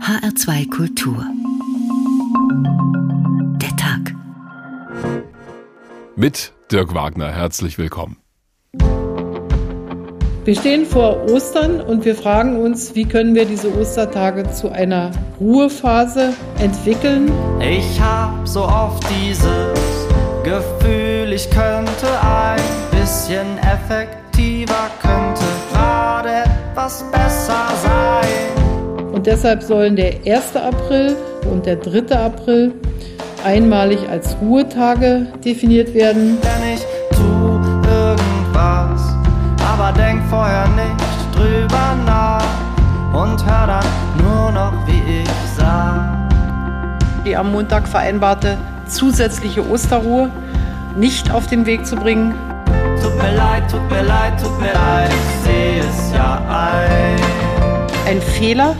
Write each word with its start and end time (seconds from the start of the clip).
HR2 0.00 0.70
Kultur. 0.70 1.24
Der 3.60 3.76
Tag. 3.76 4.14
Mit 6.16 6.52
Dirk 6.72 6.94
Wagner. 6.94 7.28
Herzlich 7.30 7.76
willkommen. 7.76 8.16
Wir 10.44 10.56
stehen 10.56 10.86
vor 10.86 11.22
Ostern 11.30 11.80
und 11.80 12.04
wir 12.04 12.16
fragen 12.16 12.56
uns, 12.56 12.94
wie 12.94 13.04
können 13.04 13.34
wir 13.34 13.44
diese 13.44 13.72
Ostertage 13.78 14.50
zu 14.50 14.70
einer 14.70 15.12
Ruhephase 15.38 16.32
entwickeln. 16.58 17.30
Ich 17.60 18.00
hab 18.00 18.48
so 18.48 18.64
oft 18.64 19.04
dieses 19.20 20.08
Gefühl, 20.42 21.32
ich 21.32 21.48
könnte 21.50 22.08
ein 22.22 22.60
bisschen 22.90 23.58
effektiver, 23.58 24.90
könnte 25.00 25.44
gerade 25.70 26.44
etwas 26.72 27.04
besser. 27.12 27.71
Und 29.22 29.28
deshalb 29.28 29.62
sollen 29.62 29.94
der 29.94 30.14
1. 30.26 30.56
April 30.56 31.14
und 31.48 31.64
der 31.64 31.76
3. 31.76 32.12
April 32.16 32.74
einmalig 33.44 34.00
als 34.10 34.36
Ruhetage 34.42 35.28
definiert 35.44 35.94
werden. 35.94 36.38
Denn 36.42 36.74
ich 36.74 36.80
tu 37.16 37.60
irgendwas, 37.88 39.00
aber 39.64 39.92
denk 39.96 40.20
vorher 40.28 40.66
nicht 40.70 41.36
drüber 41.36 41.96
nach 42.04 42.42
und 43.12 43.46
hör 43.46 43.68
dann 43.68 43.86
nur 44.18 44.50
noch, 44.50 44.72
wie 44.88 45.20
ich 45.22 45.28
sag. 45.56 46.28
Die 47.24 47.36
am 47.36 47.52
Montag 47.52 47.86
vereinbarte 47.86 48.58
zusätzliche 48.88 49.64
Osterruhe 49.70 50.30
nicht 50.96 51.30
auf 51.30 51.46
den 51.46 51.64
Weg 51.64 51.86
zu 51.86 51.94
bringen. 51.94 52.34
Tut 53.00 53.16
mir 53.18 53.36
leid, 53.36 53.70
tut 53.70 53.88
mir 53.88 54.02
leid, 54.02 54.32
tut 54.42 54.60
mir 54.60 54.72
leid, 54.72 55.10
ich 55.12 55.44
seh 55.44 55.78
es 55.78 56.12
ja 56.12 56.42
ein. 56.48 57.20
Ein 58.04 58.20
Fehler. 58.20 58.74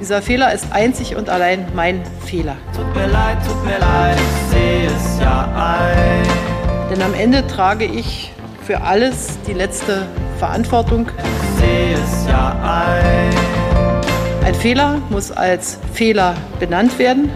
Dieser 0.00 0.22
Fehler 0.22 0.54
ist 0.54 0.72
einzig 0.72 1.14
und 1.14 1.28
allein 1.28 1.66
mein 1.74 2.00
Fehler. 2.24 2.56
Tut 2.74 2.86
mir 2.94 3.06
leid, 3.06 3.36
tut 3.46 3.62
mir 3.66 3.78
leid, 3.78 4.16
ich 4.16 4.50
seh 4.50 4.86
es 4.86 5.20
ja 5.20 5.42
ein. 5.54 6.90
Denn 6.90 7.02
am 7.02 7.12
Ende 7.12 7.46
trage 7.46 7.84
ich 7.84 8.32
für 8.66 8.80
alles 8.80 9.38
die 9.46 9.52
letzte 9.52 10.06
Verantwortung. 10.38 11.06
Ich 11.18 11.60
seh 11.60 11.92
es 11.92 12.26
ja 12.26 12.56
ein. 12.62 14.46
Ein 14.46 14.54
Fehler 14.54 15.02
muss 15.10 15.30
als 15.30 15.78
Fehler 15.92 16.34
benannt 16.58 16.98
werden 16.98 17.30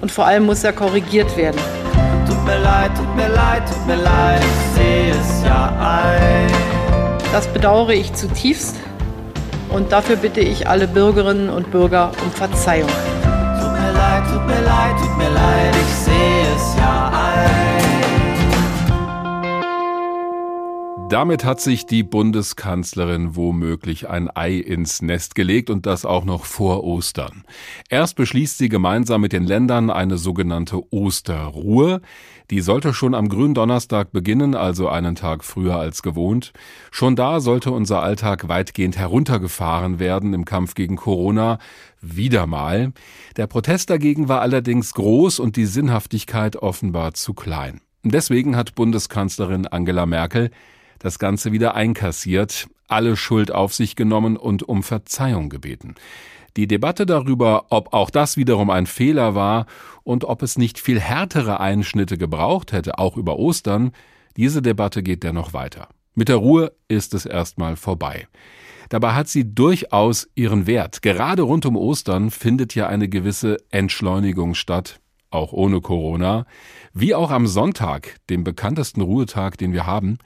und 0.00 0.10
vor 0.10 0.26
allem 0.26 0.44
muss 0.44 0.64
er 0.64 0.72
korrigiert 0.72 1.36
werden. 1.36 1.60
Tut 2.26 2.44
mir 2.44 2.58
leid, 2.58 2.90
tut 2.96 3.14
mir 3.14 3.28
leid, 3.28 3.62
tut 3.64 3.86
mir 3.86 4.02
leid, 4.02 4.40
ich 4.42 4.76
seh 4.76 5.10
es 5.10 5.44
ja 5.44 5.72
ein. 5.78 6.50
Das 7.32 7.46
bedauere 7.46 7.94
ich 7.94 8.12
zutiefst 8.12 8.74
und 9.70 9.92
dafür 9.92 10.16
bitte 10.16 10.40
ich 10.40 10.68
alle 10.68 10.88
Bürgerinnen 10.88 11.48
und 11.48 11.70
Bürger 11.70 12.12
um 12.24 12.30
Verzeihung. 12.30 12.90
Tut 13.60 13.72
mir 13.72 13.92
leid, 13.92 14.22
tut 14.32 14.46
mir 14.46 14.62
leid, 14.62 14.96
tut 14.98 15.16
mir 15.18 15.30
leid, 15.30 15.74
ich 15.74 15.94
seh 16.04 16.42
es 16.54 16.76
ja 16.76 16.95
Damit 21.08 21.44
hat 21.44 21.60
sich 21.60 21.86
die 21.86 22.02
Bundeskanzlerin 22.02 23.36
womöglich 23.36 24.08
ein 24.08 24.28
Ei 24.34 24.56
ins 24.56 25.02
Nest 25.02 25.36
gelegt 25.36 25.70
und 25.70 25.86
das 25.86 26.04
auch 26.04 26.24
noch 26.24 26.44
vor 26.44 26.82
Ostern. 26.82 27.44
Erst 27.88 28.16
beschließt 28.16 28.58
sie 28.58 28.68
gemeinsam 28.68 29.20
mit 29.20 29.32
den 29.32 29.44
Ländern 29.44 29.90
eine 29.90 30.18
sogenannte 30.18 30.82
Osterruhe. 30.92 32.00
Die 32.50 32.60
sollte 32.60 32.92
schon 32.92 33.14
am 33.14 33.28
Gründonnerstag 33.28 34.10
beginnen, 34.10 34.56
also 34.56 34.88
einen 34.88 35.14
Tag 35.14 35.44
früher 35.44 35.76
als 35.76 36.02
gewohnt. 36.02 36.52
Schon 36.90 37.14
da 37.14 37.38
sollte 37.38 37.70
unser 37.70 38.02
Alltag 38.02 38.48
weitgehend 38.48 38.98
heruntergefahren 38.98 40.00
werden 40.00 40.34
im 40.34 40.44
Kampf 40.44 40.74
gegen 40.74 40.96
Corona. 40.96 41.58
Wieder 42.00 42.48
mal. 42.48 42.92
Der 43.36 43.46
Protest 43.46 43.90
dagegen 43.90 44.28
war 44.28 44.40
allerdings 44.40 44.92
groß 44.94 45.38
und 45.38 45.54
die 45.54 45.66
Sinnhaftigkeit 45.66 46.56
offenbar 46.56 47.14
zu 47.14 47.32
klein. 47.32 47.80
Deswegen 48.02 48.56
hat 48.56 48.74
Bundeskanzlerin 48.74 49.68
Angela 49.68 50.04
Merkel 50.04 50.50
das 50.98 51.18
Ganze 51.18 51.52
wieder 51.52 51.74
einkassiert, 51.74 52.68
alle 52.88 53.16
Schuld 53.16 53.52
auf 53.52 53.74
sich 53.74 53.96
genommen 53.96 54.36
und 54.36 54.62
um 54.62 54.82
Verzeihung 54.82 55.48
gebeten. 55.48 55.94
Die 56.56 56.66
Debatte 56.66 57.04
darüber, 57.04 57.66
ob 57.70 57.92
auch 57.92 58.08
das 58.08 58.36
wiederum 58.36 58.70
ein 58.70 58.86
Fehler 58.86 59.34
war 59.34 59.66
und 60.04 60.24
ob 60.24 60.42
es 60.42 60.56
nicht 60.56 60.78
viel 60.78 60.98
härtere 61.00 61.60
Einschnitte 61.60 62.16
gebraucht 62.16 62.72
hätte, 62.72 62.98
auch 62.98 63.16
über 63.16 63.38
Ostern, 63.38 63.92
diese 64.36 64.62
Debatte 64.62 65.02
geht 65.02 65.22
dennoch 65.22 65.52
weiter. 65.52 65.88
Mit 66.14 66.28
der 66.28 66.36
Ruhe 66.36 66.72
ist 66.88 67.12
es 67.12 67.26
erstmal 67.26 67.76
vorbei. 67.76 68.26
Dabei 68.88 69.12
hat 69.12 69.28
sie 69.28 69.54
durchaus 69.54 70.28
ihren 70.34 70.66
Wert. 70.66 71.02
Gerade 71.02 71.42
rund 71.42 71.66
um 71.66 71.76
Ostern 71.76 72.30
findet 72.30 72.74
ja 72.74 72.86
eine 72.86 73.08
gewisse 73.08 73.58
Entschleunigung 73.70 74.54
statt, 74.54 75.00
auch 75.36 75.52
ohne 75.52 75.80
Corona, 75.80 76.46
wie 76.92 77.14
auch 77.14 77.30
am 77.30 77.46
Sonntag, 77.46 78.16
dem 78.28 78.42
bekanntesten 78.42 79.02
Ruhetag, 79.02 79.56
den 79.58 79.72
wir 79.72 79.86
haben, 79.86 80.18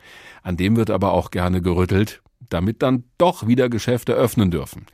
an 0.42 0.56
dem 0.56 0.76
wird 0.76 0.90
aber 0.90 1.12
auch 1.12 1.30
gerne 1.30 1.60
gerüttelt, 1.60 2.22
damit 2.48 2.82
dann 2.82 3.04
doch 3.18 3.46
wieder 3.46 3.68
Geschäfte 3.68 4.14
öffnen 4.14 4.50
dürfen. 4.50 4.86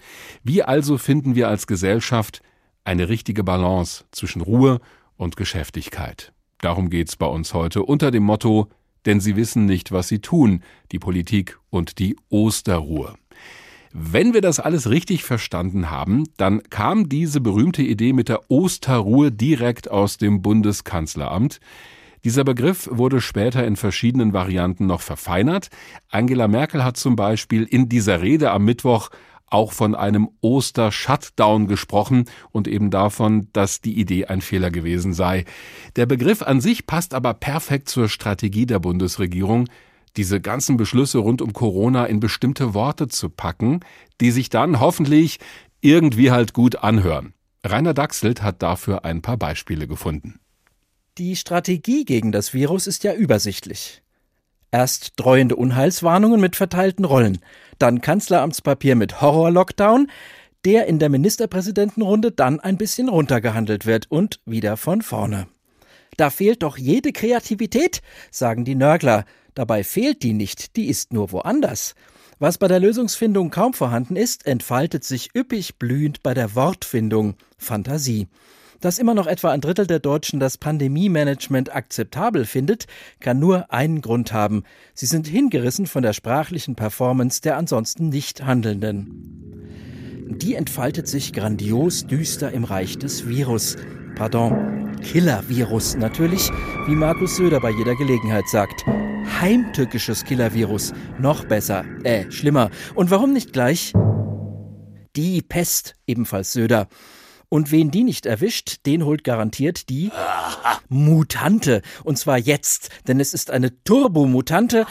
Wie 0.42 0.62
also 0.62 0.98
finden 0.98 1.34
wir 1.34 1.48
als 1.48 1.66
Gesellschaft 1.66 2.42
eine 2.84 3.08
richtige 3.08 3.44
Balance 3.44 4.04
zwischen 4.10 4.40
Ruhe 4.40 4.80
und 5.16 5.36
Geschäftigkeit? 5.36 6.32
Darum 6.58 6.90
geht's 6.90 7.16
bei 7.16 7.26
uns 7.26 7.54
heute 7.54 7.82
unter 7.82 8.10
dem 8.10 8.24
Motto, 8.24 8.68
denn 9.04 9.20
sie 9.20 9.36
wissen 9.36 9.66
nicht, 9.66 9.92
was 9.92 10.08
sie 10.08 10.20
tun, 10.20 10.62
die 10.92 10.98
Politik 10.98 11.58
und 11.70 11.98
die 11.98 12.16
Osterruhe. 12.28 13.14
Wenn 13.98 14.34
wir 14.34 14.42
das 14.42 14.60
alles 14.60 14.90
richtig 14.90 15.24
verstanden 15.24 15.90
haben, 15.90 16.24
dann 16.36 16.62
kam 16.64 17.08
diese 17.08 17.40
berühmte 17.40 17.80
Idee 17.80 18.12
mit 18.12 18.28
der 18.28 18.50
Osterruhe 18.50 19.32
direkt 19.32 19.90
aus 19.90 20.18
dem 20.18 20.42
Bundeskanzleramt. 20.42 21.60
Dieser 22.22 22.44
Begriff 22.44 22.90
wurde 22.92 23.22
später 23.22 23.66
in 23.66 23.74
verschiedenen 23.74 24.34
Varianten 24.34 24.84
noch 24.84 25.00
verfeinert. 25.00 25.70
Angela 26.10 26.46
Merkel 26.46 26.84
hat 26.84 26.98
zum 26.98 27.16
Beispiel 27.16 27.62
in 27.62 27.88
dieser 27.88 28.20
Rede 28.20 28.50
am 28.50 28.66
Mittwoch 28.66 29.08
auch 29.46 29.72
von 29.72 29.94
einem 29.94 30.28
Oster-Shutdown 30.42 31.66
gesprochen 31.66 32.26
und 32.50 32.68
eben 32.68 32.90
davon, 32.90 33.48
dass 33.54 33.80
die 33.80 33.98
Idee 33.98 34.26
ein 34.26 34.42
Fehler 34.42 34.70
gewesen 34.70 35.14
sei. 35.14 35.46
Der 35.94 36.04
Begriff 36.04 36.42
an 36.42 36.60
sich 36.60 36.86
passt 36.86 37.14
aber 37.14 37.32
perfekt 37.32 37.88
zur 37.88 38.10
Strategie 38.10 38.66
der 38.66 38.78
Bundesregierung, 38.78 39.68
diese 40.16 40.40
ganzen 40.40 40.76
Beschlüsse 40.76 41.18
rund 41.18 41.42
um 41.42 41.52
Corona 41.52 42.06
in 42.06 42.20
bestimmte 42.20 42.74
Worte 42.74 43.08
zu 43.08 43.28
packen, 43.30 43.80
die 44.20 44.30
sich 44.30 44.50
dann 44.50 44.80
hoffentlich 44.80 45.38
irgendwie 45.80 46.30
halt 46.30 46.52
gut 46.52 46.76
anhören. 46.76 47.34
Rainer 47.64 47.94
Dachselt 47.94 48.42
hat 48.42 48.62
dafür 48.62 49.04
ein 49.04 49.22
paar 49.22 49.36
Beispiele 49.36 49.86
gefunden. 49.86 50.40
Die 51.18 51.36
Strategie 51.36 52.04
gegen 52.04 52.32
das 52.32 52.52
Virus 52.52 52.86
ist 52.86 53.04
ja 53.04 53.14
übersichtlich. 53.14 54.02
Erst 54.70 55.12
dreuende 55.16 55.56
Unheilswarnungen 55.56 56.40
mit 56.40 56.56
verteilten 56.56 57.04
Rollen, 57.04 57.38
dann 57.78 58.00
Kanzleramtspapier 58.00 58.96
mit 58.96 59.20
Horror-Lockdown, 59.20 60.10
der 60.64 60.86
in 60.86 60.98
der 60.98 61.08
Ministerpräsidentenrunde 61.08 62.32
dann 62.32 62.60
ein 62.60 62.76
bisschen 62.76 63.08
runtergehandelt 63.08 63.86
wird 63.86 64.10
und 64.10 64.40
wieder 64.44 64.76
von 64.76 65.00
vorne. 65.00 65.46
Da 66.16 66.30
fehlt 66.30 66.62
doch 66.62 66.76
jede 66.76 67.12
Kreativität, 67.12 68.02
sagen 68.30 68.64
die 68.64 68.74
Nörgler. 68.74 69.24
Dabei 69.56 69.84
fehlt 69.84 70.22
die 70.22 70.34
nicht, 70.34 70.76
die 70.76 70.86
ist 70.86 71.14
nur 71.14 71.32
woanders. 71.32 71.94
Was 72.38 72.58
bei 72.58 72.68
der 72.68 72.78
Lösungsfindung 72.78 73.50
kaum 73.50 73.72
vorhanden 73.72 74.14
ist, 74.14 74.46
entfaltet 74.46 75.02
sich 75.02 75.30
üppig 75.34 75.78
blühend 75.78 76.22
bei 76.22 76.34
der 76.34 76.54
Wortfindung, 76.54 77.36
Fantasie. 77.56 78.28
Dass 78.82 78.98
immer 78.98 79.14
noch 79.14 79.26
etwa 79.26 79.52
ein 79.52 79.62
Drittel 79.62 79.86
der 79.86 79.98
Deutschen 79.98 80.40
das 80.40 80.58
Pandemie-Management 80.58 81.74
akzeptabel 81.74 82.44
findet, 82.44 82.86
kann 83.18 83.38
nur 83.38 83.72
einen 83.72 84.02
Grund 84.02 84.34
haben. 84.34 84.64
Sie 84.92 85.06
sind 85.06 85.26
hingerissen 85.26 85.86
von 85.86 86.02
der 86.02 86.12
sprachlichen 86.12 86.76
Performance 86.76 87.40
der 87.40 87.56
ansonsten 87.56 88.10
nicht 88.10 88.44
Handelnden. 88.44 90.28
Die 90.28 90.54
entfaltet 90.54 91.08
sich 91.08 91.32
grandios 91.32 92.06
düster 92.06 92.52
im 92.52 92.64
Reich 92.64 92.98
des 92.98 93.26
Virus. 93.26 93.76
Pardon, 94.16 94.94
Killer-Virus 95.02 95.96
natürlich, 95.96 96.50
wie 96.86 96.94
Markus 96.94 97.36
Söder 97.36 97.60
bei 97.60 97.70
jeder 97.70 97.94
Gelegenheit 97.94 98.46
sagt. 98.48 98.84
Heimtückisches 99.40 100.24
Killer-Virus. 100.24 100.94
Noch 101.18 101.44
besser. 101.44 101.84
Äh, 102.04 102.30
schlimmer. 102.30 102.70
Und 102.94 103.10
warum 103.10 103.32
nicht 103.32 103.52
gleich? 103.52 103.92
Die 105.14 105.42
Pest, 105.42 105.94
ebenfalls 106.06 106.52
Söder. 106.52 106.88
Und 107.48 107.70
wen 107.70 107.90
die 107.90 108.02
nicht 108.02 108.26
erwischt, 108.26 108.86
den 108.86 109.04
holt 109.04 109.24
garantiert 109.24 109.88
die 109.88 110.10
Mutante. 110.88 111.82
Und 112.02 112.18
zwar 112.18 112.38
jetzt, 112.38 112.90
denn 113.06 113.20
es 113.20 113.34
ist 113.34 113.50
eine 113.50 113.82
Turbomutante 113.84 114.86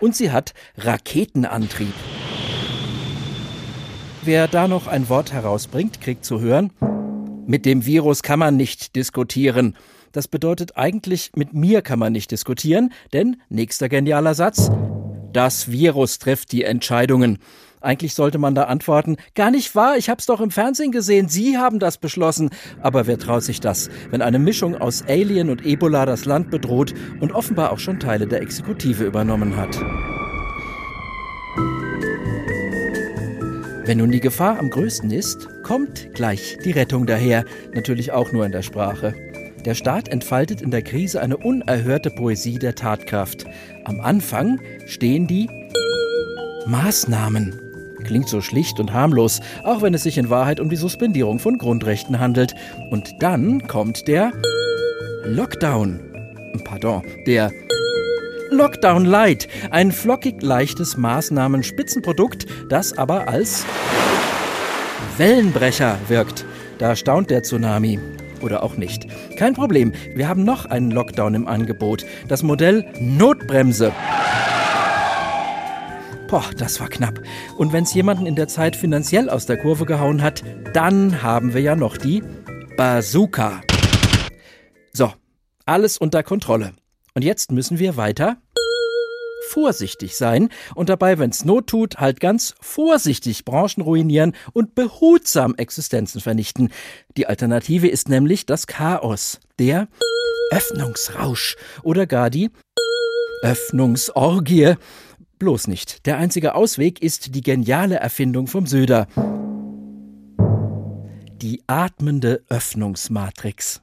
und 0.00 0.14
sie 0.14 0.30
hat 0.30 0.54
Raketenantrieb. 0.76 1.94
Wer 4.24 4.46
da 4.46 4.68
noch 4.68 4.86
ein 4.86 5.08
Wort 5.08 5.32
herausbringt, 5.32 6.00
kriegt 6.00 6.24
zu 6.24 6.40
hören, 6.40 6.72
mit 7.46 7.66
dem 7.66 7.86
Virus 7.86 8.22
kann 8.22 8.38
man 8.38 8.56
nicht 8.56 8.94
diskutieren. 8.94 9.76
Das 10.12 10.28
bedeutet 10.28 10.76
eigentlich, 10.76 11.32
mit 11.34 11.54
mir 11.54 11.80
kann 11.80 11.98
man 11.98 12.12
nicht 12.12 12.30
diskutieren, 12.30 12.92
denn 13.12 13.36
nächster 13.48 13.88
genialer 13.88 14.34
Satz, 14.34 14.70
das 15.32 15.70
Virus 15.70 16.18
trifft 16.18 16.52
die 16.52 16.64
Entscheidungen. 16.64 17.38
Eigentlich 17.80 18.14
sollte 18.14 18.38
man 18.38 18.54
da 18.54 18.64
antworten, 18.64 19.16
gar 19.34 19.50
nicht 19.50 19.74
wahr, 19.74 19.96
ich 19.96 20.08
hab's 20.08 20.26
doch 20.26 20.40
im 20.40 20.50
Fernsehen 20.50 20.92
gesehen, 20.92 21.28
Sie 21.28 21.58
haben 21.58 21.78
das 21.78 21.98
beschlossen. 21.98 22.50
Aber 22.80 23.06
wer 23.06 23.18
traut 23.18 23.42
sich 23.42 23.58
das, 23.58 23.90
wenn 24.10 24.22
eine 24.22 24.38
Mischung 24.38 24.76
aus 24.76 25.02
Alien 25.08 25.50
und 25.50 25.66
Ebola 25.66 26.06
das 26.06 26.26
Land 26.26 26.50
bedroht 26.50 26.94
und 27.20 27.32
offenbar 27.32 27.72
auch 27.72 27.80
schon 27.80 27.98
Teile 27.98 28.26
der 28.26 28.42
Exekutive 28.42 29.04
übernommen 29.04 29.56
hat? 29.56 29.80
Wenn 33.84 33.98
nun 33.98 34.12
die 34.12 34.20
Gefahr 34.20 34.60
am 34.60 34.70
größten 34.70 35.10
ist, 35.10 35.48
kommt 35.64 36.14
gleich 36.14 36.58
die 36.64 36.70
Rettung 36.70 37.06
daher, 37.06 37.44
natürlich 37.74 38.12
auch 38.12 38.30
nur 38.30 38.46
in 38.46 38.52
der 38.52 38.62
Sprache. 38.62 39.31
Der 39.64 39.74
Staat 39.74 40.08
entfaltet 40.08 40.60
in 40.60 40.72
der 40.72 40.82
Krise 40.82 41.20
eine 41.20 41.36
unerhörte 41.36 42.10
Poesie 42.10 42.58
der 42.58 42.74
Tatkraft. 42.74 43.44
Am 43.84 44.00
Anfang 44.00 44.60
stehen 44.86 45.26
die 45.28 45.48
Maßnahmen. 46.66 47.60
Klingt 48.04 48.28
so 48.28 48.40
schlicht 48.40 48.80
und 48.80 48.92
harmlos, 48.92 49.40
auch 49.62 49.80
wenn 49.80 49.94
es 49.94 50.02
sich 50.02 50.18
in 50.18 50.30
Wahrheit 50.30 50.58
um 50.58 50.68
die 50.68 50.76
Suspendierung 50.76 51.38
von 51.38 51.58
Grundrechten 51.58 52.18
handelt. 52.18 52.54
Und 52.90 53.14
dann 53.20 53.68
kommt 53.68 54.08
der 54.08 54.32
Lockdown. 55.24 56.00
Pardon, 56.64 57.02
der 57.26 57.52
Lockdown 58.50 59.04
Light, 59.04 59.48
ein 59.70 59.92
flockig 59.92 60.42
leichtes 60.42 60.96
Maßnahmen-Spitzenprodukt, 60.96 62.46
das 62.68 62.98
aber 62.98 63.28
als 63.28 63.64
Wellenbrecher 65.16 65.98
wirkt. 66.08 66.44
Da 66.78 66.96
staunt 66.96 67.30
der 67.30 67.44
Tsunami. 67.44 68.00
Oder 68.42 68.62
auch 68.62 68.76
nicht. 68.76 69.06
Kein 69.36 69.54
Problem, 69.54 69.92
wir 70.14 70.28
haben 70.28 70.44
noch 70.44 70.66
einen 70.66 70.90
Lockdown 70.90 71.34
im 71.34 71.48
Angebot. 71.48 72.04
Das 72.28 72.42
Modell 72.42 72.84
Notbremse. 73.00 73.92
Boah, 76.28 76.44
das 76.56 76.80
war 76.80 76.88
knapp. 76.88 77.20
Und 77.58 77.72
wenn 77.72 77.84
es 77.84 77.92
jemanden 77.94 78.26
in 78.26 78.36
der 78.36 78.48
Zeit 78.48 78.74
finanziell 78.74 79.28
aus 79.28 79.46
der 79.46 79.58
Kurve 79.58 79.84
gehauen 79.84 80.22
hat, 80.22 80.42
dann 80.72 81.22
haben 81.22 81.52
wir 81.54 81.60
ja 81.60 81.76
noch 81.76 81.96
die 81.96 82.22
Bazooka. 82.76 83.60
So, 84.92 85.12
alles 85.66 85.98
unter 85.98 86.22
Kontrolle. 86.22 86.72
Und 87.14 87.22
jetzt 87.22 87.52
müssen 87.52 87.78
wir 87.78 87.96
weiter 87.96 88.38
vorsichtig 89.52 90.16
sein 90.16 90.48
und 90.74 90.88
dabei, 90.88 91.18
wenn's 91.18 91.44
Not 91.44 91.66
tut, 91.66 91.98
halt 91.98 92.20
ganz 92.20 92.54
vorsichtig 92.60 93.44
Branchen 93.44 93.82
ruinieren 93.82 94.34
und 94.54 94.74
behutsam 94.74 95.54
Existenzen 95.56 96.22
vernichten. 96.22 96.70
Die 97.18 97.26
Alternative 97.26 97.86
ist 97.86 98.08
nämlich 98.08 98.46
das 98.46 98.66
Chaos, 98.66 99.40
der 99.58 99.88
Öffnungsrausch 100.50 101.56
oder 101.82 102.06
gar 102.06 102.30
die 102.30 102.50
Öffnungsorgie. 103.42 104.74
Bloß 105.38 105.66
nicht. 105.66 106.06
Der 106.06 106.16
einzige 106.16 106.54
Ausweg 106.54 107.02
ist 107.02 107.34
die 107.34 107.42
geniale 107.42 107.96
Erfindung 107.96 108.46
vom 108.46 108.66
Söder. 108.66 109.06
Die 111.42 111.62
atmende 111.66 112.42
Öffnungsmatrix. 112.48 113.82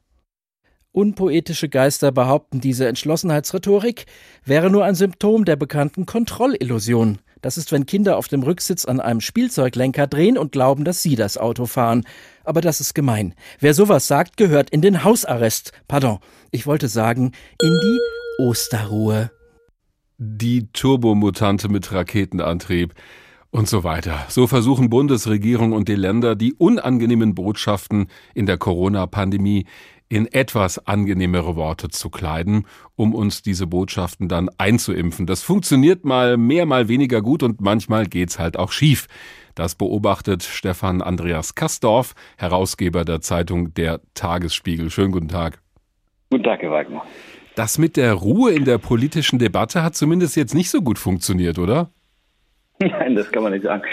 Unpoetische 0.92 1.70
Geister 1.70 2.12
behaupten, 2.12 2.62
diese 2.62 2.88
Entschlossenheitsrhetorik 2.88 4.06
wäre 4.44 4.72
nur 4.72 4.86
ein 4.86 4.96
Symptom 4.96 5.46
der 5.46 5.56
bekannten 5.56 6.08
Kontrollillusion. 6.08 7.20
Das 7.42 7.58
ist, 7.58 7.72
wenn 7.72 7.86
Kinder 7.86 8.18
auf 8.18 8.28
dem 8.28 8.44
Rücksitz 8.44 8.86
an 8.86 9.00
einem 9.00 9.22
Spielzeuglenker 9.22 10.08
drehen 10.08 10.38
und 10.38 10.52
glauben, 10.52 10.84
dass 10.84 11.04
sie 11.04 11.16
das 11.16 11.38
Auto 11.38 11.68
fahren. 11.68 12.06
Aber 12.44 12.60
das 12.60 12.82
ist 12.82 12.96
gemein. 12.96 13.36
Wer 13.60 13.74
sowas 13.74 14.08
sagt, 14.08 14.36
gehört 14.36 14.72
in 14.72 14.82
den 14.82 15.04
Hausarrest. 15.04 15.72
Pardon, 15.88 16.20
ich 16.52 16.66
wollte 16.66 16.88
sagen, 16.88 17.32
in 17.62 17.80
die 17.82 18.44
Osterruhe 18.44 19.32
die 20.18 20.68
Turbomutante 20.74 21.70
mit 21.70 21.94
Raketenantrieb 21.94 22.94
und 23.52 23.70
so 23.70 23.84
weiter. 23.84 24.26
So 24.28 24.48
versuchen 24.48 24.90
Bundesregierung 24.90 25.72
und 25.72 25.88
die 25.88 25.96
Länder, 25.96 26.36
die 26.36 26.54
unangenehmen 26.54 27.36
Botschaften 27.36 28.08
in 28.36 28.46
der 28.46 28.58
Corona-Pandemie 28.58 29.66
in 30.10 30.26
etwas 30.26 30.88
angenehmere 30.88 31.56
Worte 31.56 31.90
zu 31.90 32.10
kleiden, 32.10 32.66
um 32.96 33.14
uns 33.14 33.44
diese 33.44 33.68
Botschaften 33.68 34.28
dann 34.28 34.50
einzuimpfen. 34.58 35.28
Das 35.28 35.44
funktioniert 35.44 36.04
mal 36.04 36.36
mehr, 36.36 36.66
mal 36.66 36.88
weniger 36.88 37.22
gut 37.22 37.44
und 37.44 37.62
manchmal 37.62 38.08
geht's 38.08 38.40
halt 38.40 38.58
auch 38.58 38.72
schief. 38.72 39.08
Das 39.54 39.76
beobachtet 39.76 40.44
Stefan 40.44 41.02
Andreas 41.02 41.54
Kastorf, 41.54 42.16
Herausgeber 42.38 43.06
der 43.06 43.22
Zeitung 43.22 43.74
Der 43.76 44.02
Tagesspiegel. 44.16 44.90
Schönen 44.90 45.12
guten 45.12 45.28
Tag. 45.28 45.62
Guten 46.32 46.44
Tag, 46.44 46.62
Herr 46.62 46.72
Wagner. 46.72 47.04
Das 47.56 47.78
mit 47.78 47.98
der 47.98 48.14
Ruhe 48.14 48.52
in 48.52 48.66
der 48.66 48.78
politischen 48.78 49.38
Debatte 49.38 49.84
hat 49.84 49.96
zumindest 49.96 50.36
jetzt 50.36 50.56
nicht 50.56 50.70
so 50.70 50.82
gut 50.82 50.98
funktioniert, 50.98 51.60
oder? 51.60 51.92
Nein, 52.80 53.16
das 53.16 53.32
kann 53.32 53.44
man 53.44 53.52
nicht 53.52 53.64
sagen. 53.64 53.84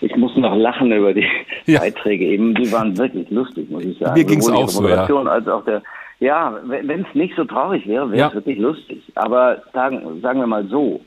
Ich 0.00 0.16
muss 0.16 0.36
noch 0.36 0.56
lachen 0.56 0.92
über 0.92 1.12
die 1.12 1.26
ja. 1.66 1.80
Beiträge 1.80 2.24
eben. 2.24 2.54
Die 2.54 2.70
waren 2.72 2.96
wirklich 2.96 3.28
lustig, 3.30 3.70
muss 3.70 3.84
ich 3.84 3.98
sagen. 3.98 4.14
Mir 4.14 4.24
ging 4.24 4.38
es 4.38 4.50
auch 4.50 4.68
so, 4.68 4.88
ja. 4.88 5.04
Als 5.04 5.48
auch 5.48 5.64
der, 5.64 5.82
ja, 6.20 6.58
wenn 6.64 7.00
es 7.00 7.14
nicht 7.14 7.34
so 7.36 7.44
traurig 7.44 7.86
wäre, 7.86 8.10
wäre 8.10 8.28
es 8.28 8.32
ja. 8.32 8.34
wirklich 8.34 8.58
lustig. 8.58 9.02
Aber 9.14 9.62
sagen, 9.72 10.20
sagen 10.20 10.40
wir 10.40 10.46
mal 10.46 10.66
so, 10.66 11.00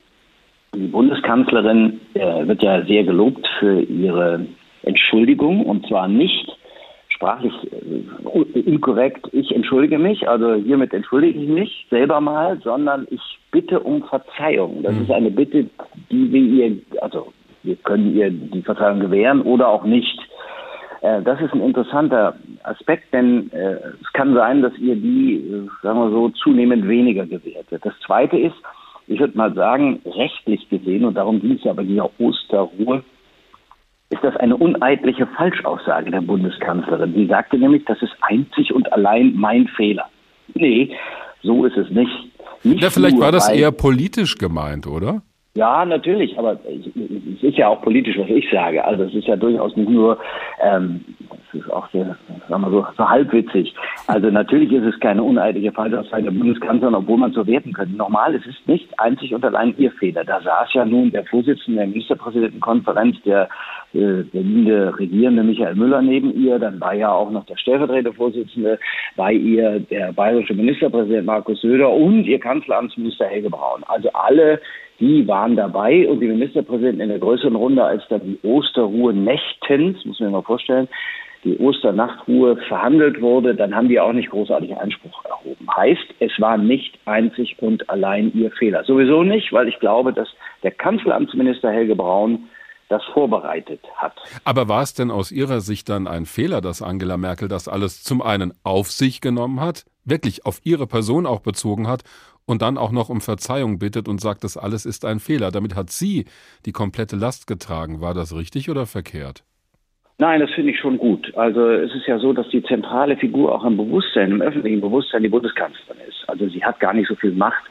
die 0.73 0.87
Bundeskanzlerin 0.87 1.99
äh, 2.13 2.47
wird 2.47 2.63
ja 2.63 2.85
sehr 2.85 3.03
gelobt 3.03 3.45
für 3.59 3.81
ihre 3.81 4.45
Entschuldigung 4.83 5.65
und 5.65 5.85
zwar 5.87 6.07
nicht 6.07 6.49
sprachlich 7.09 7.53
äh, 7.71 8.59
inkorrekt, 8.59 9.27
ich 9.31 9.53
entschuldige 9.53 9.99
mich, 9.99 10.27
also 10.27 10.55
hiermit 10.55 10.93
entschuldige 10.93 11.39
ich 11.39 11.49
mich 11.49 11.87
selber 11.89 12.19
mal, 12.19 12.59
sondern 12.63 13.05
ich 13.11 13.21
bitte 13.51 13.79
um 13.79 14.03
Verzeihung. 14.03 14.81
Das 14.81 14.95
mhm. 14.95 15.01
ist 15.03 15.11
eine 15.11 15.29
Bitte, 15.29 15.67
die 16.09 16.31
wir 16.31 16.41
ihr, 16.41 16.77
also 17.01 17.31
wir 17.63 17.75
können 17.77 18.15
ihr 18.15 18.29
die 18.29 18.61
Verzeihung 18.61 18.99
gewähren 18.99 19.41
oder 19.41 19.67
auch 19.67 19.83
nicht. 19.83 20.19
Äh, 21.01 21.21
das 21.21 21.41
ist 21.41 21.53
ein 21.53 21.61
interessanter 21.61 22.35
Aspekt, 22.63 23.13
denn 23.13 23.51
äh, 23.51 23.77
es 24.01 24.13
kann 24.13 24.33
sein, 24.33 24.61
dass 24.61 24.77
ihr 24.77 24.95
die, 24.95 25.67
sagen 25.81 25.99
wir 25.99 26.11
so, 26.11 26.29
zunehmend 26.29 26.87
weniger 26.87 27.25
gewährt 27.25 27.71
wird. 27.71 27.85
Das 27.85 27.93
Zweite 28.05 28.37
ist, 28.37 28.55
ich 29.07 29.19
würde 29.19 29.37
mal 29.37 29.53
sagen, 29.53 29.99
rechtlich 30.05 30.69
gesehen, 30.69 31.05
und 31.05 31.15
darum 31.15 31.41
ging 31.41 31.53
es 31.53 31.63
ja 31.63 31.73
bei 31.73 31.83
dieser 31.83 32.09
Osterruhe, 32.19 33.03
ist 34.09 34.23
das 34.23 34.35
eine 34.37 34.57
uneidliche 34.57 35.25
Falschaussage 35.25 36.11
der 36.11 36.21
Bundeskanzlerin. 36.21 37.13
Sie 37.13 37.27
sagte 37.27 37.57
nämlich, 37.57 37.85
das 37.85 38.01
ist 38.01 38.13
einzig 38.21 38.73
und 38.73 38.91
allein 38.91 39.33
mein 39.35 39.67
Fehler. 39.69 40.09
Nee, 40.53 40.95
so 41.41 41.65
ist 41.65 41.77
es 41.77 41.89
nicht. 41.89 42.11
nicht 42.63 42.83
ja, 42.83 42.89
vielleicht 42.89 43.19
war 43.19 43.31
das 43.31 43.49
eher 43.49 43.71
politisch 43.71 44.37
gemeint, 44.37 44.85
oder? 44.85 45.21
Ja, 45.53 45.83
natürlich, 45.83 46.37
aber 46.39 46.57
es 46.63 47.43
ist 47.43 47.57
ja 47.57 47.67
auch 47.67 47.81
politisch, 47.81 48.17
was 48.17 48.29
ich 48.29 48.49
sage. 48.49 48.85
Also 48.85 49.03
es 49.03 49.13
ist 49.13 49.27
ja 49.27 49.35
durchaus 49.35 49.75
nicht 49.75 49.89
nur, 49.89 50.17
ähm, 50.63 51.03
es 51.49 51.59
ist 51.59 51.69
auch 51.69 51.89
sehr, 51.91 52.15
sagen 52.47 52.61
wir 52.61 52.69
so, 52.69 52.85
so 52.95 53.09
halbwitzig. 53.09 53.75
Also 54.07 54.29
natürlich 54.29 54.71
ist 54.71 54.85
es 54.85 54.97
keine 55.01 55.21
uneidliche 55.21 55.73
Falschaussage 55.73 56.23
der 56.23 56.31
Bundeskanzlerin, 56.31 56.95
obwohl 56.95 57.17
man 57.17 57.33
so 57.33 57.45
werten 57.45 57.73
könnte. 57.73 57.97
Normal, 57.97 58.33
es 58.33 58.45
ist 58.45 58.65
nicht 58.65 58.97
einzig 58.97 59.35
und 59.35 59.43
allein 59.43 59.75
ihr 59.77 59.91
Fehler. 59.91 60.23
Da 60.23 60.39
saß 60.39 60.73
ja 60.73 60.85
nun 60.85 61.11
der 61.11 61.25
Vorsitzende 61.25 61.79
der 61.79 61.87
Ministerpräsidentenkonferenz, 61.87 63.17
der 63.25 63.49
äh, 63.93 64.23
Berliner 64.23 64.97
Regierende 64.97 65.43
Michael 65.43 65.75
Müller 65.75 66.01
neben 66.01 66.33
ihr, 66.33 66.59
dann 66.59 66.79
war 66.79 66.93
ja 66.93 67.11
auch 67.11 67.29
noch 67.29 67.45
der 67.47 67.57
stellvertretende 67.57 68.13
Vorsitzende 68.13 68.79
bei 69.17 69.33
ihr, 69.33 69.81
der 69.81 70.13
bayerische 70.13 70.53
Ministerpräsident 70.53 71.25
Markus 71.25 71.59
Söder 71.59 71.91
und 71.91 72.23
ihr 72.23 72.39
Kanzleramtsminister 72.39 73.25
Helge 73.25 73.49
Braun. 73.49 73.83
Also 73.87 74.09
alle 74.13 74.61
die 75.01 75.27
waren 75.27 75.55
dabei 75.55 76.07
und 76.07 76.19
die 76.19 76.27
Ministerpräsidenten 76.27 77.01
in 77.01 77.09
der 77.09 77.19
größeren 77.19 77.55
Runde, 77.55 77.83
als 77.83 78.03
dann 78.09 78.21
die 78.23 78.39
Osterruhe 78.43 79.13
nächtens, 79.13 80.05
muss 80.05 80.19
man 80.19 80.29
sich 80.29 80.33
mal 80.33 80.43
vorstellen, 80.43 80.87
die 81.43 81.57
Osternachtruhe 81.57 82.55
verhandelt 82.67 83.19
wurde, 83.19 83.55
dann 83.55 83.75
haben 83.75 83.89
die 83.89 83.99
auch 83.99 84.13
nicht 84.13 84.29
großartig 84.29 84.77
Einspruch 84.77 85.25
erhoben. 85.25 85.67
Heißt, 85.75 86.05
es 86.19 86.31
war 86.39 86.59
nicht 86.59 86.99
einzig 87.05 87.55
und 87.59 87.89
allein 87.89 88.31
ihr 88.35 88.51
Fehler. 88.51 88.83
Sowieso 88.83 89.23
nicht, 89.23 89.51
weil 89.51 89.67
ich 89.67 89.79
glaube, 89.79 90.13
dass 90.13 90.29
der 90.61 90.69
Kanzleramtsminister 90.69 91.71
Helge 91.71 91.95
Braun 91.95 92.47
das 92.89 93.03
vorbereitet 93.13 93.79
hat. 93.95 94.13
Aber 94.43 94.67
war 94.67 94.83
es 94.83 94.93
denn 94.93 95.09
aus 95.09 95.31
Ihrer 95.31 95.61
Sicht 95.61 95.89
dann 95.89 96.07
ein 96.07 96.25
Fehler, 96.25 96.61
dass 96.61 96.83
Angela 96.83 97.17
Merkel 97.17 97.47
das 97.47 97.67
alles 97.67 98.03
zum 98.03 98.21
einen 98.21 98.53
auf 98.63 98.91
sich 98.91 99.21
genommen 99.21 99.61
hat, 99.61 99.85
wirklich 100.03 100.45
auf 100.45 100.59
ihre 100.63 100.87
Person 100.87 101.25
auch 101.25 101.39
bezogen 101.39 101.87
hat 101.87 102.01
und 102.45 102.61
dann 102.61 102.77
auch 102.77 102.91
noch 102.91 103.09
um 103.09 103.21
Verzeihung 103.21 103.79
bittet 103.79 104.07
und 104.07 104.21
sagt, 104.21 104.43
das 104.43 104.57
alles 104.57 104.85
ist 104.85 105.05
ein 105.05 105.19
Fehler. 105.19 105.51
Damit 105.51 105.75
hat 105.75 105.89
sie 105.89 106.25
die 106.65 106.71
komplette 106.71 107.15
Last 107.15 107.47
getragen. 107.47 108.01
War 108.01 108.13
das 108.13 108.35
richtig 108.35 108.69
oder 108.69 108.85
verkehrt? 108.85 109.43
Nein, 110.21 110.39
das 110.39 110.51
finde 110.51 110.71
ich 110.71 110.79
schon 110.79 110.99
gut. 110.99 111.35
Also 111.35 111.67
es 111.71 111.95
ist 111.95 112.05
ja 112.05 112.19
so, 112.19 112.31
dass 112.31 112.47
die 112.49 112.61
zentrale 112.61 113.17
Figur 113.17 113.55
auch 113.55 113.65
im 113.65 113.75
Bewusstsein, 113.75 114.29
im 114.29 114.41
öffentlichen 114.41 114.79
Bewusstsein 114.79 115.23
die 115.23 115.29
Bundeskanzlerin 115.29 115.99
ist. 116.07 116.23
Also 116.27 116.47
sie 116.47 116.63
hat 116.63 116.79
gar 116.79 116.93
nicht 116.93 117.07
so 117.07 117.15
viel 117.15 117.31
Macht 117.31 117.63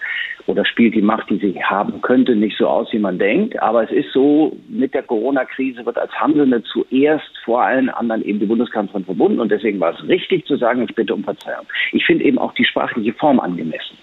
oder 0.46 0.64
spielt 0.64 0.96
die 0.96 1.00
Macht, 1.00 1.30
die 1.30 1.38
sie 1.38 1.62
haben 1.62 2.02
könnte, 2.02 2.34
nicht 2.34 2.58
so 2.58 2.66
aus, 2.66 2.92
wie 2.92 2.98
man 2.98 3.20
denkt. 3.20 3.62
Aber 3.62 3.84
es 3.84 3.92
ist 3.92 4.12
so, 4.12 4.56
mit 4.68 4.94
der 4.94 5.04
Corona-Krise 5.04 5.86
wird 5.86 5.96
als 5.96 6.12
Handelnde 6.12 6.64
zuerst 6.64 7.30
vor 7.44 7.62
allen 7.62 7.88
anderen 7.88 8.24
eben 8.24 8.40
die 8.40 8.46
Bundeskanzlerin 8.46 9.04
verbunden. 9.04 9.38
Und 9.38 9.52
deswegen 9.52 9.78
war 9.78 9.94
es 9.94 10.08
richtig 10.08 10.44
zu 10.46 10.56
sagen, 10.56 10.82
ich 10.82 10.94
bitte 10.96 11.14
um 11.14 11.22
Verzeihung. 11.22 11.66
Ich 11.92 12.04
finde 12.04 12.24
eben 12.24 12.38
auch 12.38 12.54
die 12.54 12.64
sprachliche 12.64 13.12
Form 13.12 13.38
angemessen. 13.38 13.96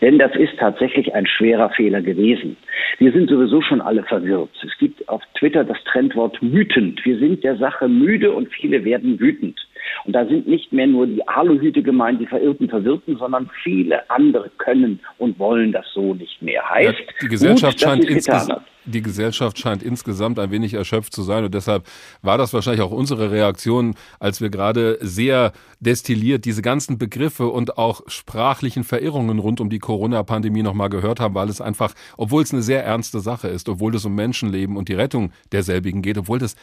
Denn 0.00 0.18
das 0.18 0.34
ist 0.36 0.56
tatsächlich 0.58 1.14
ein 1.14 1.26
schwerer 1.26 1.70
Fehler 1.70 2.00
gewesen. 2.00 2.56
Wir 2.98 3.12
sind 3.12 3.30
sowieso 3.30 3.60
schon 3.62 3.80
alle 3.80 4.02
verwirrt. 4.02 4.50
Es 4.64 4.76
gibt 4.78 5.08
auf 5.08 5.22
Twitter 5.38 5.64
das 5.64 5.78
Trendwort 5.84 6.38
wütend. 6.40 7.04
Wir 7.04 7.18
sind 7.18 7.44
der 7.44 7.56
Sache 7.56 7.88
müde 7.88 8.32
und 8.32 8.52
viele 8.52 8.84
werden 8.84 9.18
wütend. 9.18 9.58
Und 10.04 10.14
da 10.14 10.24
sind 10.26 10.46
nicht 10.46 10.72
mehr 10.72 10.86
nur 10.86 11.06
die 11.06 11.26
Aluhüte 11.26 11.82
gemeint, 11.82 12.20
die 12.20 12.26
Verirrten, 12.26 12.68
Verwirrten, 12.68 13.16
sondern 13.16 13.50
viele 13.62 14.08
andere 14.10 14.50
können 14.58 15.00
und 15.18 15.38
wollen 15.38 15.72
das 15.72 15.86
so 15.92 16.14
nicht 16.14 16.40
mehr. 16.42 16.68
Heißt, 16.68 16.98
ja, 16.98 17.14
die 17.22 17.28
Gesellschaft 17.28 17.78
gut, 17.78 17.88
scheint 17.88 18.04
insgesamt 18.04 18.59
die 18.90 19.02
Gesellschaft 19.02 19.58
scheint 19.58 19.82
insgesamt 19.82 20.38
ein 20.38 20.50
wenig 20.50 20.74
erschöpft 20.74 21.14
zu 21.14 21.22
sein. 21.22 21.44
Und 21.44 21.54
deshalb 21.54 21.86
war 22.22 22.38
das 22.38 22.52
wahrscheinlich 22.52 22.82
auch 22.82 22.90
unsere 22.90 23.30
Reaktion, 23.30 23.94
als 24.18 24.40
wir 24.40 24.50
gerade 24.50 24.98
sehr 25.00 25.52
destilliert 25.80 26.44
diese 26.44 26.62
ganzen 26.62 26.98
Begriffe 26.98 27.48
und 27.48 27.78
auch 27.78 28.02
sprachlichen 28.06 28.84
Verirrungen 28.84 29.38
rund 29.38 29.60
um 29.60 29.70
die 29.70 29.78
Corona-Pandemie 29.78 30.62
nochmal 30.62 30.90
gehört 30.90 31.20
haben, 31.20 31.34
weil 31.34 31.48
es 31.48 31.60
einfach, 31.60 31.94
obwohl 32.16 32.42
es 32.42 32.52
eine 32.52 32.62
sehr 32.62 32.84
ernste 32.84 33.20
Sache 33.20 33.48
ist, 33.48 33.68
obwohl 33.68 33.94
es 33.94 34.04
um 34.04 34.14
Menschenleben 34.14 34.76
und 34.76 34.88
die 34.88 34.94
Rettung 34.94 35.32
derselbigen 35.52 36.02
geht, 36.02 36.18
obwohl 36.18 36.38
das 36.38 36.56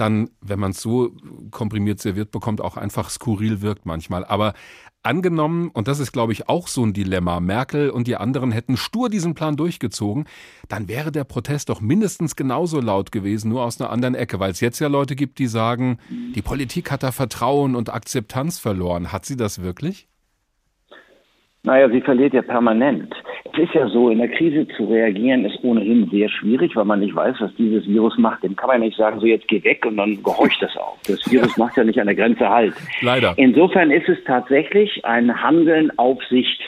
dann, 0.00 0.30
wenn 0.40 0.58
man 0.58 0.70
es 0.70 0.80
so 0.80 1.12
komprimiert 1.50 2.00
serviert 2.00 2.30
bekommt, 2.30 2.60
auch 2.60 2.76
einfach 2.76 3.10
skurril 3.10 3.62
wirkt 3.62 3.86
manchmal. 3.86 4.24
Aber 4.24 4.54
angenommen, 5.02 5.70
und 5.72 5.88
das 5.88 5.98
ist, 6.00 6.12
glaube 6.12 6.32
ich, 6.32 6.48
auch 6.48 6.68
so 6.68 6.84
ein 6.84 6.92
Dilemma, 6.92 7.40
Merkel 7.40 7.90
und 7.90 8.06
die 8.06 8.16
anderen 8.16 8.52
hätten 8.52 8.76
stur 8.76 9.08
diesen 9.08 9.34
Plan 9.34 9.56
durchgezogen, 9.56 10.26
dann 10.68 10.88
wäre 10.88 11.12
der 11.12 11.24
Protest 11.24 11.68
doch 11.68 11.80
mindestens 11.80 12.36
genauso 12.36 12.80
laut 12.80 13.12
gewesen, 13.12 13.48
nur 13.48 13.62
aus 13.64 13.80
einer 13.80 13.90
anderen 13.90 14.14
Ecke, 14.14 14.38
weil 14.40 14.50
es 14.50 14.60
jetzt 14.60 14.78
ja 14.78 14.88
Leute 14.88 15.16
gibt, 15.16 15.38
die 15.38 15.46
sagen, 15.46 15.98
die 16.34 16.42
Politik 16.42 16.90
hat 16.90 17.02
da 17.02 17.12
Vertrauen 17.12 17.74
und 17.74 17.92
Akzeptanz 17.92 18.58
verloren. 18.58 19.12
Hat 19.12 19.24
sie 19.24 19.36
das 19.36 19.62
wirklich? 19.62 20.08
Naja, 21.64 21.88
sie 21.90 22.00
verliert 22.00 22.34
ja 22.34 22.42
permanent. 22.42 23.12
Es 23.52 23.58
ist 23.58 23.74
ja 23.74 23.88
so, 23.88 24.10
in 24.10 24.18
der 24.18 24.28
Krise 24.28 24.66
zu 24.76 24.84
reagieren 24.84 25.44
ist 25.44 25.58
ohnehin 25.62 26.08
sehr 26.10 26.28
schwierig, 26.28 26.76
weil 26.76 26.84
man 26.84 27.00
nicht 27.00 27.14
weiß, 27.14 27.36
was 27.40 27.54
dieses 27.56 27.86
Virus 27.88 28.16
macht. 28.16 28.42
Dem 28.42 28.54
kann 28.54 28.68
man 28.68 28.80
nicht 28.80 28.96
sagen, 28.96 29.18
so 29.18 29.26
jetzt 29.26 29.48
geh 29.48 29.62
weg 29.64 29.84
und 29.84 29.96
dann 29.96 30.22
gehorcht 30.22 30.62
das 30.62 30.76
auch. 30.76 30.96
Das 31.06 31.18
Virus 31.30 31.56
macht 31.56 31.76
ja 31.76 31.84
nicht 31.84 32.00
an 32.00 32.06
der 32.06 32.14
Grenze 32.14 32.48
halt. 32.48 32.74
Leider. 33.00 33.34
Insofern 33.36 33.90
ist 33.90 34.08
es 34.08 34.18
tatsächlich 34.24 35.04
ein 35.04 35.42
Handeln 35.42 35.90
auf 35.98 36.22
Sicht. 36.30 36.60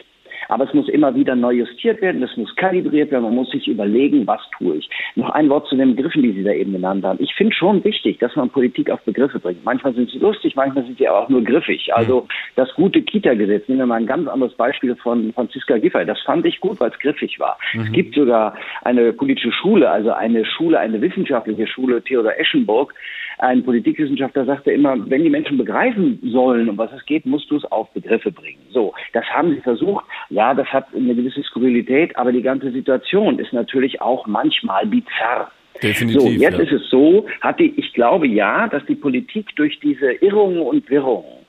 Aber 0.51 0.65
es 0.65 0.75
muss 0.75 0.89
immer 0.89 1.15
wieder 1.15 1.37
neu 1.37 1.53
justiert 1.53 2.03
werden, 2.03 2.23
es 2.23 2.37
muss 2.37 2.55
kalibriert 2.57 3.11
werden, 3.11 3.25
man 3.25 3.35
muss 3.35 3.51
sich 3.51 3.69
überlegen, 3.69 4.27
was 4.27 4.41
tue 4.59 4.77
ich. 4.77 4.91
Noch 5.15 5.31
ein 5.31 5.49
Wort 5.49 5.69
zu 5.69 5.77
den 5.77 5.95
Begriffen, 5.95 6.23
die 6.23 6.33
Sie 6.33 6.43
da 6.43 6.51
eben 6.51 6.73
genannt 6.73 7.05
haben. 7.05 7.23
Ich 7.23 7.35
finde 7.35 7.55
schon 7.55 7.83
wichtig, 7.85 8.19
dass 8.19 8.35
man 8.37 8.51
Politik 8.51 8.91
auf 8.91 9.01
Begriffe 9.03 9.39
bringt. 9.39 9.65
Manchmal 9.65 9.95
sind 9.95 10.11
sie 10.11 10.19
lustig, 10.19 10.57
manchmal 10.57 10.85
sind 10.85 10.99
sie 10.99 11.09
aber 11.09 11.21
auch 11.21 11.29
nur 11.29 11.45
griffig. 11.45 11.95
Also 11.95 12.27
das 12.57 12.73
gute 12.75 13.03
Kita-Gesetz, 13.03 13.69
nehmen 13.69 13.81
wir 13.81 13.87
mal 13.87 14.01
ein 14.01 14.07
ganz 14.07 14.29
anderes 14.29 14.55
Beispiel 14.55 14.97
von 14.97 15.33
Franziska 15.33 15.79
Giffey. 15.79 16.05
Das 16.05 16.21
fand 16.23 16.45
ich 16.47 16.61
gut, 16.61 16.81
weil 16.81 16.91
es 16.91 16.99
griffig 16.99 17.39
war. 17.39 17.59
Mhm. 17.73 17.83
Es 17.83 17.93
gibt 17.93 18.15
sogar 18.15 18.55
eine 18.83 19.13
politische 19.13 19.53
Schule, 19.53 19.89
also 19.89 20.13
eine 20.13 20.45
Schule, 20.45 20.79
eine 20.79 21.01
wissenschaftliche 21.01 21.67
Schule, 21.67 22.03
Theodor 22.03 22.39
Eschenburg, 22.39 22.93
ein 23.41 23.65
Politikwissenschaftler 23.65 24.45
sagte 24.45 24.71
immer, 24.71 24.97
wenn 25.09 25.25
die 25.25 25.31
Menschen 25.31 25.57
begreifen 25.57 26.19
sollen, 26.25 26.69
um 26.69 26.79
was 26.79 26.93
es 26.93 27.05
geht, 27.07 27.25
musst 27.27 27.51
du 27.51 27.57
es 27.57 27.65
auf 27.67 27.91
Begriffe 27.93 28.31
bringen. 28.31 28.61
So, 28.71 28.93
das 29.13 29.25
haben 29.27 29.55
sie 29.55 29.61
versucht. 29.61 30.05
Ja, 30.29 30.55
das 30.55 30.67
hat 30.69 30.87
eine 30.95 31.15
gewisse 31.15 31.43
Skurrilität, 31.43 32.17
aber 32.17 32.33
die 32.33 32.43
ganze 32.43 32.71
Situation 32.71 33.39
ist 33.39 33.53
natürlich 33.53 34.01
auch 34.01 34.27
manchmal 34.27 34.87
bizarr. 34.87 35.51
Definitiv. 35.83 36.21
So, 36.21 36.29
jetzt 36.29 36.59
ja. 36.59 36.65
ist 36.65 36.73
es 36.73 36.91
so, 36.91 37.27
hat 37.41 37.59
die, 37.59 37.73
ich 37.77 37.95
glaube 37.95 38.27
ja, 38.27 38.69
dass 38.69 38.85
die 38.87 38.95
Politik 38.95 39.57
durch 39.57 39.81
diese 39.81 40.13
Irrungen 40.13 40.61
und 40.61 40.91
Wirrungen 40.91 41.41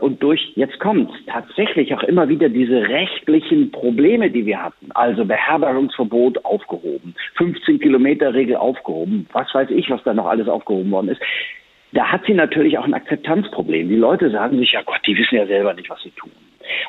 und 0.00 0.22
durch, 0.22 0.52
jetzt 0.54 0.78
kommt 0.78 1.10
tatsächlich 1.26 1.92
auch 1.94 2.02
immer 2.04 2.28
wieder 2.28 2.48
diese 2.48 2.88
rechtlichen 2.88 3.72
Probleme, 3.72 4.30
die 4.30 4.46
wir 4.46 4.62
hatten. 4.62 4.92
Also 4.92 5.24
Beherbergungsverbot 5.24 6.44
aufgehoben, 6.44 7.14
15 7.36 7.80
Kilometer 7.80 8.32
Regel 8.32 8.56
aufgehoben, 8.56 9.26
was 9.32 9.52
weiß 9.52 9.70
ich, 9.70 9.90
was 9.90 10.02
da 10.04 10.14
noch 10.14 10.26
alles 10.26 10.46
aufgehoben 10.46 10.90
worden 10.92 11.08
ist. 11.08 11.20
Da 11.92 12.12
hat 12.12 12.22
sie 12.26 12.34
natürlich 12.34 12.78
auch 12.78 12.84
ein 12.84 12.94
Akzeptanzproblem. 12.94 13.88
Die 13.88 13.96
Leute 13.96 14.30
sagen 14.30 14.58
sich, 14.58 14.72
ja 14.72 14.82
Gott, 14.82 15.00
die 15.06 15.16
wissen 15.16 15.36
ja 15.36 15.46
selber 15.46 15.74
nicht, 15.74 15.90
was 15.90 16.00
sie 16.02 16.12
tun. 16.12 16.30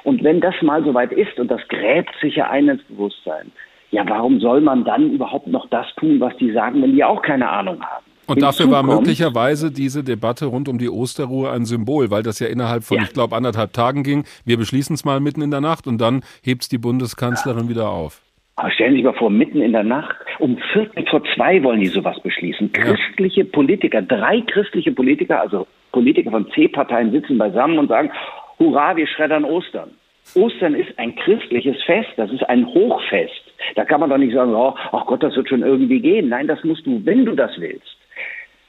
Und 0.03 0.23
wenn 0.23 0.39
das 0.39 0.55
mal 0.61 0.83
soweit 0.83 1.11
ist 1.11 1.39
und 1.39 1.49
das 1.49 1.67
gräbt 1.67 2.13
sich 2.21 2.35
ja 2.35 2.49
ein 2.49 2.69
ins 2.69 2.83
Bewusstsein, 2.83 3.51
ja, 3.91 4.07
warum 4.07 4.39
soll 4.39 4.61
man 4.61 4.85
dann 4.85 5.11
überhaupt 5.11 5.47
noch 5.47 5.67
das 5.69 5.85
tun, 5.95 6.19
was 6.19 6.35
die 6.37 6.51
sagen, 6.51 6.81
wenn 6.81 6.93
die 6.93 7.03
auch 7.03 7.21
keine 7.21 7.49
Ahnung 7.49 7.81
haben? 7.81 8.05
Und 8.25 8.41
dafür 8.41 8.71
war 8.71 8.83
möglicherweise 8.83 9.71
diese 9.71 10.03
Debatte 10.03 10.45
rund 10.45 10.69
um 10.69 10.77
die 10.77 10.89
Osterruhe 10.89 11.51
ein 11.51 11.65
Symbol, 11.65 12.09
weil 12.09 12.23
das 12.23 12.39
ja 12.39 12.47
innerhalb 12.47 12.83
von, 12.83 12.97
ja. 12.97 13.03
ich 13.03 13.13
glaube, 13.13 13.35
anderthalb 13.35 13.73
Tagen 13.73 14.03
ging. 14.03 14.23
Wir 14.45 14.57
beschließen 14.57 14.93
es 14.93 15.03
mal 15.03 15.19
mitten 15.19 15.41
in 15.41 15.51
der 15.51 15.61
Nacht 15.61 15.87
und 15.87 15.99
dann 15.99 16.21
hebt 16.41 16.63
es 16.63 16.69
die 16.69 16.77
Bundeskanzlerin 16.77 17.65
ja. 17.65 17.69
wieder 17.69 17.89
auf. 17.89 18.21
Aber 18.55 18.69
stellen 18.71 18.91
Sie 18.91 18.97
sich 18.97 19.05
mal 19.05 19.13
vor, 19.13 19.31
mitten 19.31 19.61
in 19.61 19.73
der 19.73 19.83
Nacht, 19.83 20.15
um 20.39 20.57
Viertel 20.71 21.05
vor 21.09 21.23
zwei 21.35 21.63
wollen 21.63 21.81
die 21.81 21.87
sowas 21.87 22.19
beschließen. 22.21 22.71
Christliche 22.71 23.41
ja. 23.41 23.47
Politiker, 23.51 24.01
drei 24.01 24.41
christliche 24.41 24.91
Politiker, 24.91 25.41
also 25.41 25.65
Politiker 25.91 26.31
von 26.31 26.49
C-Parteien 26.51 27.11
sitzen 27.11 27.37
beisammen 27.37 27.79
und 27.79 27.87
sagen, 27.87 28.11
hurra, 28.59 28.95
wir 28.95 29.07
schreddern 29.07 29.43
Ostern. 29.43 29.91
Ostern 30.35 30.75
ist 30.75 30.97
ein 30.97 31.15
christliches 31.15 31.81
Fest, 31.83 32.09
das 32.15 32.31
ist 32.31 32.43
ein 32.43 32.65
Hochfest. 32.67 33.41
Da 33.75 33.85
kann 33.85 33.99
man 33.99 34.09
doch 34.09 34.17
nicht 34.17 34.33
sagen, 34.33 34.53
oh, 34.53 34.73
ach 34.91 35.05
Gott, 35.07 35.23
das 35.23 35.35
wird 35.35 35.49
schon 35.49 35.63
irgendwie 35.63 35.99
gehen. 35.99 36.29
Nein, 36.29 36.47
das 36.47 36.63
musst 36.63 36.85
du, 36.85 37.01
wenn 37.05 37.25
du 37.25 37.35
das 37.35 37.51
willst, 37.57 37.97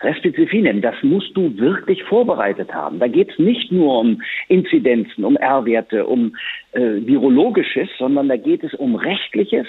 Restizifinen, 0.01 0.83
das 0.83 0.97
musst 1.03 1.37
du 1.37 1.57
wirklich 1.57 2.03
vorbereitet 2.05 2.73
haben. 2.75 2.99
Da 2.99 3.09
geht 3.09 3.31
es 3.31 3.39
nicht 3.39 3.73
nur 3.73 4.01
um 4.01 4.23
Inzidenzen, 4.49 5.25
um 5.25 5.37
R-Werte, 5.37 6.07
um 6.07 6.37
äh, 6.73 6.81
Virologisches, 6.81 7.89
sondern 7.99 8.29
da 8.29 8.37
geht 8.37 8.65
es 8.65 8.75
um 8.75 8.97
Rechtliches 8.97 9.67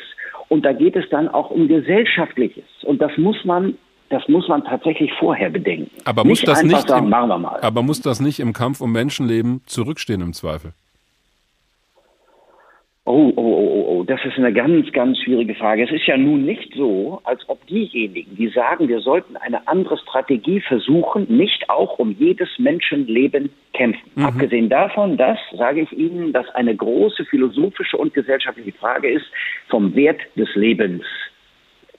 und 0.49 0.65
da 0.65 0.73
geht 0.73 0.95
es 0.95 1.07
dann 1.09 1.27
auch 1.27 1.51
um 1.51 1.67
Gesellschaftliches. 1.67 2.65
Und 2.83 3.01
das 3.01 3.17
muss 3.17 3.43
man 3.45 3.77
das 4.09 4.21
muss 4.27 4.47
man 4.47 4.63
tatsächlich 4.63 5.11
vorher 5.19 5.49
bedenken. 5.49 5.89
Aber 6.05 6.23
muss 6.23 6.41
nicht 6.41 6.47
das 6.47 6.63
nicht 6.63 6.87
sagen, 6.87 7.07
im, 7.07 7.13
Aber 7.13 7.81
muss 7.81 8.01
das 8.01 8.19
nicht 8.19 8.39
im 8.39 8.53
Kampf 8.53 8.79
um 8.79 8.91
Menschenleben 8.91 9.61
zurückstehen 9.65 10.21
im 10.21 10.33
Zweifel? 10.33 10.73
Oh, 13.07 13.31
oh, 13.35 13.41
oh, 13.41 13.43
oh, 13.43 13.85
oh, 13.99 14.03
das 14.03 14.19
ist 14.25 14.35
eine 14.37 14.51
ganz, 14.51 14.91
ganz 14.91 15.19
schwierige 15.19 15.53
Frage. 15.53 15.83
Es 15.83 15.91
ist 15.91 16.07
ja 16.07 16.17
nun 16.17 16.43
nicht 16.43 16.73
so, 16.75 17.21
als 17.23 17.47
ob 17.47 17.65
diejenigen, 17.67 18.35
die 18.35 18.47
sagen, 18.47 18.87
wir 18.87 18.99
sollten 18.99 19.37
eine 19.37 19.67
andere 19.67 19.99
Strategie 19.99 20.59
versuchen, 20.59 21.27
nicht 21.29 21.69
auch 21.69 21.99
um 21.99 22.15
jedes 22.17 22.49
Menschenleben 22.57 23.51
kämpfen. 23.73 24.09
Mhm. 24.15 24.25
Abgesehen 24.25 24.69
davon, 24.69 25.17
dass, 25.17 25.37
sage 25.55 25.81
ich 25.81 25.91
Ihnen, 25.91 26.33
dass 26.33 26.49
eine 26.55 26.75
große 26.75 27.25
philosophische 27.25 27.95
und 27.95 28.15
gesellschaftliche 28.15 28.71
Frage 28.71 29.11
ist 29.11 29.25
vom 29.69 29.95
Wert 29.95 30.21
des 30.35 30.49
Lebens 30.55 31.03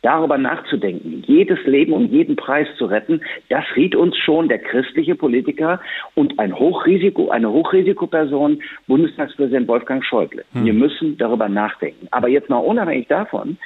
darüber 0.03 0.39
nachzudenken, 0.39 1.23
jedes 1.27 1.59
Leben 1.65 1.93
um 1.93 2.07
jeden 2.07 2.37
Preis 2.37 2.69
zu 2.79 2.87
retten, 2.87 3.21
das 3.49 3.65
riet 3.75 3.95
uns 3.95 4.17
schon 4.17 4.49
der 4.49 4.59
christliche 4.59 5.15
Politiker 5.15 5.81
und 6.15 6.39
ein 6.39 6.59
Hochrisiko, 6.59 7.31
eine 7.31 7.51
Hochrisikoperson, 7.51 8.63
Bundestagspräsident 8.87 9.69
Wolfgang 9.69 10.05
Schäuble. 10.05 10.45
Hm. 10.53 10.65
Wir 10.65 10.73
müssen 10.73 11.17
darüber 11.19 11.49
nachdenken. 11.49 12.09
Aber 12.11 12.29
jetzt 12.29 12.49
mal 12.49 12.59
unabhängig 12.59 13.09
davon, 13.09 13.59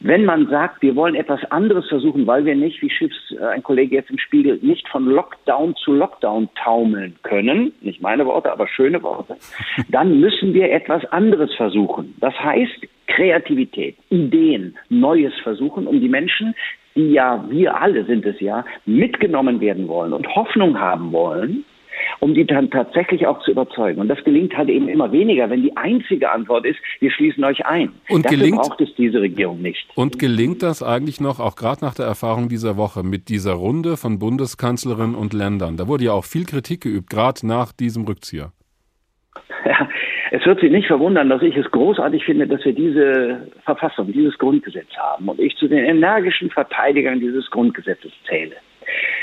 wenn 0.00 0.24
man 0.24 0.46
sagt, 0.48 0.82
wir 0.82 0.94
wollen 0.94 1.14
etwas 1.14 1.40
anderes 1.50 1.88
versuchen, 1.88 2.26
weil 2.26 2.44
wir 2.44 2.54
nicht, 2.54 2.82
wie 2.82 2.90
Schiffs 2.90 3.16
äh, 3.32 3.44
ein 3.44 3.62
Kollege 3.62 3.96
jetzt 3.96 4.10
im 4.10 4.18
Spiegel, 4.18 4.58
nicht 4.62 4.86
von 4.88 5.06
Lockdown 5.06 5.74
zu 5.76 5.92
Lockdown 5.92 6.48
taumeln 6.62 7.16
können, 7.22 7.72
nicht 7.80 8.02
meine 8.02 8.26
Worte, 8.26 8.52
aber 8.52 8.68
schöne 8.68 9.02
Worte, 9.02 9.36
dann 9.88 10.20
müssen 10.20 10.52
wir 10.52 10.70
etwas 10.70 11.04
anderes 11.06 11.54
versuchen. 11.54 12.14
Das 12.20 12.34
heißt, 12.34 12.86
Kreativität, 13.06 13.96
Ideen, 14.10 14.76
Neues 14.88 15.32
versuchen, 15.42 15.86
um 15.86 16.00
die 16.00 16.08
Menschen, 16.08 16.54
die 16.94 17.12
ja, 17.12 17.44
wir 17.48 17.80
alle 17.80 18.04
sind 18.04 18.24
es 18.24 18.40
ja, 18.40 18.64
mitgenommen 18.86 19.60
werden 19.60 19.86
wollen 19.88 20.12
und 20.12 20.26
Hoffnung 20.34 20.78
haben 20.78 21.12
wollen, 21.12 21.64
um 22.20 22.34
die 22.34 22.44
dann 22.44 22.70
tatsächlich 22.70 23.26
auch 23.26 23.42
zu 23.42 23.50
überzeugen. 23.50 24.00
Und 24.00 24.08
das 24.08 24.22
gelingt 24.24 24.56
halt 24.56 24.68
eben 24.68 24.88
immer 24.88 25.12
weniger, 25.12 25.48
wenn 25.50 25.62
die 25.62 25.76
einzige 25.76 26.30
Antwort 26.30 26.64
ist, 26.64 26.78
wir 27.00 27.10
schließen 27.10 27.44
euch 27.44 27.64
ein. 27.66 27.92
Und 28.08 28.24
Dafür 28.24 28.38
gelingt, 28.38 28.58
braucht 28.58 28.80
es 28.80 28.94
diese 28.96 29.20
Regierung 29.20 29.60
nicht. 29.62 29.86
Und 29.94 30.18
gelingt 30.18 30.62
das 30.62 30.82
eigentlich 30.82 31.20
noch, 31.20 31.40
auch 31.40 31.56
gerade 31.56 31.84
nach 31.84 31.94
der 31.94 32.06
Erfahrung 32.06 32.48
dieser 32.48 32.76
Woche, 32.76 33.02
mit 33.02 33.28
dieser 33.28 33.52
Runde 33.52 33.96
von 33.96 34.18
Bundeskanzlerinnen 34.18 35.14
und 35.14 35.32
Ländern? 35.32 35.76
Da 35.76 35.88
wurde 35.88 36.04
ja 36.04 36.12
auch 36.12 36.24
viel 36.24 36.44
Kritik 36.44 36.82
geübt, 36.82 37.10
gerade 37.10 37.46
nach 37.46 37.72
diesem 37.72 38.04
Rückzieher. 38.04 38.52
Ja, 39.64 39.88
es 40.30 40.44
wird 40.46 40.60
Sie 40.60 40.70
nicht 40.70 40.86
verwundern, 40.86 41.28
dass 41.28 41.42
ich 41.42 41.56
es 41.56 41.70
großartig 41.70 42.24
finde, 42.24 42.46
dass 42.46 42.64
wir 42.64 42.72
diese 42.72 43.48
Verfassung, 43.64 44.12
dieses 44.12 44.36
Grundgesetz 44.38 44.88
haben 44.96 45.28
und 45.28 45.38
ich 45.38 45.56
zu 45.56 45.68
den 45.68 45.84
energischen 45.84 46.50
Verteidigern 46.50 47.20
dieses 47.20 47.50
Grundgesetzes 47.50 48.12
zähle. 48.26 48.56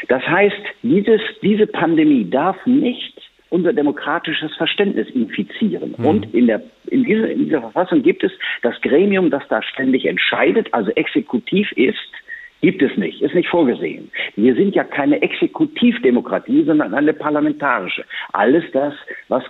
Das 0.08 0.22
heißt, 0.28 0.62
dieses, 0.82 1.22
diese 1.42 1.68
Pandemie 1.68 2.30
darf 2.30 2.58
nicht 2.66 3.22
unser 3.50 3.72
demokratisches 3.72 4.56
Verständnis 4.56 5.08
infizieren. 5.12 5.94
Mhm. 5.98 6.06
Und 6.06 6.34
in, 6.34 6.48
der, 6.48 6.62
in, 6.88 7.04
dieser, 7.04 7.30
in 7.30 7.46
dieser 7.46 7.62
Verfassung 7.62 8.02
gibt 8.02 8.24
es 8.24 8.32
das 8.64 8.74
Gremium, 8.82 9.30
das 9.30 9.44
da 9.48 9.62
ständig 9.62 10.06
entscheidet, 10.06 10.74
also 10.74 10.90
exekutiv 10.92 11.72
ist, 11.74 11.98
Gibt 12.64 12.82
es 12.82 12.96
nicht, 12.96 13.22
ist 13.22 13.36
nicht 13.36 13.50
vorgesehen. 13.50 14.10
Wir 14.38 14.56
sind 14.56 14.74
ja 14.74 14.86
keine 14.86 15.22
Exekutivdemokratie, 15.22 16.64
sondern 16.64 16.94
eine 16.94 17.12
parlamentarische. 17.12 18.06
Alles 18.32 18.64
das, 18.72 18.94
was 19.28 19.44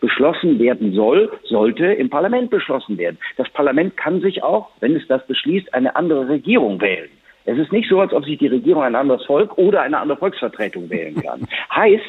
beschlossen 0.00 0.60
werden 0.60 0.92
soll, 0.92 1.32
sollte 1.42 1.86
im 1.86 2.08
Parlament 2.08 2.48
beschlossen 2.48 2.96
werden. 2.96 3.18
Das 3.36 3.50
Parlament 3.50 3.96
kann 3.96 4.20
sich 4.20 4.44
auch, 4.44 4.70
wenn 4.78 4.94
es 4.94 5.04
das 5.08 5.26
beschließt, 5.26 5.74
eine 5.74 5.96
andere 5.96 6.28
Regierung 6.28 6.80
wählen. 6.80 7.08
Es 7.44 7.58
ist 7.58 7.72
nicht 7.72 7.88
so, 7.88 7.98
als 7.98 8.12
ob 8.12 8.24
sich 8.24 8.38
die 8.38 8.46
Regierung 8.46 8.84
ein 8.84 8.94
anderes 8.94 9.24
Volk 9.26 9.58
oder 9.58 9.82
eine 9.82 9.98
andere 9.98 10.18
Volksvertretung 10.18 10.88
wählen 10.90 11.16
kann. 11.16 11.48
heißt, 11.74 12.04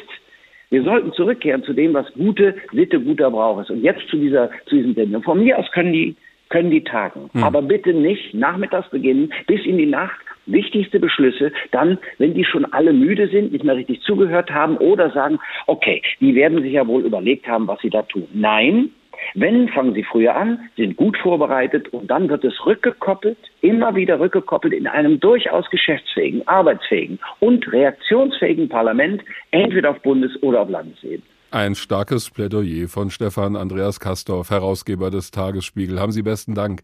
wir 0.70 0.84
sollten 0.84 1.12
zurückkehren 1.14 1.64
zu 1.64 1.74
dem, 1.74 1.96
was 1.96 2.06
gute 2.14 2.54
Sitte, 2.72 3.00
guter 3.00 3.32
Brauch 3.32 3.62
ist. 3.62 3.72
Und 3.72 3.82
jetzt 3.82 4.08
zu 4.10 4.18
dieser, 4.18 4.52
zu 4.68 4.76
diesem 4.76 4.94
Termin. 4.94 5.24
Von 5.24 5.44
mir 5.44 5.58
aus 5.58 5.72
können 5.72 5.92
die, 5.92 6.16
können 6.50 6.70
die 6.70 6.84
tagen. 6.84 7.32
Hm. 7.34 7.44
Aber 7.44 7.64
bitte 7.64 7.96
nicht 7.96 8.36
nachmittags 8.36 8.92
beginnen, 8.92 9.34
bis 9.48 9.66
in 9.66 9.80
die 9.80 9.88
Nacht 9.88 10.20
wichtigste 10.46 11.00
Beschlüsse 11.00 11.52
dann, 11.72 11.98
wenn 12.18 12.34
die 12.34 12.46
schon 12.46 12.66
alle 12.66 12.94
müde 12.94 13.28
sind, 13.28 13.52
nicht 13.52 13.64
mehr 13.64 13.76
richtig 13.76 14.02
zugehört 14.02 14.52
haben 14.52 14.78
oder 14.78 15.12
sagen, 15.12 15.40
okay, 15.68 16.02
die 16.20 16.36
werden 16.36 16.62
sich 16.62 16.74
ja 16.74 16.88
wohl 16.88 17.04
überlegt 17.04 17.48
haben, 17.48 17.68
was 17.68 17.80
sie 17.82 17.90
da 17.90 18.02
tun. 18.04 18.28
Nein, 18.34 18.92
wenn, 19.36 19.70
fangen 19.70 19.94
Sie 19.94 20.04
früher 20.04 20.36
an, 20.36 20.60
sind 20.76 20.98
gut 20.98 21.18
vorbereitet 21.18 21.90
und 21.94 22.10
dann 22.10 22.30
wird 22.30 22.44
es 22.44 22.66
rückgekoppelt, 22.66 23.38
immer 23.62 23.96
wieder 23.96 24.20
rückgekoppelt 24.20 24.74
in 24.74 24.88
einem 24.88 25.20
durchaus 25.20 25.70
geschäftsfähigen, 25.70 26.48
arbeitsfähigen 26.48 27.20
und 27.40 27.72
reaktionsfähigen 27.72 28.68
Parlament, 28.68 29.22
entweder 29.52 29.92
auf 29.92 30.02
Bundes- 30.02 30.42
oder 30.42 30.62
auf 30.62 30.70
Landesebene. 30.70 31.24
Ein 31.52 31.76
starkes 31.76 32.30
Plädoyer 32.30 32.88
von 32.88 33.10
Stefan 33.10 33.56
Andreas 33.56 34.00
Kastorf, 34.00 34.50
Herausgeber 34.50 35.12
des 35.12 35.32
Tagesspiegel. 35.32 36.00
Haben 36.00 36.14
Sie 36.14 36.22
besten 36.22 36.56
Dank. 36.56 36.82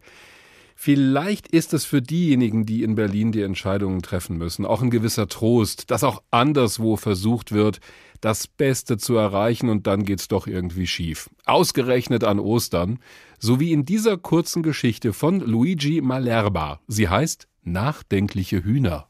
Vielleicht 0.80 1.48
ist 1.48 1.74
es 1.74 1.84
für 1.84 2.00
diejenigen, 2.00 2.64
die 2.64 2.84
in 2.84 2.94
Berlin 2.94 3.32
die 3.32 3.42
Entscheidungen 3.42 4.00
treffen 4.00 4.38
müssen, 4.38 4.64
auch 4.64 4.80
ein 4.80 4.90
gewisser 4.90 5.26
Trost, 5.26 5.90
dass 5.90 6.04
auch 6.04 6.22
anderswo 6.30 6.94
versucht 6.94 7.50
wird, 7.50 7.80
das 8.20 8.46
Beste 8.46 8.96
zu 8.96 9.16
erreichen 9.16 9.70
und 9.70 9.88
dann 9.88 10.04
geht's 10.04 10.28
doch 10.28 10.46
irgendwie 10.46 10.86
schief. 10.86 11.30
Ausgerechnet 11.46 12.22
an 12.22 12.38
Ostern, 12.38 13.00
so 13.40 13.58
wie 13.58 13.72
in 13.72 13.86
dieser 13.86 14.18
kurzen 14.18 14.62
Geschichte 14.62 15.12
von 15.12 15.40
Luigi 15.40 16.00
Malerba. 16.00 16.78
Sie 16.86 17.08
heißt 17.08 17.48
Nachdenkliche 17.64 18.62
Hühner. 18.62 19.08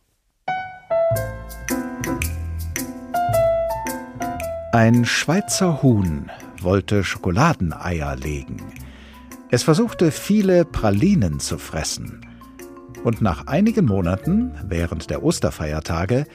Ein 4.72 5.04
Schweizer 5.04 5.82
Huhn 5.82 6.30
wollte 6.62 7.04
Schokoladeneier 7.04 8.16
legen. 8.16 8.62
Es 9.50 9.62
versuchte 9.62 10.10
viele 10.10 10.66
Pralinen 10.66 11.40
zu 11.40 11.56
fressen. 11.56 12.20
Und 13.02 13.22
nach 13.22 13.46
einigen 13.46 13.86
Monaten, 13.86 14.52
während 14.64 15.08
der 15.08 15.22
Osterfeiertage, 15.22 16.26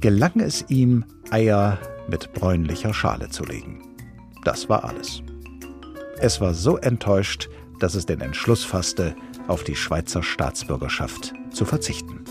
gelang 0.00 0.38
es 0.38 0.64
ihm, 0.68 1.04
Eier 1.30 1.78
mit 2.08 2.32
bräunlicher 2.32 2.94
Schale 2.94 3.28
zu 3.28 3.44
legen. 3.44 3.82
Das 4.44 4.68
war 4.68 4.84
alles. 4.84 5.22
Es 6.18 6.40
war 6.40 6.54
so 6.54 6.76
enttäuscht, 6.76 7.48
dass 7.80 7.94
es 7.94 8.06
den 8.06 8.20
Entschluss 8.20 8.64
fasste, 8.64 9.16
auf 9.48 9.64
die 9.64 9.74
Schweizer 9.74 10.22
Staatsbürgerschaft 10.22 11.32
zu 11.50 11.64
verzichten. 11.64 12.24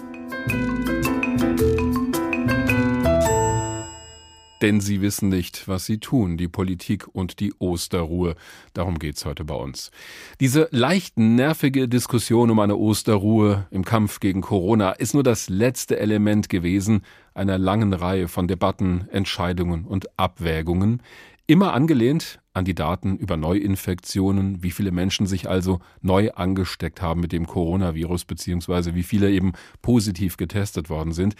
Denn 4.62 4.82
sie 4.82 5.02
wissen 5.02 5.30
nicht, 5.30 5.68
was 5.68 5.86
sie 5.86 6.00
tun, 6.00 6.38
die 6.38 6.48
Politik 6.48 7.08
und 7.14 7.40
die 7.40 7.54
Osterruhe. 7.60 8.36
Darum 8.74 9.00
geht's 9.00 9.26
heute 9.26 9.46
bei 9.46 9.56
uns. 9.56 9.92
Diese 10.40 10.68
leicht 10.72 11.18
nervige 11.18 11.88
Diskussion 11.88 12.50
um 12.52 12.60
eine 12.60 12.76
Osterruhe 12.76 13.68
im 13.72 13.86
Kampf 13.86 14.20
gegen 14.20 14.42
Corona 14.42 14.92
ist 14.92 15.14
nur 15.14 15.24
das 15.24 15.50
letzte 15.50 16.00
Element 16.00 16.50
gewesen 16.50 17.02
einer 17.34 17.58
langen 17.58 17.94
Reihe 17.94 18.28
von 18.28 18.48
Debatten, 18.48 19.08
Entscheidungen 19.12 19.86
und 19.86 20.08
Abwägungen, 20.18 21.02
immer 21.50 21.74
angelehnt 21.74 22.40
an 22.54 22.64
die 22.64 22.76
Daten 22.76 23.18
über 23.18 23.38
Neuinfektionen, 23.38 24.62
wie 24.62 24.70
viele 24.70 24.92
Menschen 24.92 25.26
sich 25.26 25.50
also 25.50 25.80
neu 26.02 26.32
angesteckt 26.32 27.02
haben 27.02 27.22
mit 27.22 27.32
dem 27.32 27.48
Coronavirus, 27.48 28.26
beziehungsweise 28.26 28.94
wie 28.94 29.02
viele 29.02 29.32
eben 29.32 29.54
positiv 29.82 30.38
getestet 30.38 30.92
worden 30.92 31.12
sind. 31.12 31.36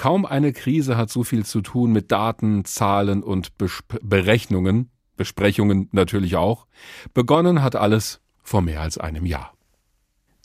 Kaum 0.00 0.24
eine 0.24 0.54
Krise 0.54 0.96
hat 0.96 1.10
so 1.10 1.24
viel 1.24 1.44
zu 1.44 1.60
tun 1.60 1.92
mit 1.92 2.10
Daten, 2.10 2.64
Zahlen 2.64 3.22
und 3.22 3.58
Besp 3.58 3.98
Berechnungen, 4.02 4.88
Besprechungen 5.18 5.90
natürlich 5.92 6.36
auch. 6.36 6.66
Begonnen 7.12 7.62
hat 7.62 7.76
alles 7.76 8.22
vor 8.42 8.62
mehr 8.62 8.80
als 8.80 8.96
einem 8.96 9.26
Jahr. 9.26 9.52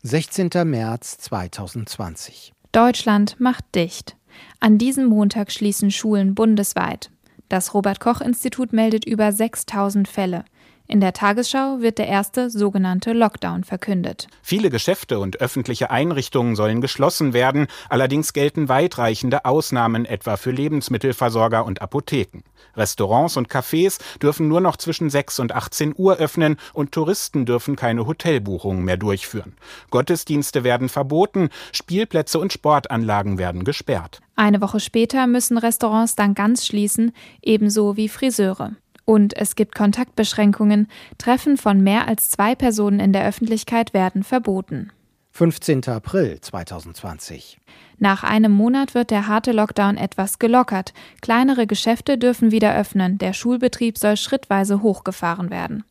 16. 0.04 0.50
März 0.66 1.20
2020. 1.20 2.52
Deutschland 2.74 3.40
macht 3.40 3.64
dicht. 3.76 4.18
An 4.60 4.78
diesem 4.78 5.06
Montag 5.06 5.54
schließen 5.54 5.90
Schulen 5.90 6.36
bundesweit. 6.36 7.10
Das 7.48 7.74
Robert 7.74 8.02
Koch 8.02 8.20
Institut 8.20 8.74
meldet 8.74 9.06
über 9.06 9.32
6000 9.32 10.10
Fälle. 10.10 10.44
In 10.88 11.02
der 11.02 11.14
Tagesschau 11.14 11.80
wird 11.80 11.98
der 11.98 12.08
erste 12.08 12.52
sogenannte 12.52 13.14
Lockdown 13.14 13.64
verkündet. 13.64 14.28
Viele 14.44 14.70
Geschäfte 14.70 15.18
und 15.18 15.42
öffentliche 15.42 15.90
Einrichtungen 15.90 16.56
sollen 16.56 16.80
geschlossen 16.80 17.34
werden, 17.34 17.66
allerdings 17.90 18.34
gelten 18.34 18.70
weitreichende 18.70 19.46
Ausnahmen 19.46 20.06
etwa 20.06 20.38
für 20.38 20.52
Lebensmittelversorger 20.52 21.66
und 21.66 21.82
Apotheken. 21.82 22.44
Restaurants 22.78 23.36
und 23.36 23.50
Cafés 23.50 24.00
dürfen 24.22 24.48
nur 24.48 24.62
noch 24.62 24.78
zwischen 24.78 25.10
6 25.10 25.40
und 25.40 25.54
18 25.54 25.96
Uhr 25.98 26.18
öffnen 26.18 26.58
und 26.74 26.92
Touristen 26.92 27.48
dürfen 27.48 27.76
keine 27.76 28.06
Hotelbuchungen 28.06 28.84
mehr 28.84 28.98
durchführen. 28.98 29.56
Gottesdienste 29.90 30.64
werden 30.64 30.90
verboten, 30.90 31.50
Spielplätze 31.72 32.38
und 32.38 32.54
Sportanlagen 32.54 33.40
werden 33.40 33.64
gesperrt. 33.64 34.20
Eine 34.36 34.62
Woche 34.62 34.80
später 34.80 35.26
müssen 35.26 35.58
Restaurants 35.58 36.16
dann 36.16 36.36
ganz 36.36 36.66
schließen, 36.66 37.12
ebenso 37.42 37.98
wie 37.98 38.10
Friseure. 38.10 38.74
Und 39.06 39.38
es 39.38 39.56
gibt 39.56 39.76
Kontaktbeschränkungen. 39.76 40.88
Treffen 41.18 41.58
von 41.58 41.82
mehr 41.82 42.08
als 42.08 42.30
zwei 42.30 42.56
Personen 42.56 43.00
in 43.00 43.14
der 43.14 43.26
Öffentlichkeit 43.26 43.94
werden 43.94 44.24
verboten. 44.24 44.92
15. 45.32 45.88
April 45.90 46.40
2020. 46.40 47.60
Nach 47.98 48.24
einem 48.24 48.52
Monat 48.52 48.96
wird 48.96 49.12
der 49.12 49.28
harte 49.28 49.52
Lockdown 49.52 49.98
etwas 49.98 50.40
gelockert. 50.40 50.94
Kleinere 51.22 51.68
Geschäfte 51.68 52.18
dürfen 52.18 52.52
wieder 52.52 52.76
öffnen. 52.76 53.18
Der 53.18 53.34
Schulbetrieb 53.34 53.98
soll 53.98 54.18
schrittweise 54.18 54.82
hochgefahren 54.82 55.50
werden. 55.50 55.84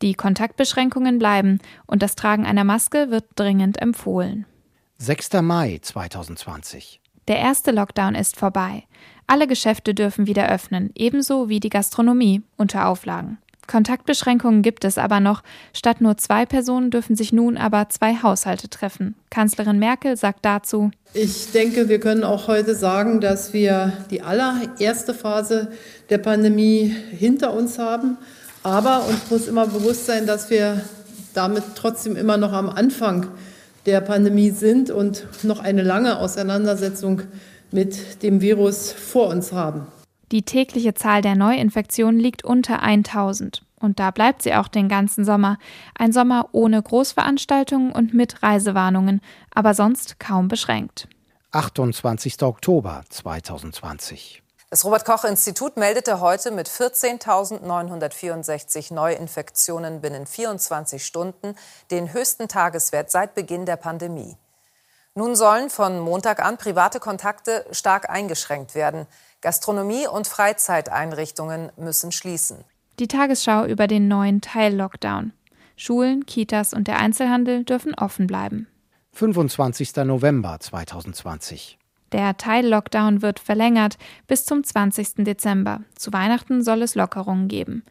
Die 0.00 0.14
Kontaktbeschränkungen 0.14 1.18
bleiben 1.18 1.58
und 1.86 2.02
das 2.02 2.14
Tragen 2.14 2.46
einer 2.46 2.64
Maske 2.64 3.10
wird 3.10 3.24
dringend 3.34 3.80
empfohlen. 3.82 4.46
6. 4.98 5.34
Mai 5.42 5.80
2020. 5.82 7.00
Der 7.28 7.38
erste 7.38 7.72
Lockdown 7.72 8.14
ist 8.14 8.36
vorbei. 8.36 8.84
Alle 9.30 9.46
Geschäfte 9.46 9.92
dürfen 9.92 10.26
wieder 10.26 10.50
öffnen, 10.50 10.90
ebenso 10.94 11.50
wie 11.50 11.60
die 11.60 11.68
Gastronomie 11.68 12.40
unter 12.56 12.88
Auflagen. 12.88 13.36
Kontaktbeschränkungen 13.66 14.62
gibt 14.62 14.86
es 14.86 14.96
aber 14.96 15.20
noch. 15.20 15.42
Statt 15.74 16.00
nur 16.00 16.16
zwei 16.16 16.46
Personen 16.46 16.90
dürfen 16.90 17.14
sich 17.14 17.30
nun 17.30 17.58
aber 17.58 17.90
zwei 17.90 18.16
Haushalte 18.22 18.70
treffen. 18.70 19.16
Kanzlerin 19.28 19.78
Merkel 19.78 20.16
sagt 20.16 20.46
dazu, 20.46 20.90
ich 21.12 21.52
denke, 21.52 21.90
wir 21.90 22.00
können 22.00 22.24
auch 22.24 22.48
heute 22.48 22.74
sagen, 22.74 23.20
dass 23.20 23.52
wir 23.52 23.92
die 24.10 24.22
allererste 24.22 25.12
Phase 25.12 25.72
der 26.08 26.16
Pandemie 26.16 26.94
hinter 27.10 27.52
uns 27.52 27.78
haben. 27.78 28.16
Aber 28.62 29.04
uns 29.04 29.30
muss 29.30 29.46
immer 29.46 29.66
bewusst 29.66 30.06
sein, 30.06 30.26
dass 30.26 30.48
wir 30.48 30.80
damit 31.34 31.64
trotzdem 31.74 32.16
immer 32.16 32.38
noch 32.38 32.54
am 32.54 32.70
Anfang 32.70 33.26
der 33.84 34.00
Pandemie 34.00 34.50
sind 34.50 34.90
und 34.90 35.26
noch 35.42 35.60
eine 35.60 35.82
lange 35.82 36.18
Auseinandersetzung 36.18 37.22
mit 37.70 38.22
dem 38.22 38.40
Virus 38.40 38.92
vor 38.92 39.28
uns 39.28 39.52
haben. 39.52 39.86
Die 40.30 40.42
tägliche 40.42 40.94
Zahl 40.94 41.22
der 41.22 41.36
Neuinfektionen 41.36 42.20
liegt 42.20 42.44
unter 42.44 42.82
1000. 42.82 43.62
Und 43.80 43.98
da 43.98 44.10
bleibt 44.10 44.42
sie 44.42 44.54
auch 44.54 44.68
den 44.68 44.88
ganzen 44.88 45.24
Sommer. 45.24 45.58
Ein 45.94 46.12
Sommer 46.12 46.48
ohne 46.52 46.82
Großveranstaltungen 46.82 47.92
und 47.92 48.12
mit 48.12 48.42
Reisewarnungen, 48.42 49.20
aber 49.54 49.74
sonst 49.74 50.18
kaum 50.18 50.48
beschränkt. 50.48 51.08
28. 51.52 52.42
Oktober 52.42 53.02
2020. 53.08 54.42
Das 54.70 54.84
Robert 54.84 55.06
Koch 55.06 55.24
Institut 55.24 55.78
meldete 55.78 56.20
heute 56.20 56.50
mit 56.50 56.68
14.964 56.68 58.92
Neuinfektionen 58.92 60.02
binnen 60.02 60.26
24 60.26 61.06
Stunden 61.06 61.54
den 61.90 62.12
höchsten 62.12 62.48
Tageswert 62.48 63.10
seit 63.10 63.34
Beginn 63.34 63.64
der 63.64 63.76
Pandemie. 63.76 64.36
Nun 65.18 65.34
sollen 65.34 65.68
von 65.68 65.98
Montag 65.98 66.38
an 66.44 66.58
private 66.58 67.00
Kontakte 67.00 67.66
stark 67.72 68.08
eingeschränkt 68.08 68.76
werden. 68.76 69.08
Gastronomie 69.40 70.06
und 70.06 70.28
Freizeiteinrichtungen 70.28 71.72
müssen 71.76 72.12
schließen. 72.12 72.58
Die 73.00 73.08
Tagesschau 73.08 73.64
über 73.64 73.88
den 73.88 74.06
neuen 74.06 74.42
Teil-Lockdown. 74.42 75.32
Schulen, 75.76 76.24
Kitas 76.24 76.72
und 76.72 76.86
der 76.86 77.00
Einzelhandel 77.00 77.64
dürfen 77.64 77.94
offen 77.94 78.28
bleiben. 78.28 78.68
25. 79.14 79.96
November 80.04 80.60
2020. 80.60 81.78
Der 82.12 82.36
Teil-Lockdown 82.36 83.20
wird 83.20 83.40
verlängert 83.40 83.98
bis 84.28 84.44
zum 84.44 84.62
20. 84.62 85.24
Dezember. 85.24 85.80
Zu 85.96 86.12
Weihnachten 86.12 86.62
soll 86.62 86.82
es 86.82 86.94
Lockerungen 86.94 87.48
geben. 87.48 87.82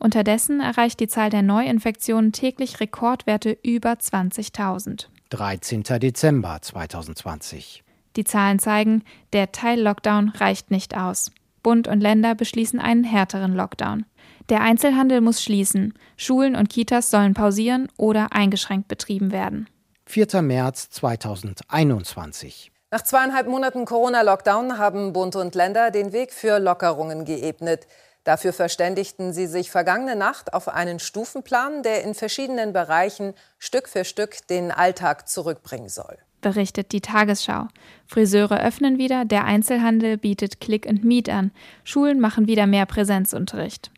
Unterdessen 0.00 0.58
erreicht 0.58 0.98
die 0.98 1.06
Zahl 1.06 1.30
der 1.30 1.42
Neuinfektionen 1.42 2.32
täglich 2.32 2.80
Rekordwerte 2.80 3.56
über 3.62 3.92
20.000. 3.92 5.11
13. 5.32 5.82
Dezember 5.82 6.58
2020. 6.60 7.82
Die 8.16 8.24
Zahlen 8.24 8.58
zeigen, 8.58 9.02
der 9.32 9.50
Teil-Lockdown 9.50 10.28
reicht 10.28 10.70
nicht 10.70 10.94
aus. 10.94 11.30
Bund 11.62 11.88
und 11.88 12.00
Länder 12.00 12.34
beschließen 12.34 12.78
einen 12.78 13.02
härteren 13.02 13.54
Lockdown. 13.54 14.04
Der 14.50 14.60
Einzelhandel 14.60 15.22
muss 15.22 15.42
schließen, 15.42 15.94
Schulen 16.18 16.54
und 16.54 16.68
Kitas 16.68 17.10
sollen 17.10 17.32
pausieren 17.32 17.88
oder 17.96 18.34
eingeschränkt 18.34 18.88
betrieben 18.88 19.32
werden. 19.32 19.68
4. 20.04 20.42
März 20.42 20.90
2021. 20.90 22.70
Nach 22.90 23.02
zweieinhalb 23.02 23.46
Monaten 23.46 23.86
Corona-Lockdown 23.86 24.76
haben 24.76 25.14
Bund 25.14 25.34
und 25.34 25.54
Länder 25.54 25.90
den 25.90 26.12
Weg 26.12 26.30
für 26.30 26.58
Lockerungen 26.58 27.24
geebnet. 27.24 27.86
Dafür 28.24 28.52
verständigten 28.52 29.32
sie 29.32 29.46
sich 29.46 29.70
vergangene 29.70 30.14
Nacht 30.14 30.54
auf 30.54 30.68
einen 30.68 31.00
Stufenplan, 31.00 31.82
der 31.82 32.04
in 32.04 32.14
verschiedenen 32.14 32.72
Bereichen 32.72 33.34
Stück 33.58 33.88
für 33.88 34.04
Stück 34.04 34.46
den 34.48 34.70
Alltag 34.70 35.28
zurückbringen 35.28 35.88
soll. 35.88 36.18
Berichtet 36.40 36.92
die 36.92 37.00
Tagesschau. 37.00 37.68
Friseure 38.06 38.60
öffnen 38.60 38.98
wieder, 38.98 39.24
der 39.24 39.44
Einzelhandel 39.44 40.18
bietet 40.18 40.60
Click 40.60 40.88
and 40.88 41.04
Meet 41.04 41.28
an, 41.28 41.52
Schulen 41.84 42.20
machen 42.20 42.46
wieder 42.46 42.66
mehr 42.66 42.86
Präsenzunterricht. 42.86 43.90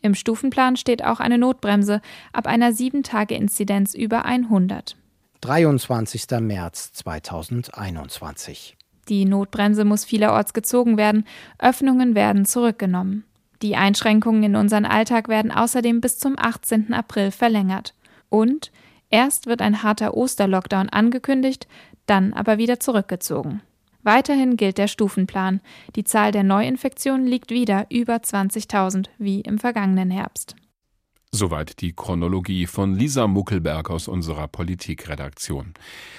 Im 0.00 0.14
Stufenplan 0.14 0.76
steht 0.76 1.04
auch 1.04 1.20
eine 1.20 1.38
Notbremse 1.38 2.00
ab 2.32 2.46
einer 2.48 2.70
7-Tage-Inzidenz 2.70 3.94
über 3.94 4.24
100. 4.24 4.96
23. 5.40 6.26
März 6.40 6.92
2021. 6.92 8.76
Die 9.08 9.24
Notbremse 9.24 9.84
muss 9.84 10.04
vielerorts 10.04 10.52
gezogen 10.52 10.96
werden, 10.96 11.26
Öffnungen 11.58 12.14
werden 12.14 12.46
zurückgenommen. 12.46 13.24
Die 13.62 13.76
Einschränkungen 13.76 14.42
in 14.42 14.56
unseren 14.56 14.84
Alltag 14.84 15.28
werden 15.28 15.52
außerdem 15.52 16.00
bis 16.00 16.18
zum 16.18 16.34
18. 16.36 16.92
April 16.92 17.30
verlängert. 17.30 17.94
Und 18.28 18.72
erst 19.08 19.46
wird 19.46 19.62
ein 19.62 19.82
harter 19.84 20.14
Osterlockdown 20.14 20.88
angekündigt, 20.88 21.68
dann 22.06 22.32
aber 22.32 22.58
wieder 22.58 22.80
zurückgezogen. 22.80 23.62
Weiterhin 24.02 24.56
gilt 24.56 24.78
der 24.78 24.88
Stufenplan. 24.88 25.60
Die 25.94 26.02
Zahl 26.02 26.32
der 26.32 26.42
Neuinfektionen 26.42 27.26
liegt 27.26 27.50
wieder 27.50 27.86
über 27.88 28.16
20.000 28.16 29.06
wie 29.18 29.42
im 29.42 29.58
vergangenen 29.58 30.10
Herbst. 30.10 30.56
Soweit 31.34 31.80
die 31.80 31.94
Chronologie 31.94 32.66
von 32.66 32.94
Lisa 32.94 33.26
Muckelberg 33.26 33.88
aus 33.88 34.06
unserer 34.06 34.48
Politikredaktion. 34.48 35.72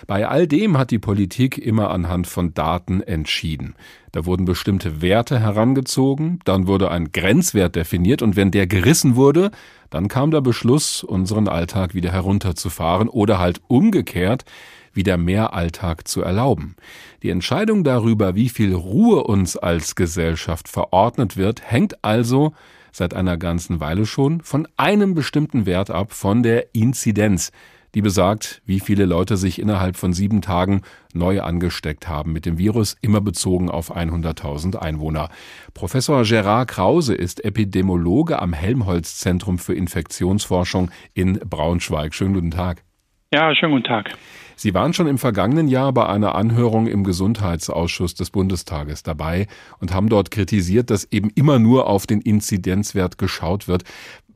Bei 0.08 0.28
all 0.28 0.48
dem 0.48 0.76
hat 0.76 0.90
die 0.90 0.98
Politik 0.98 1.60
immer 1.60 1.92
anhand 1.92 2.26
von 2.26 2.56
Daten 2.56 3.00
entschieden. 3.00 3.76
Da 4.12 4.26
wurden 4.26 4.46
bestimmte 4.46 5.04
Werte 5.04 5.40
herangezogen, 5.40 6.40
dann 6.46 6.66
wurde 6.66 6.90
ein 6.90 7.12
Grenzwert 7.12 7.76
definiert 7.76 8.24
und 8.24 8.36
wenn 8.36 8.50
der 8.50 8.66
gerissen 8.66 9.16
wurde, 9.16 9.52
dann 9.92 10.08
kam 10.08 10.32
der 10.32 10.42
Beschluss, 10.42 11.04
unseren 11.04 11.48
Alltag 11.48 11.94
wieder 11.94 12.12
herunterzufahren 12.12 13.08
oder 13.08 13.38
halt 13.38 13.62
umgekehrt 13.68 14.46
wieder 14.94 15.18
mehr 15.18 15.54
Alltag 15.54 16.08
zu 16.08 16.24
erlauben. 16.24 16.76
Die 17.22 17.30
Entscheidung 17.30 17.84
darüber, 17.84 18.34
wie 18.34 18.50
viel 18.50 18.74
Ruhe 18.74 19.24
uns 19.24 19.58
als 19.58 19.94
Gesellschaft 19.94 20.68
verordnet 20.68 21.38
wird, 21.38 21.62
hängt 21.70 22.04
also 22.04 22.54
seit 22.94 23.14
einer 23.14 23.36
ganzen 23.38 23.82
Weile 23.82 24.06
schon 24.06 24.40
von 24.42 24.68
einem 24.78 25.14
bestimmten 25.14 25.66
Wert 25.66 25.90
ab, 25.90 26.14
von 26.14 26.44
der 26.44 26.74
Inzidenz, 26.74 27.52
die 27.96 28.02
besagt, 28.02 28.62
wie 28.66 28.80
viele 28.80 29.06
Leute 29.06 29.38
sich 29.38 29.60
innerhalb 29.60 29.98
von 29.98 30.14
sieben 30.14 30.42
Tagen 30.42 30.82
neu 31.14 31.42
angesteckt 31.42 32.08
haben 32.08 32.34
mit 32.34 32.46
dem 32.46 32.58
Virus, 32.58 32.96
immer 33.02 33.22
bezogen 33.22 33.70
auf 33.70 33.96
100.000 33.96 34.78
Einwohner. 34.78 35.30
Professor 35.74 36.24
Gerard 36.24 36.70
Krause 36.70 37.14
ist 37.14 37.44
Epidemiologe 37.44 38.40
am 38.42 38.54
Helmholtz 38.54 39.18
Zentrum 39.18 39.60
für 39.60 39.74
Infektionsforschung 39.74 40.90
in 41.14 41.40
Braunschweig. 41.40 42.14
Schönen 42.16 42.34
guten 42.34 42.52
Tag. 42.52 42.84
Ja, 43.32 43.54
schönen 43.56 43.74
guten 43.74 43.86
Tag. 43.86 44.16
Sie 44.56 44.74
waren 44.74 44.94
schon 44.94 45.08
im 45.08 45.18
vergangenen 45.18 45.68
Jahr 45.68 45.94
bei 45.94 46.08
einer 46.08 46.36
Anhörung 46.36 46.88
im 46.88 47.04
Gesundheitsausschuss 47.04 48.16
des 48.16 48.32
Bundestages 48.32 49.04
dabei 49.04 49.48
und 49.80 49.94
haben 49.94 50.10
dort 50.10 50.32
kritisiert, 50.32 50.90
dass 50.90 51.12
eben 51.12 51.30
immer 51.36 51.60
nur 51.60 51.88
auf 51.88 52.08
den 52.08 52.22
Inzidenzwert 52.22 53.18
geschaut 53.18 53.68
wird. 53.68 53.84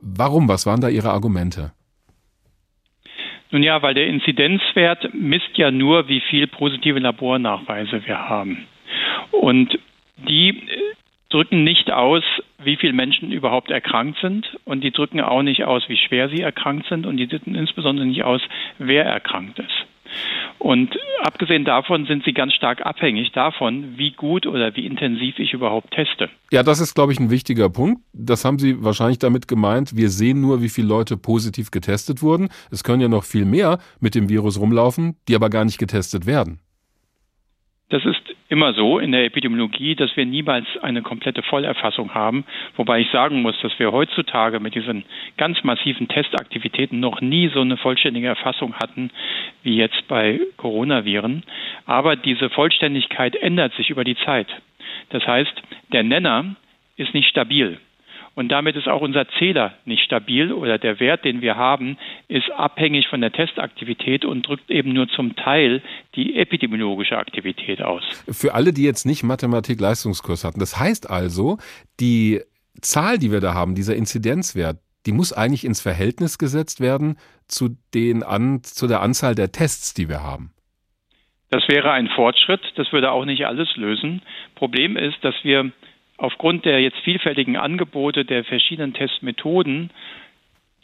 Warum? 0.00 0.48
Was 0.48 0.66
waren 0.66 0.80
da 0.80 0.88
Ihre 0.88 1.10
Argumente? 1.10 1.72
Nun 3.50 3.62
ja, 3.62 3.80
weil 3.82 3.94
der 3.94 4.06
Inzidenzwert 4.06 5.14
misst 5.14 5.56
ja 5.56 5.70
nur, 5.70 6.08
wie 6.08 6.20
viel 6.20 6.46
positive 6.46 6.98
Labornachweise 6.98 8.02
wir 8.06 8.28
haben. 8.28 8.66
Und 9.30 9.78
die 10.16 10.62
drücken 11.30 11.64
nicht 11.64 11.90
aus, 11.90 12.22
wie 12.62 12.76
viele 12.76 12.92
Menschen 12.92 13.32
überhaupt 13.32 13.70
erkrankt 13.70 14.18
sind 14.20 14.46
und 14.64 14.82
die 14.82 14.90
drücken 14.90 15.20
auch 15.20 15.42
nicht 15.42 15.64
aus, 15.64 15.88
wie 15.88 15.96
schwer 15.96 16.28
sie 16.28 16.40
erkrankt 16.40 16.86
sind 16.88 17.06
und 17.06 17.16
die 17.16 17.26
drücken 17.26 17.54
insbesondere 17.54 18.06
nicht 18.06 18.22
aus, 18.22 18.40
wer 18.78 19.04
erkrankt 19.04 19.58
ist. 19.58 19.86
Und 20.58 20.96
abgesehen 21.22 21.64
davon 21.64 22.06
sind 22.06 22.24
sie 22.24 22.32
ganz 22.32 22.52
stark 22.54 22.84
abhängig 22.84 23.32
davon, 23.32 23.96
wie 23.96 24.10
gut 24.10 24.46
oder 24.46 24.74
wie 24.74 24.86
intensiv 24.86 25.38
ich 25.38 25.52
überhaupt 25.52 25.92
teste. 25.92 26.28
Ja, 26.50 26.62
das 26.62 26.80
ist, 26.80 26.94
glaube 26.94 27.12
ich, 27.12 27.20
ein 27.20 27.30
wichtiger 27.30 27.70
Punkt. 27.70 28.02
Das 28.12 28.44
haben 28.44 28.58
Sie 28.58 28.82
wahrscheinlich 28.82 29.18
damit 29.18 29.46
gemeint. 29.46 29.96
Wir 29.96 30.08
sehen 30.08 30.40
nur, 30.40 30.62
wie 30.62 30.68
viele 30.68 30.88
Leute 30.88 31.16
positiv 31.16 31.70
getestet 31.70 32.22
wurden. 32.22 32.48
Es 32.70 32.82
können 32.82 33.00
ja 33.00 33.08
noch 33.08 33.24
viel 33.24 33.44
mehr 33.44 33.78
mit 34.00 34.14
dem 34.14 34.28
Virus 34.28 34.58
rumlaufen, 34.58 35.16
die 35.28 35.34
aber 35.34 35.48
gar 35.48 35.64
nicht 35.64 35.78
getestet 35.78 36.26
werden. 36.26 36.60
Das 37.90 38.04
ist 38.04 38.37
immer 38.48 38.72
so 38.72 38.98
in 38.98 39.12
der 39.12 39.24
Epidemiologie, 39.24 39.94
dass 39.94 40.16
wir 40.16 40.24
niemals 40.24 40.66
eine 40.80 41.02
komplette 41.02 41.42
Vollerfassung 41.42 42.14
haben. 42.14 42.44
Wobei 42.76 43.00
ich 43.00 43.10
sagen 43.10 43.42
muss, 43.42 43.60
dass 43.60 43.78
wir 43.78 43.92
heutzutage 43.92 44.58
mit 44.60 44.74
diesen 44.74 45.04
ganz 45.36 45.62
massiven 45.64 46.08
Testaktivitäten 46.08 47.00
noch 47.00 47.20
nie 47.20 47.48
so 47.48 47.60
eine 47.60 47.76
vollständige 47.76 48.28
Erfassung 48.28 48.74
hatten 48.74 49.10
wie 49.62 49.76
jetzt 49.76 50.08
bei 50.08 50.40
Coronaviren. 50.56 51.42
Aber 51.84 52.16
diese 52.16 52.48
Vollständigkeit 52.50 53.36
ändert 53.36 53.74
sich 53.74 53.90
über 53.90 54.04
die 54.04 54.16
Zeit. 54.16 54.48
Das 55.10 55.26
heißt, 55.26 55.62
der 55.92 56.02
Nenner 56.02 56.56
ist 56.96 57.14
nicht 57.14 57.28
stabil. 57.28 57.78
Und 58.38 58.50
damit 58.50 58.76
ist 58.76 58.86
auch 58.86 59.00
unser 59.00 59.26
Zähler 59.40 59.72
nicht 59.84 60.04
stabil 60.04 60.52
oder 60.52 60.78
der 60.78 61.00
Wert, 61.00 61.24
den 61.24 61.40
wir 61.40 61.56
haben, 61.56 61.98
ist 62.28 62.48
abhängig 62.52 63.08
von 63.08 63.20
der 63.20 63.32
Testaktivität 63.32 64.24
und 64.24 64.46
drückt 64.46 64.70
eben 64.70 64.92
nur 64.92 65.08
zum 65.08 65.34
Teil 65.34 65.82
die 66.14 66.36
epidemiologische 66.36 67.18
Aktivität 67.18 67.82
aus. 67.82 68.04
Für 68.30 68.54
alle, 68.54 68.72
die 68.72 68.84
jetzt 68.84 69.06
nicht 69.06 69.24
Mathematik-Leistungskurs 69.24 70.44
hatten, 70.44 70.60
das 70.60 70.78
heißt 70.78 71.10
also, 71.10 71.58
die 71.98 72.40
Zahl, 72.80 73.18
die 73.18 73.32
wir 73.32 73.40
da 73.40 73.54
haben, 73.54 73.74
dieser 73.74 73.96
Inzidenzwert, 73.96 74.76
die 75.04 75.10
muss 75.10 75.32
eigentlich 75.32 75.64
ins 75.64 75.80
Verhältnis 75.80 76.38
gesetzt 76.38 76.80
werden 76.80 77.16
zu, 77.48 77.70
den 77.92 78.22
an, 78.22 78.62
zu 78.62 78.86
der 78.86 79.00
Anzahl 79.00 79.34
der 79.34 79.50
Tests, 79.50 79.94
die 79.94 80.08
wir 80.08 80.22
haben. 80.22 80.52
Das 81.50 81.66
wäre 81.66 81.90
ein 81.90 82.06
Fortschritt. 82.06 82.60
Das 82.76 82.92
würde 82.92 83.10
auch 83.10 83.24
nicht 83.24 83.46
alles 83.46 83.74
lösen. 83.74 84.22
Problem 84.54 84.96
ist, 84.96 85.16
dass 85.24 85.34
wir 85.42 85.72
aufgrund 86.18 86.64
der 86.64 86.80
jetzt 86.80 86.98
vielfältigen 86.98 87.56
Angebote 87.56 88.24
der 88.24 88.44
verschiedenen 88.44 88.92
Testmethoden 88.92 89.90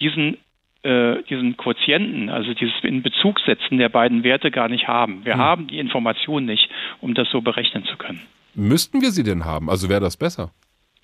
diesen 0.00 0.38
äh, 0.82 1.22
diesen 1.24 1.56
Quotienten, 1.56 2.28
also 2.28 2.52
dieses 2.52 2.74
in 2.82 3.02
Bezug 3.02 3.40
setzen 3.40 3.78
der 3.78 3.88
beiden 3.88 4.22
Werte 4.22 4.50
gar 4.50 4.68
nicht 4.68 4.86
haben. 4.86 5.24
Wir 5.24 5.34
hm. 5.34 5.40
haben 5.40 5.66
die 5.66 5.78
Information 5.78 6.44
nicht, 6.44 6.68
um 7.00 7.14
das 7.14 7.28
so 7.30 7.40
berechnen 7.40 7.84
zu 7.84 7.96
können. 7.96 8.20
Müssten 8.54 9.00
wir 9.00 9.10
sie 9.10 9.22
denn 9.22 9.44
haben? 9.44 9.70
Also 9.70 9.88
wäre 9.88 10.00
das 10.00 10.16
besser? 10.16 10.50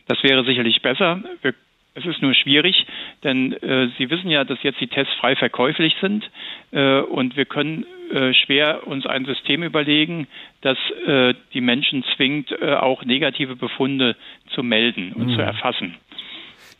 Das 0.07 0.23
wäre 0.23 0.45
sicherlich 0.45 0.83
besser. 0.83 1.23
Wir, 1.43 1.55
es 1.94 2.07
ist 2.07 2.22
nur 2.22 2.35
schwierig, 2.35 2.87
denn 3.24 3.53
äh, 3.53 3.88
Sie 3.98 4.11
wissen 4.11 4.31
ja, 4.31 4.44
dass 4.44 4.62
jetzt 4.62 4.81
die 4.81 4.87
Tests 4.87 5.12
frei 5.14 5.37
verkäuflich 5.37 5.94
sind 6.00 6.31
äh, 6.70 7.00
und 7.00 7.37
wir 7.37 7.46
können 7.46 7.85
äh, 8.12 8.33
schwer 8.35 8.87
uns 8.87 9.07
ein 9.07 9.24
System 9.24 9.62
überlegen, 9.62 10.26
das 10.61 10.79
äh, 11.07 11.35
die 11.53 11.61
Menschen 11.61 12.05
zwingt, 12.16 12.53
äh, 12.53 12.74
auch 12.74 13.05
negative 13.05 13.57
Befunde 13.57 14.16
zu 14.55 14.62
melden 14.62 15.12
und 15.12 15.29
mhm. 15.29 15.35
zu 15.35 15.40
erfassen. 15.40 15.96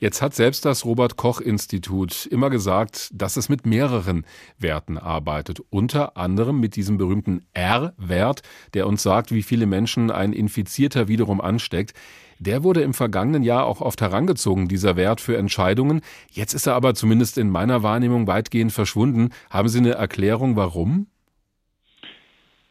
Jetzt 0.01 0.23
hat 0.23 0.35
selbst 0.35 0.65
das 0.65 0.87
Robert 0.87 1.19
Koch 1.19 1.43
Institut 1.43 2.25
immer 2.25 2.49
gesagt, 2.49 3.11
dass 3.13 3.37
es 3.37 3.51
mit 3.51 3.67
mehreren 3.67 4.25
Werten 4.59 4.97
arbeitet. 4.97 5.61
Unter 5.69 6.17
anderem 6.17 6.59
mit 6.59 6.75
diesem 6.75 6.97
berühmten 6.97 7.45
R-Wert, 7.53 8.41
der 8.73 8.87
uns 8.87 9.03
sagt, 9.03 9.31
wie 9.31 9.43
viele 9.43 9.67
Menschen 9.67 10.11
ein 10.11 10.33
Infizierter 10.33 11.07
wiederum 11.07 11.43
ansteckt. 11.43 11.93
Der 12.39 12.65
wurde 12.65 12.81
im 12.81 12.95
vergangenen 12.95 13.43
Jahr 13.43 13.67
auch 13.67 13.83
oft 13.83 14.01
herangezogen, 14.01 14.69
dieser 14.69 14.97
Wert 14.97 15.21
für 15.21 15.37
Entscheidungen. 15.37 16.01
Jetzt 16.31 16.55
ist 16.55 16.67
er 16.67 16.77
aber 16.77 16.95
zumindest 16.95 17.37
in 17.37 17.51
meiner 17.51 17.83
Wahrnehmung 17.83 18.27
weitgehend 18.27 18.73
verschwunden. 18.73 19.29
Haben 19.51 19.69
Sie 19.69 19.81
eine 19.81 19.93
Erklärung, 19.93 20.57
warum? 20.57 21.09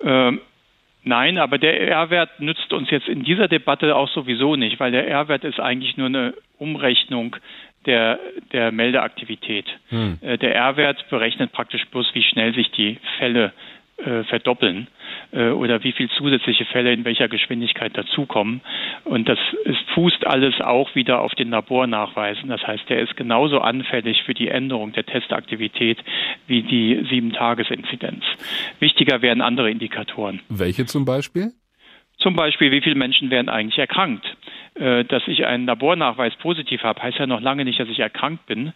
Ähm, 0.01 0.39
nein, 1.03 1.37
aber 1.37 1.57
der 1.57 1.79
R-Wert 1.79 2.39
nützt 2.39 2.73
uns 2.73 2.89
jetzt 2.89 3.07
in 3.07 3.23
dieser 3.23 3.47
Debatte 3.47 3.95
auch 3.95 4.09
sowieso 4.09 4.55
nicht, 4.55 4.79
weil 4.79 4.91
der 4.91 5.07
R-Wert 5.07 5.43
ist 5.43 5.59
eigentlich 5.59 5.97
nur 5.97 6.07
eine 6.07 6.33
Umrechnung 6.57 7.35
der, 7.85 8.19
der 8.51 8.71
Meldeaktivität. 8.71 9.65
Hm. 9.89 10.17
Äh, 10.21 10.37
der 10.37 10.55
R-Wert 10.55 11.09
berechnet 11.09 11.51
praktisch 11.51 11.85
bloß, 11.87 12.13
wie 12.13 12.23
schnell 12.23 12.53
sich 12.53 12.71
die 12.71 12.97
Fälle 13.17 13.53
äh, 14.03 14.23
verdoppeln 14.23 14.87
äh, 15.31 15.49
oder 15.49 15.83
wie 15.83 15.91
viel 15.91 16.09
zusätzliche 16.09 16.65
Fälle 16.65 16.93
in 16.93 17.05
welcher 17.05 17.27
Geschwindigkeit 17.27 17.97
dazukommen. 17.97 18.61
Und 19.05 19.27
das 19.27 19.39
ist, 19.65 19.79
fußt 19.93 20.25
alles 20.25 20.59
auch 20.61 20.95
wieder 20.95 21.21
auf 21.21 21.33
den 21.35 21.49
Labornachweisen. 21.49 22.49
Das 22.49 22.65
heißt, 22.65 22.89
der 22.89 22.99
ist 23.01 23.15
genauso 23.15 23.59
anfällig 23.59 24.23
für 24.23 24.33
die 24.33 24.47
Änderung 24.47 24.93
der 24.93 25.05
Testaktivität 25.05 25.97
wie 26.47 26.61
die 26.61 27.05
Sieben-Tages-Inzidenz. 27.09 28.23
Wichtiger 28.79 29.21
wären 29.21 29.41
andere 29.41 29.69
Indikatoren. 29.69 30.41
Welche 30.49 30.85
zum 30.85 31.05
Beispiel? 31.05 31.51
Zum 32.17 32.35
Beispiel, 32.35 32.71
wie 32.71 32.81
viele 32.81 32.95
Menschen 32.95 33.29
werden 33.29 33.47
eigentlich 33.47 33.79
erkrankt? 33.79 34.25
Äh, 34.79 35.03
dass 35.03 35.27
ich 35.27 35.45
einen 35.45 35.65
Labornachweis 35.65 36.33
positiv 36.37 36.83
habe, 36.83 37.01
heißt 37.03 37.19
ja 37.19 37.27
noch 37.27 37.41
lange 37.41 37.65
nicht, 37.65 37.79
dass 37.79 37.89
ich 37.89 37.99
erkrankt 37.99 38.45
bin. 38.45 38.71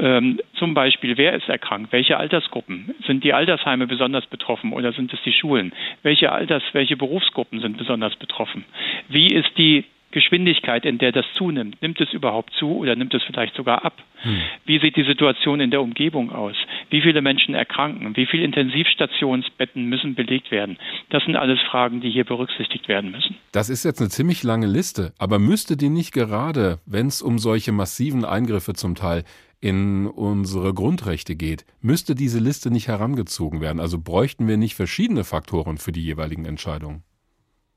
Ähm, 0.00 0.40
zum 0.54 0.74
Beispiel, 0.74 1.16
wer 1.16 1.34
ist 1.34 1.48
erkrankt? 1.48 1.92
Welche 1.92 2.16
Altersgruppen? 2.16 2.92
Sind 3.06 3.22
die 3.22 3.32
Altersheime 3.32 3.86
besonders 3.86 4.26
betroffen 4.26 4.72
oder 4.72 4.92
sind 4.92 5.12
es 5.12 5.22
die 5.22 5.32
Schulen? 5.32 5.72
Welche 6.02 6.32
Alters-, 6.32 6.64
welche 6.72 6.96
Berufsgruppen 6.96 7.60
sind 7.60 7.78
besonders 7.78 8.16
betroffen? 8.16 8.64
Wie 9.08 9.28
ist 9.28 9.56
die 9.56 9.84
Geschwindigkeit, 10.14 10.86
in 10.86 10.98
der 10.98 11.12
das 11.12 11.26
zunimmt. 11.34 11.82
Nimmt 11.82 12.00
es 12.00 12.12
überhaupt 12.12 12.52
zu 12.54 12.76
oder 12.76 12.94
nimmt 12.96 13.12
es 13.12 13.22
vielleicht 13.24 13.54
sogar 13.54 13.84
ab? 13.84 14.02
Hm. 14.22 14.38
Wie 14.64 14.78
sieht 14.78 14.96
die 14.96 15.04
Situation 15.04 15.60
in 15.60 15.70
der 15.70 15.82
Umgebung 15.82 16.30
aus? 16.32 16.54
Wie 16.88 17.02
viele 17.02 17.20
Menschen 17.20 17.54
erkranken? 17.54 18.16
Wie 18.16 18.24
viele 18.24 18.44
Intensivstationsbetten 18.44 19.86
müssen 19.86 20.14
belegt 20.14 20.50
werden? 20.50 20.78
Das 21.10 21.24
sind 21.24 21.36
alles 21.36 21.60
Fragen, 21.60 22.00
die 22.00 22.10
hier 22.10 22.24
berücksichtigt 22.24 22.88
werden 22.88 23.10
müssen. 23.10 23.36
Das 23.52 23.68
ist 23.68 23.84
jetzt 23.84 24.00
eine 24.00 24.08
ziemlich 24.08 24.44
lange 24.44 24.68
Liste, 24.68 25.12
aber 25.18 25.38
müsste 25.38 25.76
die 25.76 25.90
nicht 25.90 26.12
gerade, 26.12 26.78
wenn 26.86 27.08
es 27.08 27.20
um 27.20 27.38
solche 27.38 27.72
massiven 27.72 28.24
Eingriffe 28.24 28.74
zum 28.74 28.94
Teil 28.94 29.24
in 29.60 30.06
unsere 30.06 30.74
Grundrechte 30.74 31.34
geht, 31.34 31.64
müsste 31.80 32.14
diese 32.14 32.38
Liste 32.38 32.70
nicht 32.70 32.86
herangezogen 32.86 33.60
werden? 33.60 33.80
Also 33.80 33.98
bräuchten 33.98 34.46
wir 34.46 34.58
nicht 34.58 34.74
verschiedene 34.74 35.24
Faktoren 35.24 35.78
für 35.78 35.90
die 35.90 36.04
jeweiligen 36.04 36.44
Entscheidungen? 36.44 37.02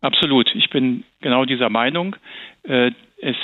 Absolut. 0.02 0.54
Ich 0.56 0.70
bin 0.70 1.04
genau 1.22 1.46
dieser 1.46 1.70
Meinung. 1.70 2.16
Äh, 2.64 2.92
es 3.22 3.36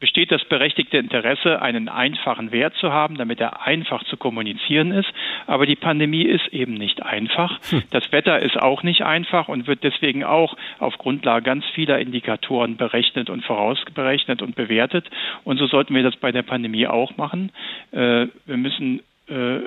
besteht 0.00 0.30
das 0.30 0.44
berechtigte 0.44 0.96
Interesse, 0.96 1.60
einen 1.60 1.88
einfachen 1.88 2.52
Wert 2.52 2.74
zu 2.76 2.92
haben, 2.92 3.16
damit 3.16 3.40
er 3.40 3.66
einfach 3.66 4.04
zu 4.04 4.16
kommunizieren 4.16 4.92
ist. 4.92 5.08
Aber 5.46 5.66
die 5.66 5.76
Pandemie 5.76 6.22
ist 6.22 6.46
eben 6.48 6.74
nicht 6.74 7.02
einfach. 7.02 7.58
Hm. 7.70 7.82
Das 7.90 8.12
Wetter 8.12 8.38
ist 8.40 8.56
auch 8.56 8.82
nicht 8.82 9.02
einfach 9.02 9.48
und 9.48 9.66
wird 9.66 9.82
deswegen 9.82 10.24
auch 10.24 10.56
auf 10.78 10.98
Grundlage 10.98 11.44
ganz 11.44 11.64
vieler 11.74 11.98
Indikatoren 11.98 12.76
berechnet 12.76 13.28
und 13.28 13.44
vorausberechnet 13.44 14.40
und 14.40 14.54
bewertet. 14.54 15.06
Und 15.44 15.58
so 15.58 15.66
sollten 15.66 15.94
wir 15.94 16.02
das 16.02 16.16
bei 16.16 16.32
der 16.32 16.42
Pandemie 16.42 16.86
auch 16.86 17.16
machen. 17.16 17.50
Äh, 17.90 18.26
wir 18.46 18.56
müssen 18.56 19.00
äh, 19.28 19.60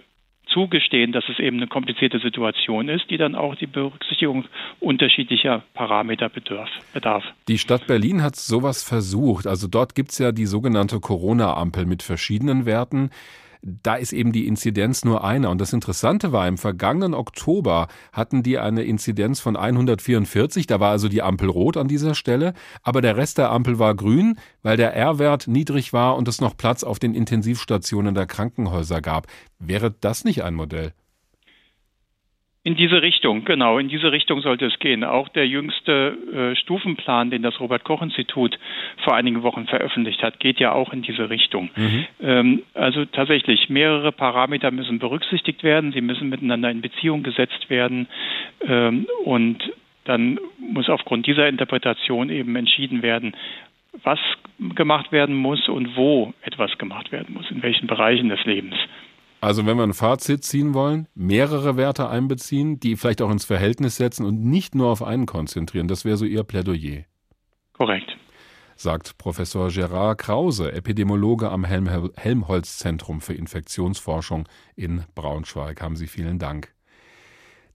zugestehen, 0.54 1.12
dass 1.12 1.24
es 1.30 1.40
eben 1.40 1.58
eine 1.58 1.68
komplizierte 1.68 2.20
Situation 2.20 2.90
ist, 2.90 3.10
die 3.10 3.18
dann 3.18 3.36
auch 3.36 3.56
die 3.56 3.68
Berücksichtigung 3.68 4.46
unterschiedlicher 4.80 5.64
Parameter 5.74 6.30
bedarf. 6.30 7.24
Die 7.48 7.58
Stadt 7.58 7.88
Berlin 7.88 8.22
hat 8.22 8.36
sowas 8.36 8.84
versucht. 8.84 9.48
Also 9.48 9.68
dort 9.68 9.96
gibt 9.96 10.12
es 10.12 10.20
ja 10.20 10.32
die 10.32 10.46
sogenannte 10.46 11.00
Corona-Ampel 11.00 11.86
mit 11.86 12.04
verschiedenen 12.04 12.66
Werten 12.66 13.10
da 13.62 13.96
ist 13.96 14.14
eben 14.14 14.32
die 14.32 14.48
Inzidenz 14.48 15.06
nur 15.06 15.24
einer. 15.24 15.50
Und 15.50 15.62
das 15.62 15.74
Interessante 15.74 16.32
war, 16.32 16.48
im 16.48 16.58
vergangenen 16.58 17.14
Oktober 17.14 17.88
hatten 18.12 18.44
die 18.44 18.58
eine 18.58 18.84
Inzidenz 18.84 19.40
von 19.40 19.56
144, 19.56 20.68
da 20.68 20.80
war 20.80 20.92
also 20.92 21.10
die 21.10 21.22
Ampel 21.22 21.50
rot 21.50 21.78
an 21.78 21.88
dieser 21.88 22.16
Stelle, 22.16 22.54
aber 22.82 23.02
der 23.02 23.18
Rest 23.18 23.38
der 23.38 23.52
Ampel 23.52 23.80
war 23.80 23.96
grün, 23.96 24.38
weil 24.64 24.78
der 24.78 24.96
R-Wert 24.96 25.48
niedrig 25.48 25.94
war 25.94 26.18
und 26.18 26.28
es 26.28 26.42
noch 26.42 26.58
Platz 26.58 26.84
auf 26.84 27.00
den 27.00 27.14
Intensivstationen 27.14 28.16
der 28.16 28.26
Krankenhäuser 28.26 29.02
gab. 29.02 29.28
Wäre 29.60 29.92
das 29.92 30.24
nicht 30.24 30.44
ein 30.44 30.56
Modell? 30.56 30.94
In 32.64 32.76
diese 32.76 33.02
Richtung, 33.02 33.44
genau, 33.44 33.80
in 33.80 33.90
diese 33.90 34.12
Richtung 34.12 34.42
sollte 34.42 34.68
es 34.68 34.78
gehen. 34.78 35.04
Auch 35.04 35.30
der 35.30 35.48
jüngste 35.48 36.16
äh, 36.32 36.56
Stufenplan, 36.56 37.32
den 37.32 37.42
das 37.42 37.60
Robert 37.60 37.84
Koch 37.84 38.04
Institut 38.04 38.60
vor 39.04 39.16
einigen 39.16 39.42
Wochen 39.42 39.66
veröffentlicht 39.66 40.22
hat, 40.22 40.40
geht 40.40 40.60
ja 40.60 40.72
auch 40.72 40.94
in 40.94 41.02
diese 41.02 41.32
Richtung. 41.32 41.72
Mhm. 41.76 42.06
Ähm, 42.22 42.64
also 42.76 43.06
tatsächlich, 43.06 43.70
mehrere 43.70 44.12
Parameter 44.12 44.70
müssen 44.70 45.00
berücksichtigt 45.00 45.64
werden, 45.64 45.92
sie 45.92 46.02
müssen 46.02 46.30
miteinander 46.30 46.70
in 46.70 46.82
Beziehung 46.82 47.24
gesetzt 47.24 47.72
werden 47.72 48.08
ähm, 48.68 49.08
und 49.26 49.58
dann 50.04 50.40
muss 50.60 50.88
aufgrund 50.88 51.26
dieser 51.26 51.48
Interpretation 51.48 52.30
eben 52.30 52.56
entschieden 52.56 53.02
werden, 53.02 53.36
was 54.04 54.20
gemacht 54.76 55.12
werden 55.12 55.36
muss 55.36 55.68
und 55.68 55.96
wo 55.96 56.34
etwas 56.44 56.78
gemacht 56.78 57.12
werden 57.12 57.34
muss, 57.34 57.50
in 57.50 57.64
welchen 57.64 57.88
Bereichen 57.88 58.30
des 58.30 58.44
Lebens. 58.46 58.76
Also 59.42 59.66
wenn 59.66 59.76
wir 59.76 59.84
ein 59.84 59.96
Fazit 59.96 60.44
ziehen 60.44 60.76
wollen, 60.76 61.08
mehrere 61.16 61.76
Werte 61.76 62.08
einbeziehen, 62.08 62.80
die 62.80 62.96
vielleicht 62.96 63.24
auch 63.24 63.32
ins 63.32 63.44
Verhältnis 63.44 63.96
setzen 63.96 64.24
und 64.24 64.46
nicht 64.46 64.76
nur 64.76 64.90
auf 64.90 65.02
einen 65.02 65.26
konzentrieren, 65.26 65.88
das 65.88 66.06
wäre 66.06 66.16
so 66.16 66.26
Ihr 66.26 66.44
Plädoyer. 66.44 67.06
Korrekt. 67.74 68.12
Sagt 68.76 69.18
Professor 69.18 69.70
Gerard 69.70 70.20
Krause, 70.20 70.72
Epidemiologe 70.72 71.50
am 71.50 71.66
Helm 71.66 71.90
Helmholtz-Zentrum 72.16 73.20
für 73.20 73.34
Infektionsforschung 73.34 74.48
in 74.76 75.06
Braunschweig. 75.16 75.82
Haben 75.82 75.96
Sie 75.96 76.08
vielen 76.08 76.38
Dank. 76.38 76.74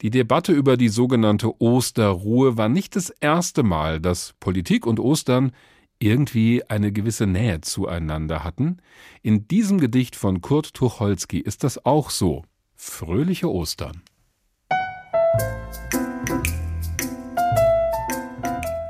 Die 0.03 0.11
Debatte 0.11 0.53
über 0.53 0.77
die 0.77 0.89
sogenannte 0.89 1.61
Osterruhe 1.61 2.57
war 2.57 2.69
nicht 2.69 2.95
das 2.95 3.11
erste 3.11 3.65
Mal, 3.65 3.99
dass 3.99 4.35
Politik 4.39 4.87
und 4.87 5.01
Ostern 5.01 5.51
irgendwie 5.99 6.63
eine 6.69 6.93
gewisse 6.93 7.27
Nähe 7.27 7.61
zueinander 7.61 8.45
hatten. 8.45 8.79
In 9.23 9.49
diesem 9.49 9.79
Gedicht 9.79 10.17
von 10.17 10.41
Kurt 10.41 10.75
Tucholsky 10.75 11.39
ist 11.39 11.65
das 11.65 11.85
auch 11.85 12.11
so. 12.11 12.45
Fröhliche 12.75 13.51
Ostern. 13.51 14.03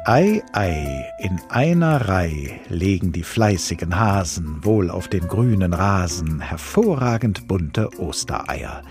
Ei, 0.08 0.40
ei, 0.52 1.04
in 1.18 1.40
einer 1.48 2.08
Reih 2.08 2.60
legen 2.68 3.10
die 3.10 3.24
fleißigen 3.24 3.98
Hasen 3.98 4.64
wohl 4.64 4.88
auf 4.88 5.08
den 5.08 5.26
grünen 5.26 5.72
Rasen 5.72 6.38
hervorragend 6.38 7.48
bunte 7.48 7.90
Ostereier, 7.98 8.82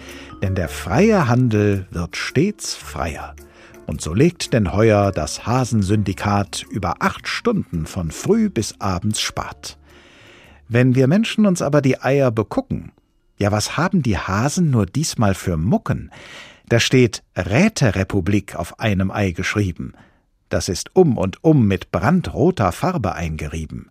denn 0.44 0.56
der 0.56 0.68
freie 0.68 1.30
Handel 1.30 1.88
wird 1.90 2.18
stets 2.18 2.76
freier. 2.76 3.34
Und 3.86 4.02
so 4.02 4.14
legt 4.14 4.54
denn 4.54 4.74
heuer 4.74 5.12
das 5.12 5.46
Hasensyndikat 5.46 6.66
über 6.70 6.96
acht 7.00 7.28
Stunden 7.28 7.86
von 7.86 8.12
früh 8.12 8.50
bis 8.50 8.80
abends 8.82 9.22
Spat. 9.22 9.78
Wenn 10.68 10.96
wir 10.96 11.08
Menschen 11.08 11.46
uns 11.46 11.62
aber 11.62 11.82
die 11.82 12.02
Eier 12.02 12.32
begucken, 12.32 12.92
ja, 13.38 13.52
was 13.52 13.78
haben 13.78 14.02
die 14.02 14.18
Hasen 14.18 14.72
nur 14.72 14.86
diesmal 14.86 15.36
für 15.36 15.58
Mucken? 15.58 16.10
Da 16.68 16.80
steht 16.80 17.22
Räterepublik 17.36 18.56
auf 18.56 18.80
einem 18.80 19.12
Ei 19.12 19.32
geschrieben. 19.32 19.94
Das 20.50 20.70
ist 20.70 20.96
um 20.96 21.18
und 21.18 21.44
um 21.44 21.68
mit 21.68 21.92
brandroter 21.92 22.72
Farbe 22.72 23.14
eingerieben. 23.14 23.90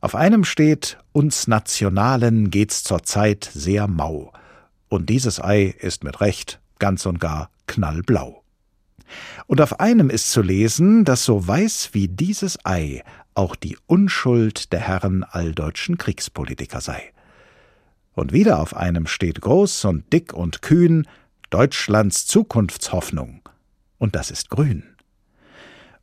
Auf 0.00 0.14
einem 0.14 0.44
steht, 0.44 0.98
uns 1.12 1.46
Nationalen 1.46 2.50
geht's 2.50 2.84
zur 2.84 3.02
Zeit 3.02 3.50
sehr 3.52 3.88
mau. 3.88 4.32
Und 4.88 5.10
dieses 5.10 5.42
Ei 5.42 5.74
ist 5.78 6.04
mit 6.04 6.20
Recht 6.20 6.60
ganz 6.78 7.06
und 7.06 7.20
gar 7.20 7.50
knallblau. 7.66 8.43
Und 9.46 9.60
auf 9.60 9.80
einem 9.80 10.10
ist 10.10 10.30
zu 10.30 10.42
lesen, 10.42 11.04
dass 11.04 11.24
so 11.24 11.46
weiß 11.46 11.90
wie 11.92 12.08
dieses 12.08 12.58
Ei 12.64 13.02
auch 13.34 13.56
die 13.56 13.76
Unschuld 13.86 14.72
der 14.72 14.80
Herren 14.80 15.24
alldeutschen 15.24 15.98
Kriegspolitiker 15.98 16.80
sei. 16.80 17.12
Und 18.14 18.32
wieder 18.32 18.60
auf 18.60 18.76
einem 18.76 19.06
steht 19.06 19.40
groß 19.40 19.84
und 19.86 20.12
dick 20.12 20.32
und 20.32 20.62
kühn 20.62 21.06
Deutschlands 21.50 22.26
Zukunftshoffnung. 22.26 23.42
Und 23.98 24.14
das 24.14 24.30
ist 24.30 24.50
grün. 24.50 24.84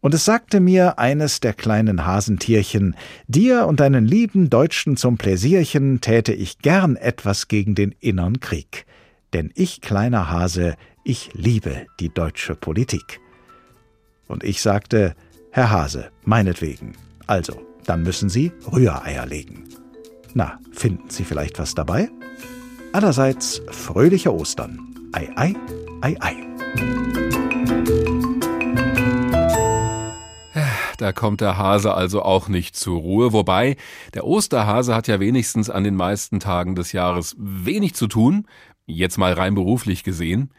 Und 0.01 0.13
es 0.15 0.25
sagte 0.25 0.59
mir 0.59 0.97
eines 0.97 1.39
der 1.39 1.53
kleinen 1.53 2.05
Hasentierchen, 2.05 2.95
dir 3.27 3.67
und 3.67 3.79
deinen 3.79 4.05
lieben 4.05 4.49
Deutschen 4.49 4.97
zum 4.97 5.17
Pläsierchen 5.17 6.01
täte 6.01 6.33
ich 6.33 6.57
gern 6.59 6.95
etwas 6.95 7.47
gegen 7.47 7.75
den 7.75 7.93
innern 7.99 8.39
Krieg. 8.39 8.85
Denn 9.33 9.51
ich, 9.55 9.79
kleiner 9.79 10.29
Hase, 10.29 10.75
ich 11.05 11.29
liebe 11.33 11.85
die 11.99 12.09
deutsche 12.09 12.55
Politik. 12.55 13.21
Und 14.31 14.45
ich 14.45 14.61
sagte, 14.61 15.13
Herr 15.51 15.71
Hase, 15.71 16.09
meinetwegen. 16.23 16.93
Also, 17.27 17.61
dann 17.85 18.01
müssen 18.01 18.29
Sie 18.29 18.53
Rühreier 18.71 19.25
legen. 19.25 19.65
Na, 20.33 20.57
finden 20.71 21.09
Sie 21.09 21.25
vielleicht 21.25 21.59
was 21.59 21.75
dabei? 21.75 22.09
Allerseits 22.93 23.61
fröhliche 23.69 24.33
Ostern. 24.33 24.95
Ei, 25.11 25.29
ei, 25.35 25.53
ei, 25.99 26.15
ei. 26.21 26.35
Da 30.97 31.11
kommt 31.11 31.41
der 31.41 31.57
Hase 31.57 31.93
also 31.93 32.21
auch 32.21 32.47
nicht 32.47 32.75
zur 32.75 32.99
Ruhe. 33.01 33.33
Wobei, 33.33 33.75
der 34.13 34.23
Osterhase 34.25 34.95
hat 34.95 35.07
ja 35.07 35.19
wenigstens 35.19 35.69
an 35.69 35.83
den 35.83 35.95
meisten 35.95 36.39
Tagen 36.39 36.75
des 36.75 36.93
Jahres 36.93 37.35
wenig 37.37 37.95
zu 37.95 38.07
tun. 38.07 38.45
Jetzt 38.85 39.17
mal 39.17 39.33
rein 39.33 39.55
beruflich 39.55 40.03
gesehen. 40.03 40.51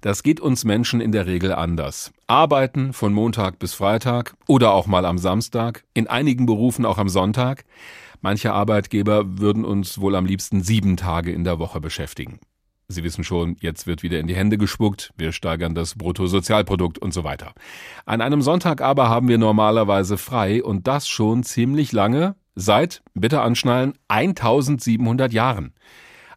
Das 0.00 0.22
geht 0.22 0.40
uns 0.40 0.64
Menschen 0.64 1.00
in 1.00 1.12
der 1.12 1.26
Regel 1.26 1.52
anders. 1.52 2.12
Arbeiten 2.26 2.92
von 2.92 3.12
Montag 3.12 3.58
bis 3.58 3.74
Freitag 3.74 4.34
oder 4.46 4.72
auch 4.72 4.86
mal 4.86 5.04
am 5.04 5.18
Samstag, 5.18 5.84
in 5.94 6.06
einigen 6.06 6.46
Berufen 6.46 6.84
auch 6.84 6.98
am 6.98 7.08
Sonntag. 7.08 7.64
Manche 8.20 8.52
Arbeitgeber 8.52 9.38
würden 9.38 9.64
uns 9.64 10.00
wohl 10.00 10.14
am 10.14 10.26
liebsten 10.26 10.62
sieben 10.62 10.96
Tage 10.96 11.32
in 11.32 11.44
der 11.44 11.58
Woche 11.58 11.80
beschäftigen. 11.80 12.38
Sie 12.90 13.04
wissen 13.04 13.22
schon, 13.22 13.56
jetzt 13.60 13.86
wird 13.86 14.02
wieder 14.02 14.18
in 14.18 14.26
die 14.26 14.34
Hände 14.34 14.56
gespuckt, 14.56 15.12
wir 15.18 15.32
steigern 15.32 15.74
das 15.74 15.94
Bruttosozialprodukt 15.94 16.98
und 16.98 17.12
so 17.12 17.22
weiter. 17.22 17.52
An 18.06 18.22
einem 18.22 18.40
Sonntag 18.40 18.80
aber 18.80 19.10
haben 19.10 19.28
wir 19.28 19.36
normalerweise 19.36 20.16
frei 20.16 20.64
und 20.64 20.86
das 20.86 21.06
schon 21.06 21.42
ziemlich 21.42 21.92
lange, 21.92 22.34
seit, 22.54 23.02
bitte 23.12 23.42
anschnallen, 23.42 23.92
1700 24.08 25.34
Jahren. 25.34 25.74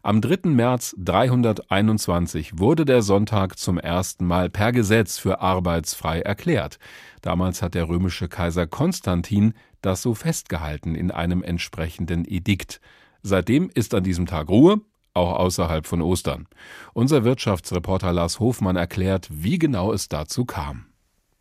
Am 0.04 0.20
3. 0.20 0.50
März 0.50 0.96
321 0.98 2.58
wurde 2.58 2.84
der 2.84 3.02
Sonntag 3.02 3.56
zum 3.56 3.78
ersten 3.78 4.26
Mal 4.26 4.50
per 4.50 4.72
Gesetz 4.72 5.16
für 5.16 5.40
arbeitsfrei 5.40 6.22
erklärt. 6.22 6.80
Damals 7.20 7.62
hat 7.62 7.74
der 7.74 7.88
römische 7.88 8.28
Kaiser 8.28 8.66
Konstantin 8.66 9.54
das 9.80 10.02
so 10.02 10.14
festgehalten 10.14 10.96
in 10.96 11.12
einem 11.12 11.44
entsprechenden 11.44 12.24
Edikt. 12.26 12.80
Seitdem 13.22 13.70
ist 13.72 13.94
an 13.94 14.02
diesem 14.02 14.26
Tag 14.26 14.48
Ruhe, 14.48 14.80
auch 15.14 15.34
außerhalb 15.38 15.86
von 15.86 16.02
Ostern. 16.02 16.48
Unser 16.94 17.22
Wirtschaftsreporter 17.22 18.12
Lars 18.12 18.40
Hofmann 18.40 18.74
erklärt, 18.74 19.28
wie 19.30 19.60
genau 19.60 19.92
es 19.92 20.08
dazu 20.08 20.44
kam. 20.44 20.86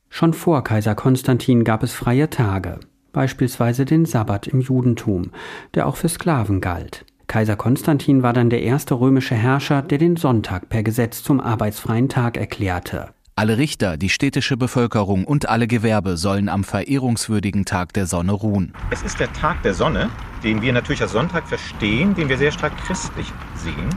Schon 0.08 0.36
vor 0.36 0.64
Kaiser 0.64 0.94
Konstantin 0.94 1.64
gab 1.64 1.82
es 1.82 1.94
freie 1.94 2.30
Tage, 2.30 2.80
beispielsweise 3.12 3.86
den 3.86 4.06
Sabbat 4.06 4.46
im 4.46 4.62
Judentum, 4.62 5.32
der 5.74 5.88
auch 5.88 5.96
für 5.96 6.10
Sklaven 6.10 6.62
galt. 6.62 7.06
Kaiser 7.32 7.56
Konstantin 7.56 8.24
war 8.24 8.34
dann 8.34 8.50
der 8.50 8.62
erste 8.62 8.94
römische 8.94 9.36
Herrscher, 9.36 9.82
der 9.82 9.98
den 9.98 10.18
Sonntag 10.18 10.68
per 10.68 10.84
Gesetz 10.84 11.24
zum 11.24 11.40
arbeitsfreien 11.40 12.10
Tag 12.10 12.36
erklärte. 12.36 13.12
Alle 13.38 13.58
Richter, 13.58 13.96
die 13.96 14.10
städtische 14.10 14.58
Bevölkerung 14.58 15.24
und 15.24 15.48
alle 15.48 15.66
Gewerbe 15.66 16.18
sollen 16.18 16.50
am 16.50 16.66
verehrungswürdigen 16.66 17.64
Tag 17.64 17.94
der 17.94 18.06
Sonne 18.06 18.34
ruhen. 18.34 18.74
Es 18.90 19.02
ist 19.02 19.22
der 19.22 19.32
Tag 19.32 19.64
der 19.64 19.74
Sonne, 19.74 20.10
den 20.44 20.62
wir 20.62 20.74
natürlich 20.74 21.02
als 21.02 21.14
Sonntag 21.14 21.48
verstehen, 21.48 22.16
den 22.16 22.28
wir 22.28 22.38
sehr 22.38 22.52
stark 22.52 22.76
christlich 22.80 23.32
sehen. 23.56 23.88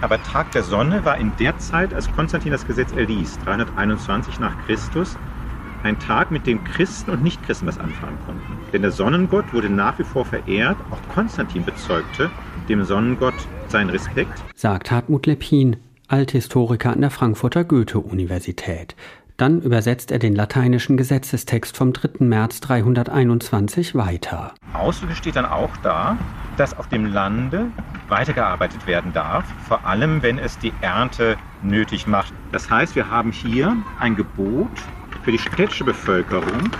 Aber 0.00 0.22
Tag 0.22 0.50
der 0.52 0.62
Sonne 0.62 1.04
war 1.04 1.18
in 1.18 1.32
der 1.38 1.58
Zeit, 1.58 1.92
als 1.92 2.10
Konstantin 2.10 2.52
das 2.52 2.66
Gesetz 2.66 2.92
erließ, 2.92 3.40
321 3.44 4.40
nach 4.40 4.56
Christus, 4.64 5.18
ein 5.82 5.98
Tag, 5.98 6.30
mit 6.30 6.46
dem 6.46 6.62
Christen 6.64 7.10
und 7.10 7.22
Nichtchristen 7.22 7.66
was 7.66 7.78
anfangen 7.78 8.18
konnten. 8.26 8.58
Denn 8.72 8.82
der 8.82 8.90
Sonnengott 8.90 9.52
wurde 9.52 9.70
nach 9.70 9.98
wie 9.98 10.04
vor 10.04 10.24
verehrt. 10.24 10.76
Auch 10.90 11.14
Konstantin 11.14 11.64
bezeugte 11.64 12.30
dem 12.68 12.84
Sonnengott 12.84 13.34
seinen 13.68 13.90
Respekt. 13.90 14.42
Sagt 14.54 14.90
Hartmut 14.90 15.26
Lepin, 15.26 15.76
Althistoriker 16.08 16.92
an 16.92 17.00
der 17.00 17.10
Frankfurter 17.10 17.64
Goethe-Universität. 17.64 18.96
Dann 19.36 19.62
übersetzt 19.62 20.10
er 20.10 20.18
den 20.18 20.34
lateinischen 20.34 20.98
Gesetzestext 20.98 21.74
vom 21.74 21.94
3. 21.94 22.22
März 22.26 22.60
321 22.60 23.94
weiter. 23.94 24.52
Ausdrücklich 24.74 25.16
steht 25.16 25.36
dann 25.36 25.46
auch 25.46 25.74
da, 25.82 26.18
dass 26.58 26.78
auf 26.78 26.88
dem 26.88 27.06
Lande 27.06 27.68
weitergearbeitet 28.08 28.86
werden 28.86 29.14
darf, 29.14 29.46
vor 29.66 29.86
allem 29.86 30.22
wenn 30.22 30.38
es 30.38 30.58
die 30.58 30.74
Ernte 30.82 31.38
nötig 31.62 32.06
macht. 32.06 32.34
Das 32.52 32.70
heißt, 32.70 32.96
wir 32.96 33.10
haben 33.10 33.32
hier 33.32 33.78
ein 33.98 34.14
Gebot 34.14 34.68
für 35.22 35.32
die 35.32 35.38
städtische 35.38 35.84
Bevölkerung, 35.84 36.70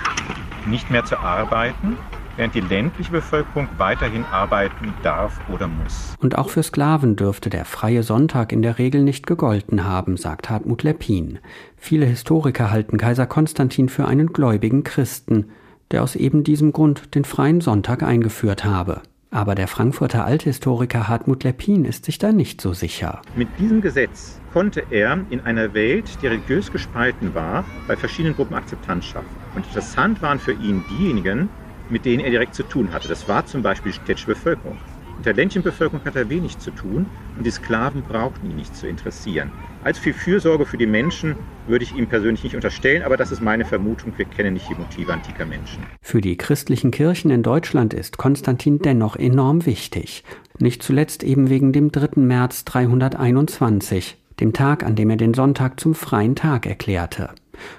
nicht 0.66 0.90
mehr 0.90 1.04
zu 1.04 1.18
arbeiten, 1.18 1.96
während 2.36 2.54
die 2.54 2.60
ländliche 2.60 3.10
Bevölkerung 3.10 3.68
weiterhin 3.76 4.24
arbeiten 4.24 4.94
darf 5.02 5.40
oder 5.50 5.68
muss. 5.68 6.14
Und 6.20 6.38
auch 6.38 6.48
für 6.48 6.62
Sklaven 6.62 7.16
dürfte 7.16 7.50
der 7.50 7.64
freie 7.64 8.02
Sonntag 8.02 8.52
in 8.52 8.62
der 8.62 8.78
Regel 8.78 9.02
nicht 9.02 9.26
gegolten 9.26 9.84
haben, 9.84 10.16
sagt 10.16 10.48
Hartmut 10.48 10.82
Lepin. 10.82 11.38
Viele 11.76 12.06
Historiker 12.06 12.70
halten 12.70 12.96
Kaiser 12.96 13.26
Konstantin 13.26 13.88
für 13.88 14.06
einen 14.06 14.32
gläubigen 14.32 14.84
Christen, 14.84 15.50
der 15.90 16.02
aus 16.02 16.16
eben 16.16 16.44
diesem 16.44 16.72
Grund 16.72 17.14
den 17.14 17.24
freien 17.24 17.60
Sonntag 17.60 18.02
eingeführt 18.02 18.64
habe. 18.64 19.02
Aber 19.30 19.54
der 19.54 19.68
Frankfurter 19.68 20.24
Althistoriker 20.24 21.08
Hartmut 21.08 21.44
Lepin 21.44 21.84
ist 21.84 22.04
sich 22.04 22.18
da 22.18 22.32
nicht 22.32 22.60
so 22.60 22.72
sicher. 22.72 23.22
Mit 23.36 23.48
diesem 23.58 23.80
Gesetz 23.80 24.39
konnte 24.52 24.84
er 24.90 25.18
in 25.30 25.40
einer 25.40 25.74
Welt, 25.74 26.18
die 26.22 26.26
religiös 26.26 26.70
gespalten 26.72 27.34
war, 27.34 27.64
bei 27.86 27.96
verschiedenen 27.96 28.34
Gruppen 28.34 28.54
Akzeptanz 28.54 29.06
schaffen. 29.06 29.28
Und 29.54 29.66
interessant 29.66 30.22
waren 30.22 30.38
für 30.38 30.52
ihn 30.52 30.84
diejenigen, 30.90 31.48
mit 31.88 32.04
denen 32.04 32.24
er 32.24 32.30
direkt 32.30 32.54
zu 32.54 32.62
tun 32.62 32.92
hatte. 32.92 33.08
Das 33.08 33.28
war 33.28 33.46
zum 33.46 33.62
Beispiel 33.62 33.92
die 33.92 33.98
städtische 33.98 34.28
Bevölkerung. 34.28 34.78
Mit 35.16 35.26
der 35.26 35.34
ländlichen 35.34 35.62
Bevölkerung 35.62 36.02
hat 36.06 36.16
er 36.16 36.30
wenig 36.30 36.58
zu 36.60 36.70
tun 36.70 37.04
und 37.36 37.44
die 37.44 37.50
Sklaven 37.50 38.02
brauchten 38.02 38.48
ihn 38.48 38.56
nicht 38.56 38.74
zu 38.74 38.86
interessieren. 38.86 39.52
Als 39.84 39.98
viel 39.98 40.14
Fürsorge 40.14 40.64
für 40.64 40.78
die 40.78 40.86
Menschen 40.86 41.36
würde 41.66 41.84
ich 41.84 41.94
ihm 41.94 42.06
persönlich 42.06 42.42
nicht 42.42 42.54
unterstellen, 42.54 43.02
aber 43.02 43.18
das 43.18 43.30
ist 43.30 43.42
meine 43.42 43.66
Vermutung. 43.66 44.14
Wir 44.16 44.24
kennen 44.24 44.54
nicht 44.54 44.68
die 44.70 44.74
Motive 44.74 45.12
antiker 45.12 45.44
Menschen. 45.44 45.82
Für 46.00 46.22
die 46.22 46.38
christlichen 46.38 46.90
Kirchen 46.90 47.30
in 47.30 47.42
Deutschland 47.42 47.92
ist 47.92 48.16
Konstantin 48.16 48.78
dennoch 48.78 49.16
enorm 49.16 49.66
wichtig. 49.66 50.24
Nicht 50.58 50.82
zuletzt 50.82 51.22
eben 51.22 51.50
wegen 51.50 51.72
dem 51.72 51.92
3. 51.92 52.20
März 52.22 52.64
321, 52.64 54.16
dem 54.40 54.52
Tag, 54.52 54.82
an 54.82 54.96
dem 54.96 55.10
er 55.10 55.16
den 55.16 55.34
Sonntag 55.34 55.78
zum 55.78 55.94
freien 55.94 56.34
Tag 56.34 56.66
erklärte. 56.66 57.30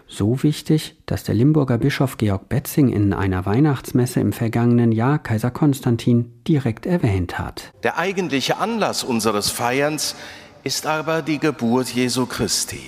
So 0.07 0.43
wichtig, 0.43 0.95
dass 1.05 1.23
der 1.23 1.35
Limburger 1.35 1.77
Bischof 1.77 2.17
Georg 2.17 2.49
Betzing 2.49 2.89
in 2.89 3.13
einer 3.13 3.45
Weihnachtsmesse 3.45 4.19
im 4.19 4.31
vergangenen 4.31 4.91
Jahr 4.91 5.19
Kaiser 5.19 5.51
Konstantin 5.51 6.31
direkt 6.47 6.85
erwähnt 6.85 7.39
hat. 7.39 7.71
Der 7.83 7.97
eigentliche 7.97 8.57
Anlass 8.57 9.03
unseres 9.03 9.49
Feierns 9.49 10.15
ist 10.63 10.85
aber 10.85 11.21
die 11.21 11.39
Geburt 11.39 11.89
Jesu 11.89 12.25
Christi. 12.25 12.81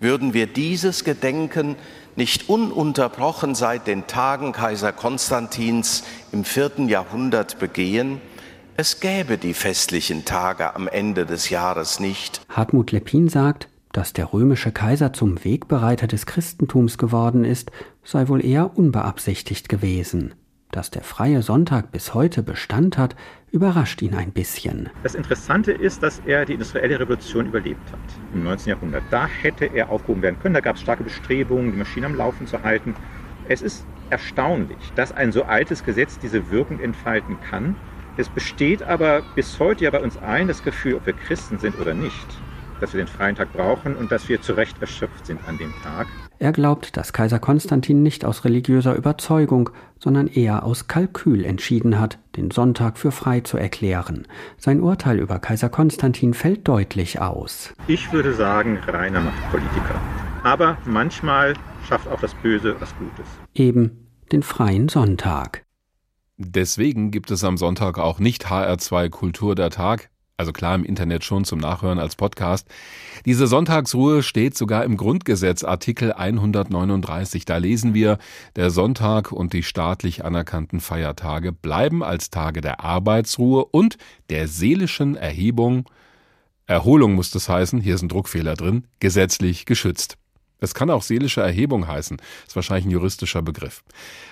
Würden 0.00 0.34
wir 0.34 0.46
dieses 0.46 1.04
Gedenken 1.04 1.76
nicht 2.16 2.48
ununterbrochen 2.48 3.54
seit 3.54 3.86
den 3.86 4.06
Tagen 4.06 4.52
Kaiser 4.52 4.92
Konstantins 4.92 6.02
im 6.32 6.44
vierten 6.44 6.88
Jahrhundert 6.88 7.58
begehen, 7.58 8.20
es 8.78 9.00
gäbe 9.00 9.38
die 9.38 9.54
festlichen 9.54 10.24
Tage 10.24 10.74
am 10.74 10.86
Ende 10.86 11.24
des 11.24 11.48
Jahres 11.48 11.98
nicht. 11.98 12.42
Hartmut 12.50 12.92
Lepin 12.92 13.28
sagt, 13.28 13.68
dass 13.92 14.12
der 14.12 14.32
römische 14.32 14.70
Kaiser 14.70 15.14
zum 15.14 15.42
Wegbereiter 15.42 16.06
des 16.06 16.26
Christentums 16.26 16.98
geworden 16.98 17.44
ist, 17.44 17.70
sei 18.04 18.28
wohl 18.28 18.44
eher 18.44 18.76
unbeabsichtigt 18.76 19.70
gewesen. 19.70 20.34
Dass 20.70 20.90
der 20.90 21.02
freie 21.02 21.40
Sonntag 21.40 21.90
bis 21.90 22.12
heute 22.12 22.42
Bestand 22.42 22.98
hat, 22.98 23.16
überrascht 23.50 24.02
ihn 24.02 24.14
ein 24.14 24.32
bisschen. 24.32 24.90
Das 25.02 25.14
Interessante 25.14 25.72
ist, 25.72 26.02
dass 26.02 26.20
er 26.26 26.44
die 26.44 26.54
industrielle 26.54 27.00
Revolution 27.00 27.46
überlebt 27.46 27.90
hat 27.90 28.00
im 28.34 28.44
19. 28.44 28.70
Jahrhundert. 28.70 29.04
Da 29.10 29.26
hätte 29.26 29.64
er 29.64 29.88
aufgehoben 29.88 30.20
werden 30.20 30.38
können. 30.42 30.54
Da 30.54 30.60
gab 30.60 30.76
es 30.76 30.82
starke 30.82 31.04
Bestrebungen, 31.04 31.72
die 31.72 31.78
Maschine 31.78 32.06
am 32.06 32.14
Laufen 32.14 32.46
zu 32.46 32.62
halten. 32.62 32.94
Es 33.48 33.62
ist 33.62 33.86
erstaunlich, 34.10 34.92
dass 34.96 35.12
ein 35.12 35.32
so 35.32 35.44
altes 35.44 35.82
Gesetz 35.82 36.18
diese 36.18 36.50
Wirkung 36.50 36.80
entfalten 36.80 37.38
kann. 37.48 37.76
Es 38.16 38.28
besteht 38.28 38.82
aber 38.82 39.22
bis 39.34 39.58
heute 39.58 39.84
ja 39.84 39.90
bei 39.90 40.00
uns 40.00 40.16
allen 40.16 40.48
das 40.48 40.62
Gefühl, 40.62 40.94
ob 40.94 41.06
wir 41.06 41.12
Christen 41.12 41.58
sind 41.58 41.78
oder 41.78 41.94
nicht 41.94 42.26
dass 42.80 42.92
wir 42.92 43.02
den 43.02 43.08
freien 43.08 43.36
Tag 43.36 43.52
brauchen 43.52 43.96
und 43.96 44.12
dass 44.12 44.28
wir 44.28 44.40
zu 44.42 44.52
Recht 44.52 44.80
erschöpft 44.80 45.26
sind 45.26 45.40
an 45.48 45.58
dem 45.58 45.72
Tag. 45.82 46.06
Er 46.38 46.52
glaubt, 46.52 46.96
dass 46.96 47.12
Kaiser 47.12 47.38
Konstantin 47.38 48.02
nicht 48.02 48.24
aus 48.24 48.44
religiöser 48.44 48.94
Überzeugung, 48.94 49.70
sondern 49.98 50.26
eher 50.26 50.64
aus 50.64 50.86
Kalkül 50.86 51.44
entschieden 51.44 51.98
hat, 51.98 52.18
den 52.36 52.50
Sonntag 52.50 52.98
für 52.98 53.10
frei 53.10 53.40
zu 53.40 53.56
erklären. 53.56 54.26
Sein 54.58 54.80
Urteil 54.80 55.18
über 55.18 55.38
Kaiser 55.38 55.70
Konstantin 55.70 56.34
fällt 56.34 56.68
deutlich 56.68 57.20
aus. 57.20 57.74
Ich 57.86 58.12
würde 58.12 58.34
sagen, 58.34 58.78
reiner 58.86 59.20
Machtpolitiker. 59.20 60.00
Aber 60.42 60.76
manchmal 60.84 61.54
schafft 61.88 62.08
auch 62.08 62.20
das 62.20 62.34
Böse 62.34 62.76
was 62.78 62.94
Gutes. 62.98 63.26
Eben 63.54 64.08
den 64.30 64.42
freien 64.42 64.88
Sonntag. 64.88 65.65
Deswegen 66.38 67.10
gibt 67.10 67.30
es 67.30 67.44
am 67.44 67.56
Sonntag 67.56 67.98
auch 67.98 68.18
nicht 68.18 68.46
HR2 68.46 69.08
Kultur 69.08 69.54
der 69.54 69.70
Tag, 69.70 70.10
also 70.36 70.52
klar 70.52 70.74
im 70.74 70.84
Internet 70.84 71.24
schon 71.24 71.46
zum 71.46 71.58
Nachhören 71.58 71.98
als 71.98 72.14
Podcast. 72.14 72.68
Diese 73.24 73.46
Sonntagsruhe 73.46 74.22
steht 74.22 74.54
sogar 74.54 74.84
im 74.84 74.98
Grundgesetz 74.98 75.64
Artikel 75.64 76.12
139. 76.12 77.46
Da 77.46 77.56
lesen 77.56 77.94
wir, 77.94 78.18
der 78.54 78.68
Sonntag 78.68 79.32
und 79.32 79.54
die 79.54 79.62
staatlich 79.62 80.26
anerkannten 80.26 80.80
Feiertage 80.80 81.52
bleiben 81.52 82.04
als 82.04 82.28
Tage 82.28 82.60
der 82.60 82.80
Arbeitsruhe 82.80 83.64
und 83.64 83.96
der 84.28 84.46
seelischen 84.46 85.16
Erhebung, 85.16 85.88
Erholung 86.66 87.14
muss 87.14 87.30
das 87.30 87.48
heißen, 87.48 87.80
hier 87.80 87.94
ist 87.94 88.02
ein 88.02 88.10
Druckfehler 88.10 88.56
drin, 88.56 88.84
gesetzlich 89.00 89.64
geschützt. 89.64 90.18
Es 90.58 90.74
kann 90.74 90.90
auch 90.90 91.02
seelische 91.02 91.42
Erhebung 91.42 91.86
heißen, 91.86 92.16
ist 92.46 92.56
wahrscheinlich 92.56 92.86
ein 92.86 92.90
juristischer 92.90 93.42
Begriff. 93.42 93.82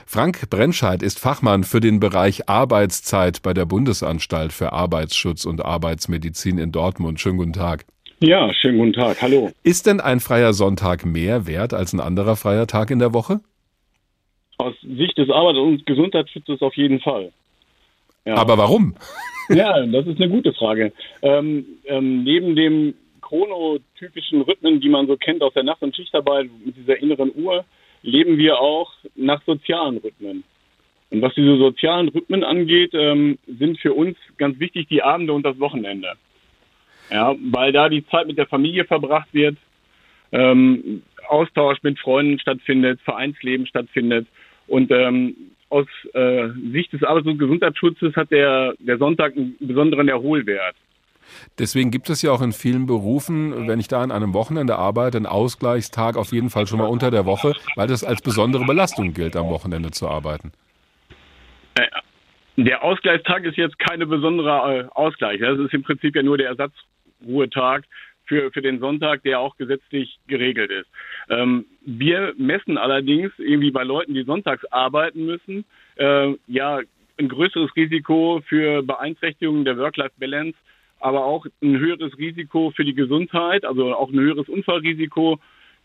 Frank 0.06 0.48
Brennscheid 0.48 1.02
ist 1.02 1.20
Fachmann 1.20 1.64
für 1.64 1.80
den 1.80 2.00
Bereich 2.00 2.48
Arbeitszeit 2.48 3.42
bei 3.42 3.52
der 3.52 3.66
Bundesanstalt 3.66 4.52
für 4.52 4.72
Arbeitsschutz 4.72 5.44
und 5.44 5.64
Arbeitsmedizin 5.64 6.58
in 6.58 6.72
Dortmund. 6.72 7.20
Schönen 7.20 7.38
guten 7.38 7.52
Tag. 7.52 7.84
Ja, 8.20 8.52
schönen 8.54 8.78
guten 8.78 8.92
Tag. 8.94 9.20
Hallo. 9.20 9.50
Ist 9.62 9.86
denn 9.86 10.00
ein 10.00 10.20
freier 10.20 10.54
Sonntag 10.54 11.04
mehr 11.04 11.46
wert 11.46 11.74
als 11.74 11.92
ein 11.92 12.00
anderer 12.00 12.36
freier 12.36 12.66
Tag 12.66 12.90
in 12.90 12.98
der 12.98 13.12
Woche? 13.12 13.40
Aus 14.56 14.74
Sicht 14.82 15.18
des 15.18 15.28
Arbeits- 15.28 15.58
und 15.58 15.84
Gesundheitsschutzes 15.84 16.62
auf 16.62 16.74
jeden 16.74 17.00
Fall. 17.00 17.32
Ja. 18.24 18.36
Aber 18.36 18.56
warum? 18.56 18.94
Ja, 19.50 19.84
das 19.84 20.06
ist 20.06 20.16
eine 20.16 20.30
gute 20.30 20.54
Frage. 20.54 20.92
Ähm, 21.20 21.66
ähm, 21.84 22.24
neben 22.24 22.56
dem 22.56 22.94
chronotypischen 23.34 24.42
Rhythmen, 24.42 24.80
die 24.80 24.88
man 24.88 25.06
so 25.06 25.16
kennt 25.16 25.42
aus 25.42 25.54
der 25.54 25.64
Nacht- 25.64 25.82
und 25.82 25.96
Schichtarbeit 25.96 26.48
mit 26.64 26.76
dieser 26.76 26.98
inneren 26.98 27.32
Uhr, 27.34 27.64
leben 28.02 28.38
wir 28.38 28.60
auch 28.60 28.92
nach 29.16 29.42
sozialen 29.44 29.98
Rhythmen. 29.98 30.44
Und 31.10 31.22
was 31.22 31.34
diese 31.34 31.56
sozialen 31.58 32.08
Rhythmen 32.08 32.44
angeht, 32.44 32.92
ähm, 32.94 33.38
sind 33.46 33.78
für 33.80 33.92
uns 33.92 34.16
ganz 34.36 34.58
wichtig 34.60 34.88
die 34.88 35.02
Abende 35.02 35.32
und 35.32 35.44
das 35.44 35.58
Wochenende. 35.58 36.12
Ja, 37.10 37.34
weil 37.50 37.72
da 37.72 37.88
die 37.88 38.06
Zeit 38.06 38.26
mit 38.26 38.38
der 38.38 38.46
Familie 38.46 38.84
verbracht 38.84 39.28
wird, 39.32 39.56
ähm, 40.32 41.02
Austausch 41.28 41.78
mit 41.82 41.98
Freunden 41.98 42.38
stattfindet, 42.38 43.00
Vereinsleben 43.00 43.66
stattfindet. 43.66 44.26
Und 44.66 44.90
ähm, 44.90 45.34
aus 45.70 45.86
äh, 46.12 46.48
Sicht 46.72 46.92
des 46.92 47.02
Arbeits- 47.02 47.26
und 47.26 47.38
Gesundheitsschutzes 47.38 48.14
hat 48.16 48.30
der, 48.30 48.74
der 48.78 48.98
Sonntag 48.98 49.36
einen 49.36 49.56
besonderen 49.58 50.08
Erholwert. 50.08 50.76
Deswegen 51.58 51.90
gibt 51.90 52.10
es 52.10 52.22
ja 52.22 52.32
auch 52.32 52.42
in 52.42 52.52
vielen 52.52 52.86
Berufen, 52.86 53.68
wenn 53.68 53.80
ich 53.80 53.88
da 53.88 54.02
an 54.02 54.10
einem 54.10 54.34
Wochenende 54.34 54.76
arbeite, 54.76 55.16
einen 55.16 55.26
Ausgleichstag 55.26 56.16
auf 56.16 56.32
jeden 56.32 56.50
Fall 56.50 56.66
schon 56.66 56.78
mal 56.78 56.88
unter 56.88 57.10
der 57.10 57.26
Woche, 57.26 57.54
weil 57.76 57.88
das 57.88 58.04
als 58.04 58.22
besondere 58.22 58.64
Belastung 58.64 59.14
gilt, 59.14 59.36
am 59.36 59.48
Wochenende 59.48 59.90
zu 59.90 60.08
arbeiten. 60.08 60.52
Äh, 61.74 61.86
der 62.56 62.82
Ausgleichstag 62.82 63.44
ist 63.44 63.56
jetzt 63.56 63.78
keine 63.78 64.06
besondere 64.06 64.80
äh, 64.80 64.88
Ausgleich. 64.94 65.40
Das 65.40 65.58
ist 65.58 65.74
im 65.74 65.82
Prinzip 65.82 66.14
ja 66.14 66.22
nur 66.22 66.38
der 66.38 66.48
Ersatzruhetag 66.48 67.82
für, 68.26 68.50
für 68.52 68.62
den 68.62 68.78
Sonntag, 68.78 69.22
der 69.22 69.40
auch 69.40 69.56
gesetzlich 69.56 70.18
geregelt 70.26 70.70
ist. 70.70 70.88
Ähm, 71.28 71.66
wir 71.84 72.34
messen 72.36 72.78
allerdings 72.78 73.32
irgendwie 73.38 73.70
bei 73.70 73.84
Leuten, 73.84 74.14
die 74.14 74.24
sonntags 74.24 74.64
arbeiten 74.66 75.26
müssen, 75.26 75.64
äh, 75.96 76.34
ja 76.46 76.80
ein 77.16 77.28
größeres 77.28 77.74
Risiko 77.76 78.42
für 78.46 78.82
Beeinträchtigungen 78.82 79.64
der 79.64 79.78
Work-Life-Balance, 79.78 80.56
aber 81.04 81.24
auch 81.24 81.46
ein 81.62 81.78
höheres 81.78 82.16
Risiko 82.18 82.72
für 82.74 82.84
die 82.84 82.94
Gesundheit, 82.94 83.64
also 83.64 83.94
auch 83.94 84.10
ein 84.10 84.18
höheres 84.18 84.48
Unfallrisiko 84.48 85.38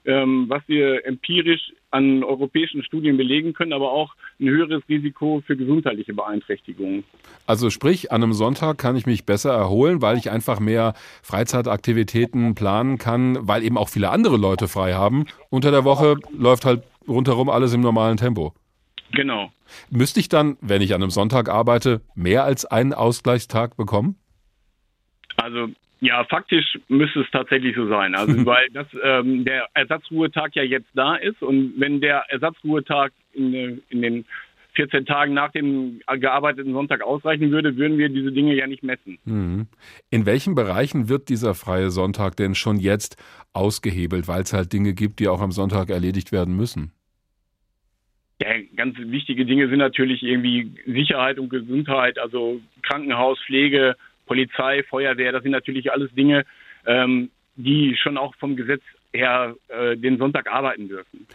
ähm, 0.06 0.46
was 0.48 0.62
wir 0.68 1.06
empirisch 1.06 1.74
an 1.92 2.24
europäischen 2.24 2.84
Studien 2.84 3.18
belegen 3.18 3.54
können, 3.54 3.74
aber 3.74 3.92
auch 3.92 4.16
ein 4.40 4.48
höheres 4.48 4.82
Risiko 4.88 5.44
für 5.46 5.58
gesundheitliche 5.58 6.14
Beeinträchtigungen. 6.14 7.04
Also 7.46 7.70
sprich, 7.70 8.12
an 8.12 8.24
einem 8.24 8.34
Sonntag 8.34 8.78
kann 8.78 8.96
ich 8.96 9.06
mich 9.06 9.26
besser 9.26 9.52
erholen, 9.52 10.02
weil 10.02 10.18
ich 10.18 10.30
einfach 10.30 10.60
mehr 10.60 10.94
Freizeitaktivitäten 11.22 12.56
planen 12.56 12.98
kann, 12.98 13.38
weil 13.42 13.64
eben 13.64 13.78
auch 13.78 13.90
viele 13.90 14.10
andere 14.10 14.38
Leute 14.38 14.68
frei 14.68 14.94
haben. 14.94 15.26
Unter 15.50 15.72
der 15.72 15.84
Woche 15.84 16.16
läuft 16.32 16.66
halt 16.66 16.84
rundherum 17.08 17.50
alles 17.50 17.74
im 17.74 17.82
normalen 17.82 18.18
Tempo. 18.18 18.54
Genau. 19.12 19.52
Müsste 19.90 20.20
ich 20.20 20.30
dann, 20.30 20.58
wenn 20.62 20.82
ich 20.82 20.94
an 20.94 21.02
einem 21.02 21.12
Sonntag 21.12 21.50
arbeite, 21.50 22.02
mehr 22.16 22.44
als 22.44 22.66
einen 22.66 22.94
Ausgleichstag 22.94 23.76
bekommen? 23.76 24.19
Also 25.42 25.70
ja, 26.02 26.24
faktisch 26.24 26.80
müsste 26.88 27.22
es 27.22 27.32
tatsächlich 27.32 27.76
so 27.76 27.88
sein. 27.88 28.16
Also 28.16 28.34
weil 28.46 28.68
das, 28.72 28.88
ähm, 29.04 29.46
der 29.46 29.68
Ersatzruhetag 29.74 30.52
ja 30.54 30.64
jetzt 30.64 30.90
da 30.94 31.16
ist 31.16 31.42
und 31.42 31.74
wenn 31.78 32.02
der 32.02 32.24
Ersatzruhetag 32.30 33.12
in, 33.34 33.82
in 33.90 34.02
den 34.02 34.26
14 34.74 35.06
Tagen 35.06 35.34
nach 35.34 35.52
dem 35.52 36.00
gearbeiteten 36.20 36.72
Sonntag 36.74 37.02
ausreichen 37.02 37.52
würde, 37.52 37.76
würden 37.76 37.98
wir 37.98 38.08
diese 38.08 38.32
Dinge 38.32 38.56
ja 38.56 38.66
nicht 38.66 38.84
messen. 38.84 39.18
Mhm. 39.26 39.68
In 40.10 40.26
welchen 40.26 40.56
Bereichen 40.56 41.10
wird 41.10 41.28
dieser 41.28 41.54
freie 41.54 41.90
Sonntag 41.90 42.38
denn 42.38 42.56
schon 42.56 42.78
jetzt 42.78 43.18
ausgehebelt, 43.52 44.28
weil 44.28 44.44
es 44.44 44.54
halt 44.54 44.72
Dinge 44.72 44.94
gibt, 44.94 45.20
die 45.20 45.28
auch 45.28 45.42
am 45.42 45.52
Sonntag 45.52 45.90
erledigt 45.90 46.32
werden 46.32 46.56
müssen? 46.56 46.94
Ja, 48.42 48.52
ganz 48.78 48.96
wichtige 48.98 49.46
Dinge 49.46 49.68
sind 49.68 49.80
natürlich 49.80 50.24
irgendwie 50.24 50.72
Sicherheit 50.86 51.40
und 51.40 51.50
Gesundheit, 51.50 52.18
also 52.18 52.62
Krankenhaus, 52.84 53.38
Pflege, 53.46 53.98
Polizei, 54.30 54.84
Feuerwehr, 54.84 55.32
das 55.32 55.42
sind 55.42 55.54
natürlich 55.54 55.92
alles 55.92 56.14
Dinge, 56.14 56.46
ähm, 56.86 57.32
die 57.56 57.98
schon 57.98 58.16
auch 58.16 58.36
vom 58.36 58.56
Gesetz 58.56 58.84
her 59.12 59.56
äh, 59.70 59.98
den 59.98 60.20
Sonntag 60.20 60.48
arbeiten 60.52 60.88
dürfen. 60.88 61.26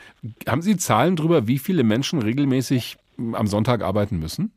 Haben 0.46 0.62
Sie 0.62 0.76
Zahlen 0.76 1.16
darüber, 1.16 1.48
wie 1.48 1.58
viele 1.58 1.82
Menschen 1.82 2.22
regelmäßig 2.22 2.96
am 3.32 3.48
Sonntag 3.48 3.82
arbeiten 3.82 4.20
müssen? 4.20 4.52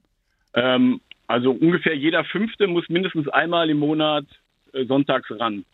Ähm, 0.53 1.01
also 1.25 1.51
ungefähr 1.51 1.95
jeder 1.95 2.23
Fünfte 2.25 2.67
muss 2.67 2.87
mindestens 2.89 3.27
einmal 3.27 3.71
im 3.71 3.79
Monat 3.79 4.25
äh, 4.73 4.85
sonntags 4.85 5.31
ran. 5.31 5.65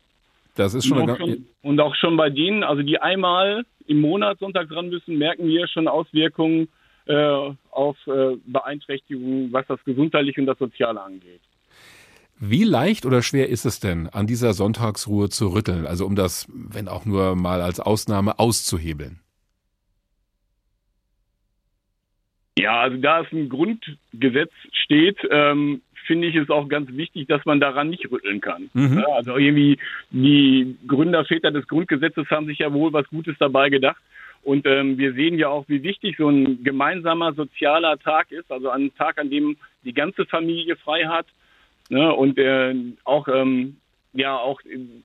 Das 0.55 0.73
ist 0.73 0.87
schon, 0.87 1.01
und 1.01 1.09
auch 1.09 1.17
schon, 1.17 1.45
und 1.63 1.79
auch 1.81 1.95
schon 1.95 2.15
bei 2.15 2.29
denen, 2.29 2.63
also 2.63 2.81
die 2.81 2.97
einmal 2.99 3.65
im 3.87 3.99
Monat 3.99 4.39
sonntags 4.39 4.71
ran 4.71 4.87
müssen, 4.87 5.17
merken 5.17 5.47
wir 5.47 5.67
schon 5.67 5.89
Auswirkungen 5.89 6.69
äh, 7.07 7.51
auf 7.71 7.97
äh, 8.07 8.37
Beeinträchtigungen, 8.45 9.51
was 9.51 9.67
das 9.67 9.83
Gesundheitliche 9.83 10.39
und 10.39 10.47
das 10.47 10.57
Soziale 10.59 11.01
angeht. 11.01 11.41
Wie 12.45 12.65
leicht 12.65 13.05
oder 13.05 13.21
schwer 13.21 13.47
ist 13.47 13.63
es 13.63 13.79
denn, 13.79 14.09
an 14.09 14.27
dieser 14.27 14.51
Sonntagsruhe 14.51 15.29
zu 15.29 15.53
rütteln, 15.53 15.85
also 15.85 16.05
um 16.05 16.17
das, 16.17 16.45
wenn 16.53 16.89
auch 16.89 17.05
nur 17.05 17.37
mal 17.37 17.61
als 17.61 17.79
Ausnahme, 17.79 18.37
auszuhebeln? 18.37 19.21
Ja, 22.57 22.81
also 22.81 22.97
da 22.97 23.21
es 23.21 23.31
ein 23.31 23.47
Grundgesetz 23.47 24.51
steht, 24.73 25.19
ähm, 25.31 25.83
finde 26.05 26.27
ich 26.27 26.35
es 26.35 26.49
auch 26.49 26.67
ganz 26.67 26.91
wichtig, 26.91 27.29
dass 27.29 27.45
man 27.45 27.61
daran 27.61 27.89
nicht 27.89 28.11
rütteln 28.11 28.41
kann. 28.41 28.69
Mhm. 28.73 28.99
Ja, 28.99 29.15
also 29.15 29.37
irgendwie 29.37 29.79
die 30.11 30.75
Gründerväter 30.85 31.49
des 31.49 31.65
Grundgesetzes 31.69 32.29
haben 32.29 32.47
sich 32.47 32.59
ja 32.59 32.73
wohl 32.73 32.91
was 32.91 33.07
Gutes 33.07 33.37
dabei 33.39 33.69
gedacht. 33.69 34.01
Und 34.41 34.65
ähm, 34.65 34.97
wir 34.97 35.13
sehen 35.13 35.39
ja 35.39 35.47
auch, 35.47 35.63
wie 35.69 35.81
wichtig 35.81 36.17
so 36.17 36.27
ein 36.27 36.61
gemeinsamer 36.61 37.31
sozialer 37.35 37.97
Tag 37.99 38.33
ist, 38.33 38.51
also 38.51 38.69
ein 38.69 38.93
Tag, 38.95 39.17
an 39.17 39.29
dem 39.29 39.55
die 39.85 39.93
ganze 39.93 40.25
Familie 40.25 40.75
frei 40.75 41.05
hat, 41.05 41.25
Ne? 41.93 42.11
Und 42.11 42.39
äh, 42.39 42.73
auch 43.03 43.27
ähm, 43.27 43.77
ja 44.13 44.35
auch 44.35 44.59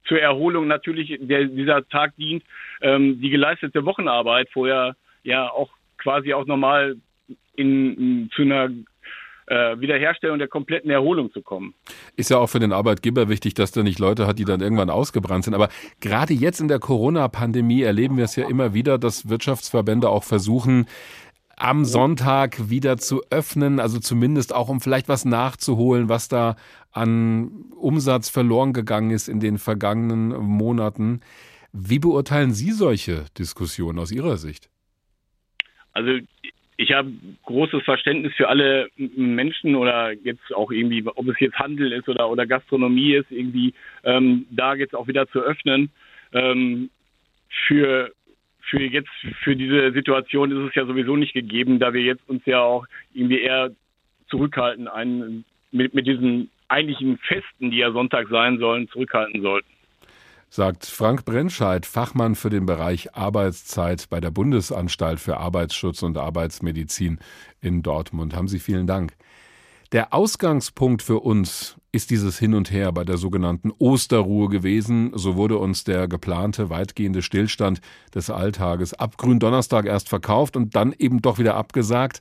zur 0.07 0.21
Erholung 0.21 0.67
natürlich 0.67 1.19
der, 1.21 1.45
dieser 1.45 1.87
Tag 1.89 2.17
dient, 2.17 2.43
ähm, 2.81 3.21
die 3.21 3.29
geleistete 3.29 3.85
Wochenarbeit 3.85 4.49
vorher 4.51 4.97
ja 5.23 5.51
auch 5.51 5.69
quasi 5.99 6.33
auch 6.33 6.47
nochmal 6.47 6.97
in, 7.57 7.95
in, 7.95 8.31
zu 8.35 8.43
einer 8.43 8.71
äh, 9.49 9.79
Wiederherstellung 9.79 10.39
der 10.39 10.49
kompletten 10.49 10.91
Erholung 10.91 11.31
zu 11.31 11.43
kommen. 11.43 11.75
Ist 12.17 12.31
ja 12.31 12.39
auch 12.39 12.47
für 12.47 12.59
den 12.59 12.73
Arbeitgeber 12.73 13.29
wichtig, 13.29 13.53
dass 13.53 13.71
der 13.71 13.83
nicht 13.83 13.99
Leute 13.99 14.27
hat, 14.27 14.39
die 14.39 14.47
dann 14.47 14.61
irgendwann 14.61 14.89
ausgebrannt 14.89 15.45
sind. 15.45 15.55
Aber 15.55 15.69
gerade 16.01 16.33
jetzt 16.33 16.61
in 16.61 16.69
der 16.69 16.79
Corona-Pandemie 16.79 17.83
erleben 17.83 18.17
wir 18.17 18.25
es 18.25 18.37
ja 18.37 18.49
immer 18.49 18.73
wieder, 18.73 18.97
dass 18.97 19.29
Wirtschaftsverbände 19.29 20.09
auch 20.09 20.25
versuchen, 20.25 20.87
am 21.59 21.85
Sonntag 21.85 22.71
wieder 22.71 22.99
zu 22.99 23.23
öffnen, 23.31 23.81
also 23.81 23.99
zumindest 23.99 24.55
auch 24.55 24.69
um 24.69 24.81
vielleicht 24.81 25.09
was 25.09 25.25
nachzuholen, 25.25 26.09
was 26.09 26.29
da 26.29 26.55
an 26.93 27.51
Umsatz 27.77 28.29
verloren 28.29 28.73
gegangen 28.73 29.11
ist 29.11 29.29
in 29.29 29.41
den 29.41 29.59
vergangenen 29.59 30.31
Monaten. 30.31 31.21
Wie 31.73 31.99
beurteilen 31.99 32.53
Sie 32.53 32.73
solche 32.73 33.27
Diskussionen 33.39 33.99
aus 33.99 34.11
Ihrer 34.11 34.37
Sicht? 34.37 34.69
Also 35.93 36.19
ich 36.77 36.93
habe 36.93 37.13
großes 37.45 37.83
Verständnis 37.83 38.33
für 38.35 38.49
alle 38.49 38.89
Menschen 38.97 39.75
oder 39.75 40.13
jetzt 40.13 40.55
auch 40.55 40.71
irgendwie, 40.71 41.05
ob 41.07 41.29
es 41.29 41.41
jetzt 41.41 41.59
Handel 41.59 41.93
ist 41.93 42.09
oder, 42.09 42.31
oder 42.31 42.47
Gastronomie 42.47 43.15
ist, 43.15 43.31
irgendwie 43.31 43.75
ähm, 44.05 44.47
da 44.51 44.75
jetzt 44.75 44.95
auch 44.95 45.09
wieder 45.09 45.29
zu 45.29 45.41
öffnen. 45.41 45.91
Ähm, 46.33 46.91
für 47.67 48.13
für 48.71 48.81
jetzt 48.81 49.11
für 49.43 49.57
diese 49.57 49.93
Situation 49.93 50.53
ist 50.53 50.69
es 50.69 50.75
ja 50.75 50.87
sowieso 50.87 51.17
nicht 51.17 51.33
gegeben, 51.33 51.79
da 51.79 51.93
wir 51.93 52.03
jetzt 52.03 52.29
uns 52.29 52.45
ja 52.45 52.61
auch 52.61 52.87
irgendwie 53.13 53.41
eher 53.41 53.71
zurückhalten, 54.29 54.89
einen, 54.89 55.45
mit, 55.73 55.95
mit 55.95 56.07
diesen 56.07 56.51
eigentlichen 56.69 57.19
Festen, 57.19 57.71
die 57.71 57.79
ja 57.79 57.93
Sonntag 57.93 58.29
sein 58.31 58.59
sollen, 58.59 58.89
zurückhalten 58.89 59.43
sollten. 59.43 59.69
Sagt 60.51 60.87
Frank 60.87 61.27
Brennscheid, 61.27 61.85
Fachmann 61.85 62.35
für 62.35 62.49
den 62.49 62.65
Bereich 62.65 63.15
Arbeitszeit 63.15 64.09
bei 64.09 64.19
der 64.19 64.31
Bundesanstalt 64.31 65.21
für 65.21 65.37
Arbeitsschutz 65.37 66.03
und 66.03 66.17
Arbeitsmedizin 66.17 67.19
in 67.61 67.83
Dortmund. 67.83 68.35
Haben 68.35 68.49
Sie 68.49 68.59
vielen 68.59 68.87
Dank. 68.87 69.13
Der 69.93 70.13
Ausgangspunkt 70.13 71.01
für 71.01 71.21
uns 71.21 71.77
ist 71.93 72.11
dieses 72.11 72.39
Hin 72.39 72.53
und 72.53 72.71
Her 72.71 72.93
bei 72.93 73.05
der 73.05 73.17
sogenannten 73.17 73.73
Osterruhe 73.79 74.51
gewesen. 74.51 75.13
So 75.15 75.37
wurde 75.37 75.57
uns 75.57 75.83
der 75.83 76.09
geplante 76.09 76.69
weitgehende 76.69 77.23
Stillstand 77.23 77.81
des 78.15 78.29
Alltages 78.29 78.93
ab 78.93 79.17
Gründonnerstag 79.17 79.87
erst 79.87 80.11
verkauft 80.11 80.59
und 80.59 80.77
dann 80.77 80.93
eben 80.93 81.23
doch 81.23 81.39
wieder 81.39 81.55
abgesagt. 81.55 82.21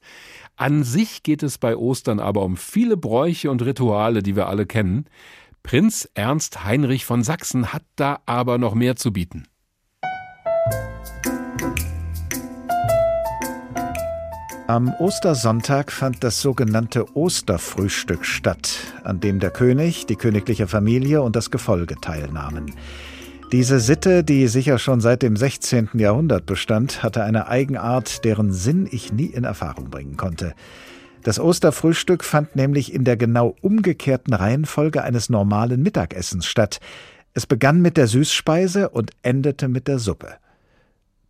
An 0.56 0.84
sich 0.84 1.24
geht 1.24 1.44
es 1.44 1.58
bei 1.58 1.76
Ostern 1.76 2.22
aber 2.22 2.44
um 2.44 2.56
viele 2.56 2.96
Bräuche 2.96 3.52
und 3.52 3.62
Rituale, 3.62 4.24
die 4.24 4.38
wir 4.38 4.48
alle 4.48 4.66
kennen. 4.66 5.04
Prinz 5.62 6.10
Ernst 6.14 6.64
Heinrich 6.64 7.04
von 7.04 7.22
Sachsen 7.22 7.74
hat 7.74 7.84
da 7.98 8.22
aber 8.26 8.60
noch 8.60 8.76
mehr 8.76 8.96
zu 8.96 9.12
bieten. 9.12 9.46
Am 14.68 14.94
Ostersonntag 15.00 15.94
fand 15.94 16.26
das 16.26 16.42
sogenannte 16.42 17.16
Osterfrühstück 17.16 18.26
statt, 18.26 18.78
an 19.06 19.22
dem 19.22 19.40
der 19.40 19.50
König, 19.50 20.08
die 20.08 20.18
königliche 20.18 20.68
Familie 20.68 21.22
und 21.22 21.38
das 21.38 21.52
Gefolge 21.52 21.96
teilnahmen. 22.02 22.74
Diese 23.54 23.80
Sitte, 23.80 24.26
die 24.26 24.50
sicher 24.50 24.78
schon 24.78 25.00
seit 25.00 25.22
dem 25.22 25.38
16. 25.38 25.92
Jahrhundert 25.94 26.46
bestand, 26.46 27.02
hatte 27.02 27.24
eine 27.24 27.48
Eigenart, 27.48 28.26
deren 28.26 28.52
Sinn 28.52 28.90
ich 28.92 29.14
nie 29.14 29.28
in 29.28 29.46
Erfahrung 29.46 29.90
bringen 29.90 30.18
konnte. 30.18 30.54
Das 31.24 31.40
Osterfrühstück 31.40 32.26
fand 32.26 32.58
nämlich 32.58 32.94
in 32.94 33.06
der 33.06 33.16
genau 33.16 33.56
umgekehrten 33.62 34.34
Reihenfolge 34.34 35.02
eines 35.02 35.30
normalen 35.30 35.82
Mittagessens 35.82 36.46
statt. 36.46 36.82
Es 37.34 37.46
begann 37.46 37.82
mit 37.82 37.96
der 37.96 38.08
Süßspeise 38.08 38.90
und 38.90 39.12
endete 39.22 39.70
mit 39.70 39.88
der 39.88 40.00
Suppe. 40.00 40.40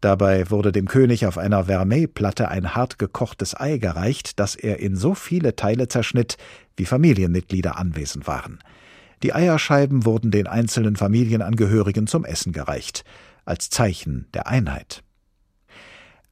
Dabei 0.01 0.49
wurde 0.51 0.71
dem 0.71 0.87
König 0.87 1.25
auf 1.25 1.37
einer 1.37 1.65
Vermeilplatte 1.65 2.49
ein 2.49 2.75
hart 2.75 2.99
gekochtes 2.99 3.59
Ei 3.59 3.77
gereicht, 3.77 4.39
das 4.39 4.55
er 4.55 4.79
in 4.79 4.95
so 4.95 5.15
viele 5.15 5.55
Teile 5.55 5.87
zerschnitt, 5.87 6.37
wie 6.75 6.85
Familienmitglieder 6.85 7.77
anwesend 7.77 8.27
waren. 8.27 8.59
Die 9.23 9.33
Eierscheiben 9.33 10.05
wurden 10.05 10.29
den 10.29 10.45
einzelnen 10.45 10.95
Familienangehörigen 10.95 12.05
zum 12.05 12.25
Essen 12.25 12.53
gereicht, 12.53 13.03
als 13.45 13.71
Zeichen 13.71 14.27
der 14.35 14.47
Einheit. 14.47 15.03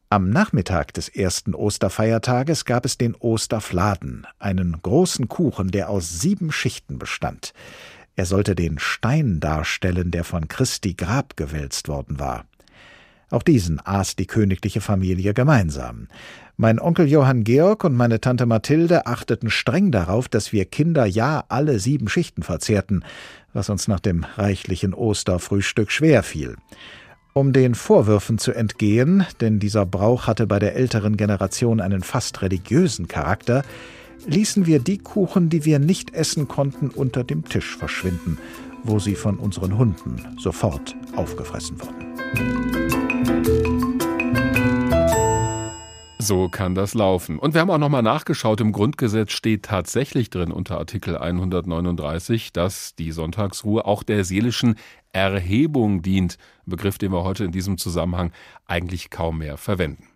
Am 0.10 0.30
Nachmittag 0.30 0.94
des 0.94 1.10
ersten 1.10 1.56
Osterfeiertages 1.56 2.66
gab 2.66 2.86
es 2.86 3.00
den 3.00 3.16
Osterfladen, 3.16 4.28
einen 4.38 4.80
großen 4.84 5.28
Kuchen, 5.28 5.72
der 5.72 5.90
aus 5.90 6.20
sieben 6.20 6.52
Schichten 6.52 7.00
bestand. 7.00 7.54
Er 8.16 8.28
sollte 8.28 8.54
den 8.54 8.78
Stein 8.78 9.40
darstellen, 9.40 10.12
der 10.12 10.24
von 10.24 10.48
Christi 10.48 10.94
Grab 10.94 11.36
gewälzt 11.36 11.88
worden 11.88 12.20
war. 12.20 12.46
Auch 13.30 13.44
diesen 13.44 13.82
aß 13.84 14.16
die 14.16 14.28
königliche 14.28 14.82
Familie 14.82 15.34
gemeinsam. 15.34 16.08
Mein 16.58 16.80
Onkel 16.80 17.08
Johann 17.08 17.44
Georg 17.44 17.84
und 17.84 17.96
meine 17.96 18.22
Tante 18.22 18.46
Mathilde 18.46 19.08
achteten 19.08 19.50
streng 19.50 19.92
darauf, 19.92 20.30
dass 20.30 20.54
wir 20.54 20.66
Kinder 20.66 21.06
ja 21.06 21.44
alle 21.50 21.80
sieben 21.80 22.08
Schichten 22.08 22.44
verzehrten, 22.44 23.04
was 23.54 23.70
uns 23.70 23.88
nach 23.88 24.00
dem 24.00 24.26
reichlichen 24.38 24.94
Osterfrühstück 24.94 25.92
schwer 25.92 26.24
fiel. 26.24 26.56
Um 27.34 27.52
den 27.52 27.76
Vorwürfen 27.76 28.38
zu 28.38 28.54
entgehen, 28.54 29.26
denn 29.42 29.60
dieser 29.60 29.86
Brauch 29.86 30.28
hatte 30.28 30.48
bei 30.48 30.60
der 30.60 30.76
älteren 30.76 31.18
Generation 31.18 31.82
einen 31.82 32.04
fast 32.04 32.42
religiösen 32.42 33.10
Charakter, 33.10 33.64
ließen 34.26 34.66
wir 34.66 34.80
die 34.80 35.00
Kuchen, 35.00 35.50
die 35.50 35.66
wir 35.66 35.80
nicht 35.80 36.14
essen 36.14 36.48
konnten, 36.48 36.90
unter 36.90 37.26
dem 37.26 37.44
Tisch 37.44 37.76
verschwinden, 37.76 38.38
wo 38.84 39.00
sie 39.00 39.16
von 39.16 39.38
unseren 39.38 39.78
Hunden 39.78 40.38
sofort 40.38 40.96
aufgefressen 41.18 41.78
wurden. 41.82 43.05
So 46.26 46.50
kann 46.50 46.74
das 46.74 46.96
laufen. 46.96 47.38
Und 47.38 47.54
wir 47.54 47.62
haben 47.62 47.70
auch 47.70 47.78
nochmal 47.78 48.02
nachgeschaut. 48.02 48.60
Im 48.60 48.72
Grundgesetz 48.72 49.32
steht 49.32 49.62
tatsächlich 49.62 50.32
drin 50.32 50.52
unter 50.52 50.80
Artikel 50.80 51.16
139, 51.20 52.52
dass 52.52 52.96
die 52.96 53.12
Sonntagsruhe 53.12 53.86
auch 53.86 54.02
der 54.02 54.24
seelischen 54.24 54.74
Erhebung 55.14 56.02
dient. 56.02 56.40
Ein 56.66 56.72
Begriff, 56.72 56.98
den 56.98 57.12
wir 57.12 57.24
heute 57.24 57.44
in 57.44 57.52
diesem 57.52 57.78
Zusammenhang 57.78 58.32
eigentlich 58.66 59.12
kaum 59.12 59.38
mehr 59.38 59.58
verwenden. 59.58 60.08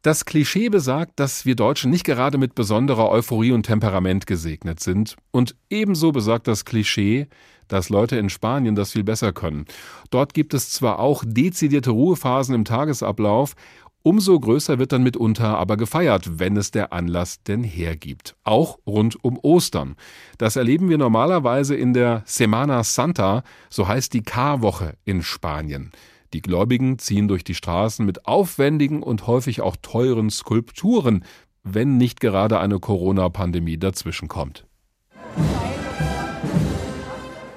Das 0.00 0.24
Klischee 0.24 0.70
besagt, 0.70 1.20
dass 1.20 1.44
wir 1.44 1.56
Deutschen 1.56 1.90
nicht 1.90 2.04
gerade 2.04 2.38
mit 2.38 2.54
besonderer 2.54 3.10
Euphorie 3.10 3.52
und 3.52 3.64
Temperament 3.64 4.26
gesegnet 4.26 4.80
sind. 4.80 5.16
Und 5.30 5.56
ebenso 5.68 6.10
besagt 6.10 6.48
das 6.48 6.64
Klischee, 6.64 7.26
dass 7.66 7.90
Leute 7.90 8.16
in 8.16 8.30
Spanien 8.30 8.76
das 8.76 8.92
viel 8.92 9.04
besser 9.04 9.34
können. 9.34 9.66
Dort 10.08 10.32
gibt 10.32 10.54
es 10.54 10.70
zwar 10.70 11.00
auch 11.00 11.22
dezidierte 11.26 11.90
Ruhephasen 11.90 12.54
im 12.54 12.64
Tagesablauf 12.64 13.54
Umso 14.02 14.38
größer 14.38 14.78
wird 14.78 14.92
dann 14.92 15.02
mitunter 15.02 15.58
aber 15.58 15.76
gefeiert, 15.76 16.38
wenn 16.38 16.56
es 16.56 16.70
der 16.70 16.92
Anlass 16.92 17.42
denn 17.42 17.64
hergibt. 17.64 18.36
Auch 18.44 18.78
rund 18.86 19.22
um 19.22 19.38
Ostern. 19.42 19.96
Das 20.38 20.56
erleben 20.56 20.88
wir 20.88 20.98
normalerweise 20.98 21.74
in 21.74 21.92
der 21.92 22.22
Semana 22.24 22.84
Santa, 22.84 23.42
so 23.68 23.88
heißt 23.88 24.14
die 24.14 24.22
Karwoche 24.22 24.94
in 25.04 25.22
Spanien. 25.22 25.90
Die 26.32 26.42
Gläubigen 26.42 26.98
ziehen 26.98 27.26
durch 27.26 27.42
die 27.42 27.54
Straßen 27.54 28.04
mit 28.06 28.26
aufwendigen 28.26 29.02
und 29.02 29.26
häufig 29.26 29.62
auch 29.62 29.76
teuren 29.80 30.30
Skulpturen, 30.30 31.24
wenn 31.64 31.96
nicht 31.96 32.20
gerade 32.20 32.60
eine 32.60 32.78
Corona-Pandemie 32.78 33.78
dazwischenkommt. 33.78 34.64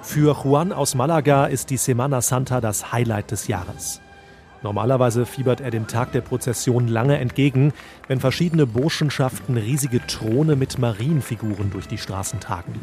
Für 0.01 0.35
Juan 0.43 0.73
aus 0.73 0.95
Malaga 0.95 1.45
ist 1.45 1.69
die 1.69 1.77
Semana 1.77 2.21
Santa 2.21 2.59
das 2.59 2.91
Highlight 2.91 3.31
des 3.31 3.47
Jahres. 3.47 4.01
Normalerweise 4.63 5.25
fiebert 5.25 5.59
er 5.59 5.71
dem 5.71 5.87
Tag 5.87 6.11
der 6.11 6.21
Prozession 6.21 6.87
lange 6.87 7.17
entgegen, 7.17 7.73
wenn 8.07 8.19
verschiedene 8.19 8.67
Burschenschaften 8.67 9.57
riesige 9.57 10.05
Throne 10.05 10.55
mit 10.55 10.77
Marienfiguren 10.77 11.71
durch 11.71 11.87
die 11.87 11.97
Straßen 11.97 12.39
tragen. 12.39 12.79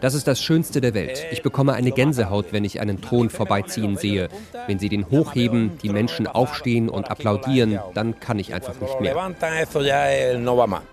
Das 0.00 0.14
ist 0.14 0.28
das 0.28 0.42
Schönste 0.42 0.80
der 0.80 0.94
Welt. 0.94 1.26
Ich 1.32 1.42
bekomme 1.42 1.72
eine 1.72 1.90
Gänsehaut, 1.90 2.52
wenn 2.52 2.64
ich 2.64 2.80
einen 2.80 3.00
Thron 3.00 3.30
vorbeiziehen 3.30 3.96
sehe. 3.96 4.28
Wenn 4.68 4.78
sie 4.78 4.88
den 4.88 5.10
hochheben, 5.10 5.78
die 5.82 5.88
Menschen 5.88 6.26
aufstehen 6.26 6.88
und 6.88 7.10
applaudieren, 7.10 7.80
dann 7.94 8.20
kann 8.20 8.38
ich 8.38 8.54
einfach 8.54 8.74
nicht 8.80 9.00
mehr. 9.00 9.16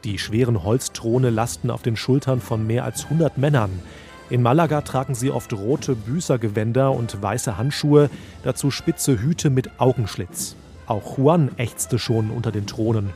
Die 0.03 0.17
schweren 0.17 0.63
Holzthrone 0.63 1.29
lasten 1.29 1.69
auf 1.69 1.83
den 1.83 1.95
Schultern 1.95 2.41
von 2.41 2.65
mehr 2.65 2.83
als 2.83 3.03
100 3.05 3.37
Männern. 3.37 3.79
In 4.29 4.43
Malaga 4.43 4.81
tragen 4.81 5.15
sie 5.15 5.31
oft 5.31 5.53
rote 5.53 5.95
Büßergewänder 5.95 6.91
und 6.91 7.19
weiße 7.21 7.57
Handschuhe, 7.57 8.11
dazu 8.43 8.69
spitze 8.69 9.19
Hüte 9.19 9.49
mit 9.49 9.79
Augenschlitz. 9.79 10.55
Auch 10.85 11.17
Juan 11.17 11.51
ächzte 11.57 11.99
schon 11.99 12.29
unter 12.31 12.51
den 12.51 12.65
Thronen. 12.67 13.11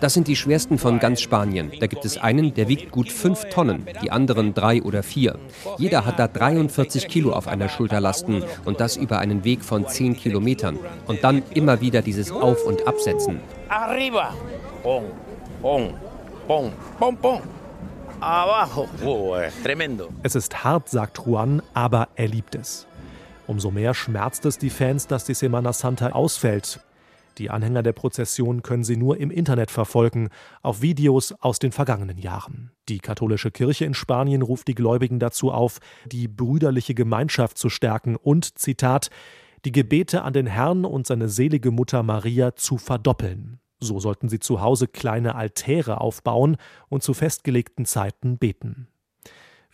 Das 0.00 0.14
sind 0.14 0.28
die 0.28 0.36
schwersten 0.36 0.78
von 0.78 0.98
ganz 0.98 1.20
Spanien. 1.20 1.72
Da 1.80 1.86
gibt 1.86 2.04
es 2.04 2.18
einen, 2.18 2.54
der 2.54 2.68
wiegt 2.68 2.90
gut 2.90 3.10
fünf 3.10 3.48
Tonnen, 3.48 3.86
die 4.02 4.10
anderen 4.10 4.54
drei 4.54 4.82
oder 4.82 5.02
vier. 5.02 5.36
Jeder 5.78 6.04
hat 6.04 6.18
da 6.18 6.26
43 6.26 7.06
Kilo 7.08 7.32
auf 7.32 7.46
einer 7.46 7.68
Schulter 7.68 8.00
lasten 8.00 8.42
und 8.64 8.80
das 8.80 8.96
über 8.96 9.18
einen 9.18 9.44
Weg 9.44 9.64
von 9.64 9.86
zehn 9.86 10.16
Kilometern. 10.16 10.78
Und 11.06 11.22
dann 11.22 11.42
immer 11.54 11.80
wieder 11.80 12.02
dieses 12.02 12.32
Auf- 12.32 12.64
und 12.64 12.86
Absetzen. 12.88 13.40
Arriba! 13.68 14.34
Pong, 14.82 15.04
pong, 15.62 15.94
pong, 16.46 16.72
pong, 16.98 17.16
pong 17.18 17.42
abajo. 18.20 18.88
Oh, 19.04 19.36
tremendo. 19.62 20.08
Es 20.22 20.34
ist 20.34 20.64
hart, 20.64 20.88
sagt 20.88 21.20
Juan, 21.24 21.62
aber 21.74 22.08
er 22.16 22.28
liebt 22.28 22.54
es. 22.54 22.86
Umso 23.46 23.70
mehr 23.70 23.94
schmerzt 23.94 24.44
es 24.44 24.58
die 24.58 24.70
Fans, 24.70 25.06
dass 25.06 25.24
die 25.24 25.34
Semana 25.34 25.72
Santa 25.72 26.10
ausfällt. 26.10 26.80
Die 27.38 27.50
Anhänger 27.50 27.82
der 27.82 27.92
Prozession 27.92 28.62
können 28.62 28.82
sie 28.82 28.96
nur 28.96 29.18
im 29.18 29.30
Internet 29.30 29.70
verfolgen, 29.70 30.30
auf 30.62 30.80
Videos 30.80 31.32
aus 31.40 31.58
den 31.58 31.70
vergangenen 31.70 32.16
Jahren. 32.16 32.72
Die 32.88 32.98
katholische 32.98 33.50
Kirche 33.50 33.84
in 33.84 33.94
Spanien 33.94 34.42
ruft 34.42 34.68
die 34.68 34.74
Gläubigen 34.74 35.18
dazu 35.18 35.52
auf, 35.52 35.78
die 36.06 36.28
brüderliche 36.28 36.94
Gemeinschaft 36.94 37.58
zu 37.58 37.68
stärken 37.68 38.16
und, 38.16 38.58
Zitat, 38.58 39.10
die 39.64 39.72
Gebete 39.72 40.22
an 40.22 40.32
den 40.32 40.46
Herrn 40.46 40.84
und 40.84 41.06
seine 41.06 41.28
selige 41.28 41.70
Mutter 41.70 42.02
Maria 42.02 42.56
zu 42.56 42.78
verdoppeln. 42.78 43.60
So 43.78 44.00
sollten 44.00 44.28
sie 44.28 44.38
zu 44.38 44.60
Hause 44.60 44.88
kleine 44.88 45.34
Altäre 45.34 46.00
aufbauen 46.00 46.56
und 46.88 47.02
zu 47.02 47.14
festgelegten 47.14 47.84
Zeiten 47.84 48.38
beten. 48.38 48.88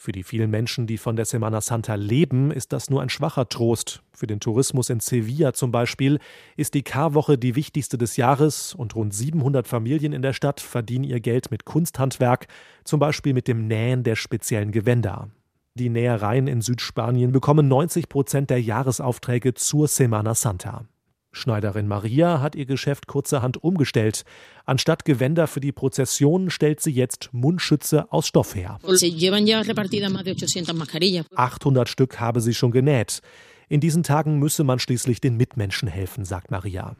Für 0.02 0.10
die 0.10 0.24
vielen 0.24 0.50
Menschen, 0.50 0.88
die 0.88 0.98
von 0.98 1.14
der 1.14 1.26
Semana 1.26 1.60
Santa 1.60 1.94
leben, 1.94 2.50
ist 2.50 2.72
das 2.72 2.90
nur 2.90 3.02
ein 3.02 3.08
schwacher 3.08 3.48
Trost. 3.48 4.02
Für 4.12 4.26
den 4.26 4.40
Tourismus 4.40 4.90
in 4.90 4.98
Sevilla 4.98 5.52
zum 5.52 5.70
Beispiel 5.70 6.18
ist 6.56 6.74
die 6.74 6.82
Karwoche 6.82 7.38
die 7.38 7.54
wichtigste 7.54 7.98
des 7.98 8.16
Jahres 8.16 8.74
und 8.74 8.96
rund 8.96 9.14
700 9.14 9.68
Familien 9.68 10.12
in 10.12 10.22
der 10.22 10.32
Stadt 10.32 10.60
verdienen 10.60 11.04
ihr 11.04 11.20
Geld 11.20 11.52
mit 11.52 11.64
Kunsthandwerk, 11.64 12.48
zum 12.82 12.98
Beispiel 12.98 13.32
mit 13.32 13.46
dem 13.46 13.68
Nähen 13.68 14.02
der 14.02 14.16
speziellen 14.16 14.72
Gewänder. 14.72 15.28
Die 15.74 15.88
Nähereien 15.88 16.48
in 16.48 16.62
Südspanien 16.62 17.30
bekommen 17.30 17.68
90 17.68 18.08
Prozent 18.08 18.50
der 18.50 18.60
Jahresaufträge 18.60 19.54
zur 19.54 19.86
Semana 19.86 20.34
Santa. 20.34 20.84
Schneiderin 21.32 21.88
Maria 21.88 22.40
hat 22.40 22.54
ihr 22.54 22.66
Geschäft 22.66 23.06
kurzerhand 23.06 23.62
umgestellt. 23.62 24.24
Anstatt 24.66 25.04
Gewänder 25.04 25.46
für 25.46 25.60
die 25.60 25.72
Prozession 25.72 26.50
stellt 26.50 26.80
sie 26.80 26.92
jetzt 26.92 27.30
Mundschütze 27.32 28.12
aus 28.12 28.28
Stoff 28.28 28.54
her. 28.54 28.78
800 31.34 31.88
Stück 31.88 32.20
habe 32.20 32.40
sie 32.40 32.54
schon 32.54 32.70
genäht. 32.70 33.22
In 33.68 33.80
diesen 33.80 34.02
Tagen 34.02 34.38
müsse 34.38 34.64
man 34.64 34.78
schließlich 34.78 35.22
den 35.22 35.38
Mitmenschen 35.38 35.88
helfen, 35.88 36.26
sagt 36.26 36.50
Maria. 36.50 36.94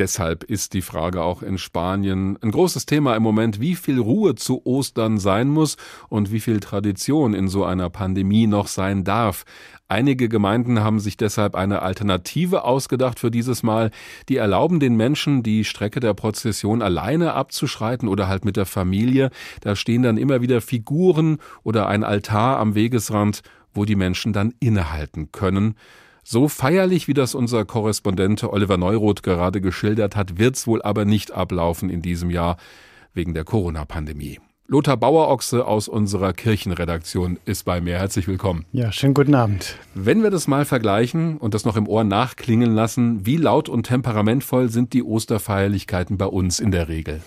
Deshalb 0.00 0.44
ist 0.44 0.72
die 0.72 0.80
Frage 0.80 1.22
auch 1.22 1.42
in 1.42 1.58
Spanien 1.58 2.38
ein 2.40 2.52
großes 2.52 2.86
Thema 2.86 3.16
im 3.16 3.22
Moment, 3.22 3.60
wie 3.60 3.74
viel 3.74 4.00
Ruhe 4.00 4.34
zu 4.34 4.64
Ostern 4.64 5.18
sein 5.18 5.50
muss 5.50 5.76
und 6.08 6.32
wie 6.32 6.40
viel 6.40 6.58
Tradition 6.58 7.34
in 7.34 7.48
so 7.48 7.66
einer 7.66 7.90
Pandemie 7.90 8.46
noch 8.46 8.66
sein 8.66 9.04
darf. 9.04 9.44
Einige 9.88 10.30
Gemeinden 10.30 10.80
haben 10.80 11.00
sich 11.00 11.18
deshalb 11.18 11.54
eine 11.54 11.82
Alternative 11.82 12.64
ausgedacht 12.64 13.20
für 13.20 13.30
dieses 13.30 13.62
Mal. 13.62 13.90
Die 14.30 14.38
erlauben 14.38 14.80
den 14.80 14.96
Menschen, 14.96 15.42
die 15.42 15.64
Strecke 15.64 16.00
der 16.00 16.14
Prozession 16.14 16.80
alleine 16.80 17.34
abzuschreiten 17.34 18.08
oder 18.08 18.26
halt 18.26 18.46
mit 18.46 18.56
der 18.56 18.64
Familie. 18.64 19.28
Da 19.60 19.76
stehen 19.76 20.02
dann 20.02 20.16
immer 20.16 20.40
wieder 20.40 20.62
Figuren 20.62 21.36
oder 21.62 21.88
ein 21.88 22.04
Altar 22.04 22.58
am 22.58 22.74
Wegesrand, 22.74 23.42
wo 23.74 23.84
die 23.84 23.96
Menschen 23.96 24.32
dann 24.32 24.54
innehalten 24.60 25.30
können. 25.30 25.74
So 26.32 26.46
feierlich, 26.46 27.08
wie 27.08 27.12
das 27.12 27.34
unser 27.34 27.64
Korrespondent 27.64 28.44
Oliver 28.44 28.76
Neuroth 28.76 29.24
gerade 29.24 29.60
geschildert 29.60 30.14
hat, 30.14 30.38
wird's 30.38 30.64
wohl 30.68 30.80
aber 30.80 31.04
nicht 31.04 31.32
ablaufen 31.32 31.90
in 31.90 32.02
diesem 32.02 32.30
Jahr 32.30 32.56
wegen 33.12 33.34
der 33.34 33.42
Corona-Pandemie. 33.42 34.38
Lothar 34.68 34.96
Bauerochse 34.96 35.66
aus 35.66 35.88
unserer 35.88 36.32
Kirchenredaktion 36.32 37.40
ist 37.46 37.64
bei 37.64 37.80
mir. 37.80 37.98
Herzlich 37.98 38.28
willkommen. 38.28 38.64
Ja, 38.70 38.92
schönen 38.92 39.14
guten 39.14 39.34
Abend. 39.34 39.74
Wenn 39.96 40.22
wir 40.22 40.30
das 40.30 40.46
mal 40.46 40.64
vergleichen 40.64 41.36
und 41.36 41.52
das 41.52 41.64
noch 41.64 41.74
im 41.74 41.88
Ohr 41.88 42.04
nachklingen 42.04 42.72
lassen, 42.72 43.26
wie 43.26 43.36
laut 43.36 43.68
und 43.68 43.88
temperamentvoll 43.88 44.68
sind 44.68 44.92
die 44.92 45.02
Osterfeierlichkeiten 45.02 46.16
bei 46.16 46.26
uns 46.26 46.60
in 46.60 46.70
der 46.70 46.88
Regel? 46.88 47.22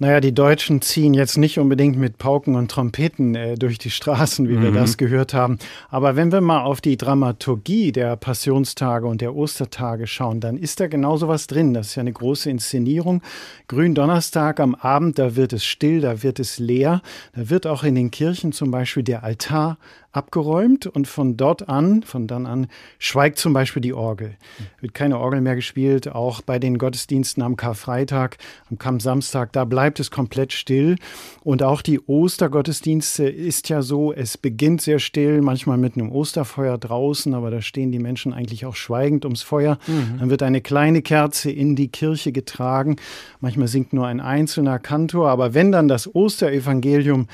Naja, 0.00 0.20
die 0.20 0.32
Deutschen 0.32 0.80
ziehen 0.80 1.12
jetzt 1.12 1.36
nicht 1.36 1.58
unbedingt 1.58 1.98
mit 1.98 2.16
Pauken 2.16 2.56
und 2.56 2.70
Trompeten 2.70 3.34
äh, 3.34 3.56
durch 3.56 3.76
die 3.76 3.90
Straßen, 3.90 4.48
wie 4.48 4.54
mhm. 4.54 4.62
wir 4.62 4.72
das 4.72 4.96
gehört 4.96 5.34
haben. 5.34 5.58
Aber 5.90 6.16
wenn 6.16 6.32
wir 6.32 6.40
mal 6.40 6.62
auf 6.62 6.80
die 6.80 6.96
Dramaturgie 6.96 7.92
der 7.92 8.16
Passionstage 8.16 9.06
und 9.06 9.20
der 9.20 9.36
Ostertage 9.36 10.06
schauen, 10.06 10.40
dann 10.40 10.56
ist 10.56 10.80
da 10.80 10.86
genau 10.86 11.18
so 11.18 11.28
was 11.28 11.48
drin. 11.48 11.74
Das 11.74 11.88
ist 11.88 11.96
ja 11.96 12.00
eine 12.00 12.14
große 12.14 12.48
Inszenierung. 12.48 13.20
Gründonnerstag 13.68 14.58
am 14.58 14.74
Abend, 14.74 15.18
da 15.18 15.36
wird 15.36 15.52
es 15.52 15.66
still, 15.66 16.00
da 16.00 16.22
wird 16.22 16.40
es 16.40 16.58
leer. 16.58 17.02
Da 17.34 17.50
wird 17.50 17.66
auch 17.66 17.84
in 17.84 17.94
den 17.94 18.10
Kirchen 18.10 18.52
zum 18.52 18.70
Beispiel 18.70 19.02
der 19.02 19.22
Altar 19.22 19.76
abgeräumt 20.12 20.86
und 20.86 21.06
von 21.06 21.36
dort 21.36 21.68
an, 21.68 22.02
von 22.02 22.26
dann 22.26 22.46
an, 22.46 22.66
schweigt 22.98 23.38
zum 23.38 23.52
Beispiel 23.52 23.80
die 23.80 23.92
Orgel. 23.92 24.36
Wird 24.80 24.92
keine 24.92 25.18
Orgel 25.18 25.40
mehr 25.40 25.54
gespielt, 25.54 26.08
auch 26.08 26.40
bei 26.40 26.58
den 26.58 26.78
Gottesdiensten 26.78 27.42
am 27.42 27.56
Karfreitag, 27.56 28.38
am 28.78 28.98
Samstag, 28.98 29.52
da 29.52 29.64
bleibt 29.64 30.00
es 30.00 30.10
komplett 30.10 30.52
still. 30.52 30.96
Und 31.44 31.62
auch 31.62 31.80
die 31.80 32.00
Ostergottesdienste 32.00 33.28
ist 33.28 33.68
ja 33.68 33.82
so, 33.82 34.12
es 34.12 34.36
beginnt 34.36 34.82
sehr 34.82 34.98
still, 34.98 35.42
manchmal 35.42 35.78
mit 35.78 35.94
einem 35.94 36.10
Osterfeuer 36.10 36.76
draußen, 36.76 37.32
aber 37.32 37.50
da 37.50 37.62
stehen 37.62 37.92
die 37.92 38.00
Menschen 38.00 38.32
eigentlich 38.32 38.66
auch 38.66 38.74
schweigend 38.74 39.24
ums 39.24 39.42
Feuer. 39.42 39.78
Mhm. 39.86 40.18
Dann 40.18 40.30
wird 40.30 40.42
eine 40.42 40.60
kleine 40.60 41.02
Kerze 41.02 41.52
in 41.52 41.76
die 41.76 41.88
Kirche 41.88 42.32
getragen. 42.32 42.96
Manchmal 43.40 43.68
singt 43.68 43.92
nur 43.92 44.06
ein 44.06 44.20
einzelner 44.20 44.80
Kantor, 44.80 45.28
aber 45.28 45.54
wenn 45.54 45.70
dann 45.70 45.86
das 45.86 46.12
Osterevangelium 46.12 47.28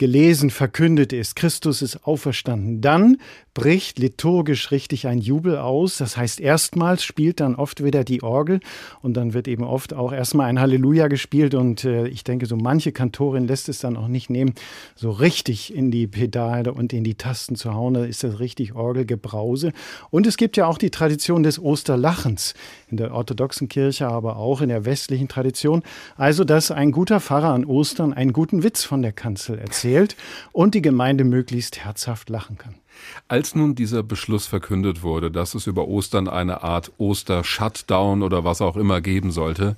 gelesen, 0.00 0.50
verkündet 0.50 1.12
ist, 1.12 1.36
Christus 1.36 1.82
ist 1.82 2.04
auferstanden, 2.04 2.80
dann 2.80 3.18
bricht 3.60 3.98
liturgisch 3.98 4.70
richtig 4.70 5.06
ein 5.06 5.18
Jubel 5.18 5.58
aus. 5.58 5.98
Das 5.98 6.16
heißt, 6.16 6.40
erstmals 6.40 7.04
spielt 7.04 7.40
dann 7.40 7.56
oft 7.56 7.84
wieder 7.84 8.04
die 8.04 8.22
Orgel 8.22 8.60
und 9.02 9.18
dann 9.18 9.34
wird 9.34 9.48
eben 9.48 9.64
oft 9.64 9.92
auch 9.92 10.14
erstmal 10.14 10.46
ein 10.46 10.58
Halleluja 10.58 11.08
gespielt 11.08 11.54
und 11.54 11.84
äh, 11.84 12.08
ich 12.08 12.24
denke, 12.24 12.46
so 12.46 12.56
manche 12.56 12.90
Kantorin 12.90 13.46
lässt 13.46 13.68
es 13.68 13.78
dann 13.80 13.98
auch 13.98 14.08
nicht 14.08 14.30
nehmen, 14.30 14.54
so 14.94 15.10
richtig 15.10 15.74
in 15.74 15.90
die 15.90 16.06
Pedale 16.06 16.72
und 16.72 16.94
in 16.94 17.04
die 17.04 17.16
Tasten 17.16 17.54
zu 17.54 17.74
hauen. 17.74 17.92
Da 17.92 18.04
ist 18.06 18.24
das 18.24 18.40
richtig 18.40 18.74
Orgelgebrause. 18.74 19.72
Und 20.08 20.26
es 20.26 20.38
gibt 20.38 20.56
ja 20.56 20.66
auch 20.66 20.78
die 20.78 20.90
Tradition 20.90 21.42
des 21.42 21.58
Osterlachens 21.58 22.54
in 22.88 22.96
der 22.96 23.12
orthodoxen 23.12 23.68
Kirche, 23.68 24.08
aber 24.08 24.38
auch 24.38 24.62
in 24.62 24.70
der 24.70 24.86
westlichen 24.86 25.28
Tradition. 25.28 25.82
Also, 26.16 26.44
dass 26.44 26.70
ein 26.70 26.92
guter 26.92 27.20
Pfarrer 27.20 27.52
an 27.52 27.66
Ostern 27.66 28.14
einen 28.14 28.32
guten 28.32 28.62
Witz 28.62 28.84
von 28.84 29.02
der 29.02 29.12
Kanzel 29.12 29.58
erzählt 29.58 30.16
und 30.52 30.74
die 30.74 30.82
Gemeinde 30.82 31.24
möglichst 31.24 31.84
herzhaft 31.84 32.30
lachen 32.30 32.56
kann. 32.56 32.76
Als 33.28 33.54
nun 33.54 33.74
dieser 33.74 34.02
Beschluss 34.02 34.46
verkündet 34.46 35.02
wurde, 35.02 35.30
dass 35.30 35.54
es 35.54 35.66
über 35.66 35.88
Ostern 35.88 36.28
eine 36.28 36.62
Art 36.62 36.92
Oster-Shutdown 36.98 38.22
oder 38.22 38.44
was 38.44 38.60
auch 38.60 38.76
immer 38.76 39.00
geben 39.00 39.30
sollte, 39.30 39.76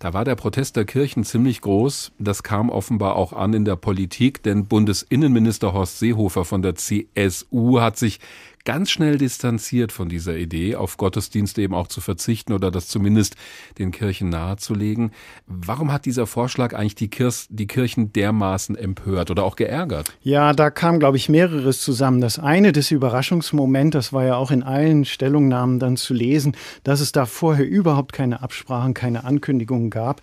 da 0.00 0.14
war 0.14 0.24
der 0.24 0.34
Protest 0.34 0.76
der 0.76 0.86
Kirchen 0.86 1.24
ziemlich 1.24 1.60
groß. 1.60 2.12
Das 2.18 2.42
kam 2.42 2.70
offenbar 2.70 3.16
auch 3.16 3.34
an 3.34 3.52
in 3.52 3.66
der 3.66 3.76
Politik, 3.76 4.42
denn 4.42 4.64
Bundesinnenminister 4.64 5.74
Horst 5.74 5.98
Seehofer 5.98 6.46
von 6.46 6.62
der 6.62 6.74
CSU 6.74 7.80
hat 7.80 7.98
sich 7.98 8.18
ganz 8.64 8.90
schnell 8.90 9.18
distanziert 9.18 9.92
von 9.92 10.08
dieser 10.08 10.36
Idee, 10.36 10.76
auf 10.76 10.96
Gottesdienste 10.96 11.62
eben 11.62 11.74
auch 11.74 11.86
zu 11.86 12.00
verzichten 12.00 12.52
oder 12.52 12.70
das 12.70 12.88
zumindest 12.88 13.36
den 13.78 13.90
Kirchen 13.90 14.28
nahezulegen. 14.28 15.12
Warum 15.46 15.92
hat 15.92 16.04
dieser 16.04 16.26
Vorschlag 16.26 16.74
eigentlich 16.74 16.94
die, 16.94 17.08
Kir 17.08 17.30
die 17.48 17.66
Kirchen 17.66 18.12
dermaßen 18.12 18.76
empört 18.76 19.30
oder 19.30 19.44
auch 19.44 19.56
geärgert? 19.56 20.12
Ja, 20.22 20.52
da 20.52 20.70
kam, 20.70 20.98
glaube 20.98 21.16
ich, 21.16 21.28
mehreres 21.28 21.80
zusammen. 21.80 22.20
Das 22.20 22.38
eine, 22.38 22.72
das 22.72 22.90
Überraschungsmoment, 22.90 23.94
das 23.94 24.12
war 24.12 24.24
ja 24.24 24.36
auch 24.36 24.50
in 24.50 24.62
allen 24.62 25.04
Stellungnahmen 25.04 25.78
dann 25.78 25.96
zu 25.96 26.12
lesen, 26.12 26.56
dass 26.82 27.00
es 27.00 27.12
da 27.12 27.26
vorher 27.26 27.66
überhaupt 27.66 28.12
keine 28.12 28.42
Absprachen, 28.42 28.94
keine 28.94 29.24
Ankündigungen 29.24 29.90
gab. 29.90 30.22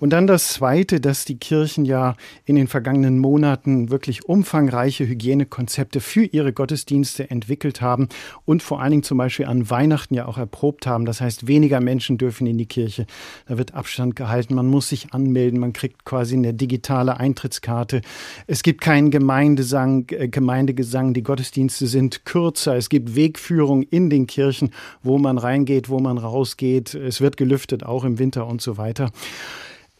Und 0.00 0.10
dann 0.10 0.26
das 0.26 0.48
Zweite, 0.48 1.00
dass 1.00 1.24
die 1.24 1.38
Kirchen 1.38 1.84
ja 1.84 2.16
in 2.44 2.56
den 2.56 2.68
vergangenen 2.68 3.18
Monaten 3.18 3.90
wirklich 3.90 4.26
umfangreiche 4.26 5.06
Hygienekonzepte 5.06 6.00
für 6.00 6.24
ihre 6.24 6.52
Gottesdienste 6.52 7.30
entwickelt 7.30 7.73
haben 7.80 8.08
und 8.44 8.62
vor 8.62 8.80
allen 8.80 8.90
Dingen 8.90 9.02
zum 9.02 9.18
Beispiel 9.18 9.46
an 9.46 9.68
Weihnachten 9.70 10.14
ja 10.14 10.26
auch 10.26 10.38
erprobt 10.38 10.86
haben. 10.86 11.04
Das 11.04 11.20
heißt, 11.20 11.46
weniger 11.46 11.80
Menschen 11.80 12.18
dürfen 12.18 12.46
in 12.46 12.58
die 12.58 12.66
Kirche. 12.66 13.06
Da 13.46 13.58
wird 13.58 13.74
Abstand 13.74 14.16
gehalten, 14.16 14.54
man 14.54 14.66
muss 14.66 14.88
sich 14.88 15.12
anmelden, 15.12 15.60
man 15.60 15.72
kriegt 15.72 16.04
quasi 16.04 16.36
eine 16.36 16.54
digitale 16.54 17.18
Eintrittskarte. 17.18 18.00
Es 18.46 18.62
gibt 18.62 18.80
keinen 18.80 19.10
Gemeindesang, 19.10 20.06
äh, 20.10 20.28
Gemeindegesang, 20.28 21.14
die 21.14 21.22
Gottesdienste 21.22 21.86
sind 21.86 22.24
kürzer. 22.24 22.76
Es 22.76 22.88
gibt 22.88 23.16
Wegführung 23.16 23.82
in 23.82 24.10
den 24.10 24.26
Kirchen, 24.26 24.70
wo 25.02 25.18
man 25.18 25.38
reingeht, 25.38 25.88
wo 25.88 25.98
man 25.98 26.18
rausgeht. 26.18 26.94
Es 26.94 27.20
wird 27.20 27.36
gelüftet, 27.36 27.84
auch 27.84 28.04
im 28.04 28.18
Winter 28.18 28.46
und 28.46 28.60
so 28.60 28.76
weiter. 28.76 29.10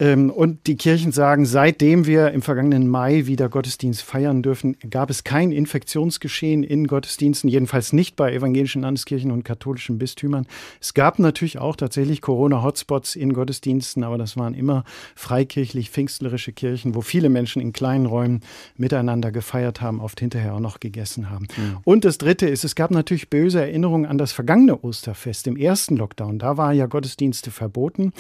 Ähm, 0.01 0.31
und 0.31 0.67
die 0.67 0.77
Kirchen 0.77 1.13
sagen, 1.13 1.47
seitdem 1.47 2.07
wir 2.07 2.33
im 2.33 2.43
vergangenen 2.43 2.89
Mai 2.89 3.27
wieder 3.27 3.49
Gottesdienst 3.49 4.03
feiern 4.03 4.43
dürfen, 4.43 4.77
gab 4.91 5.09
es 5.09 5.23
kein 5.23 5.53
Infektionsgeschehen 5.53 6.65
in 6.65 6.89
Gottesdiensten, 6.89 7.49
jedenfalls 7.49 7.93
nicht 7.93 8.17
bei 8.17 8.33
evangelischen 8.33 8.83
Landeskirchen 8.83 9.31
und 9.31 9.45
katholischen 9.45 9.99
Bistümern. 9.99 10.47
Es 10.81 10.95
gab 10.95 11.21
natürlich 11.21 11.59
auch 11.59 11.77
tatsächlich 11.77 12.23
Corona-Hotspots 12.23 13.15
in 13.15 13.35
Gottesdiensten, 13.35 14.03
aber 14.03 14.19
das 14.19 14.37
waren 14.37 14.55
immer 14.55 14.83
freikirchlich 15.15 15.91
pfingstlerische 15.91 16.53
Kirchen, 16.53 16.97
wo 16.97 17.01
viele 17.01 17.29
Menschen 17.29 17.63
in 17.63 17.73
kleinen 17.73 18.07
Räumen 18.07 18.41
miteinander 18.77 19.31
gefeiert 19.31 19.81
haben, 19.81 20.01
oft 20.01 20.19
hinterher 20.19 20.55
auch 20.55 20.61
noch 20.61 20.81
gegessen 20.81 21.31
haben. 21.31 21.47
Mhm. 21.57 21.79
Und 21.85 22.05
das 22.05 22.19
Dritte 22.19 22.49
ist, 22.49 22.65
es 22.65 22.75
gab 22.75 22.91
natürlich 22.91 23.31
böse 23.31 23.61
Erinnerungen 23.61 24.07
an 24.07 24.19
das 24.19 24.33
vergangene 24.33 24.83
Osterfest, 24.83 25.47
im 25.47 25.57
ersten 25.57 25.97
Lockdown. 25.97 26.41
Da 26.41 26.57
war 26.57 26.73
ja 26.73 26.87
Gottesdienste 26.87 27.53
verboten. 27.53 28.13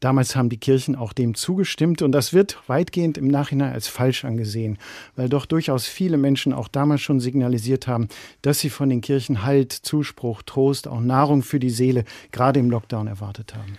Damals 0.00 0.36
haben 0.36 0.50
die 0.50 0.58
Kirchen 0.58 0.94
auch 0.94 1.14
dem 1.22 1.34
zugestimmt 1.34 2.02
und 2.02 2.12
das 2.12 2.32
wird 2.32 2.58
weitgehend 2.66 3.16
im 3.16 3.28
Nachhinein 3.28 3.72
als 3.72 3.88
falsch 3.88 4.24
angesehen, 4.24 4.78
weil 5.16 5.28
doch 5.28 5.46
durchaus 5.46 5.86
viele 5.86 6.16
Menschen 6.16 6.52
auch 6.52 6.68
damals 6.68 7.00
schon 7.00 7.20
signalisiert 7.20 7.86
haben, 7.86 8.08
dass 8.42 8.60
sie 8.60 8.70
von 8.70 8.88
den 8.88 9.00
Kirchen 9.00 9.44
Halt, 9.44 9.72
Zuspruch, 9.72 10.42
Trost, 10.42 10.88
auch 10.88 11.00
Nahrung 11.00 11.42
für 11.42 11.60
die 11.60 11.70
Seele 11.70 12.04
gerade 12.32 12.60
im 12.60 12.70
Lockdown 12.70 13.06
erwartet 13.06 13.54
haben. 13.54 13.78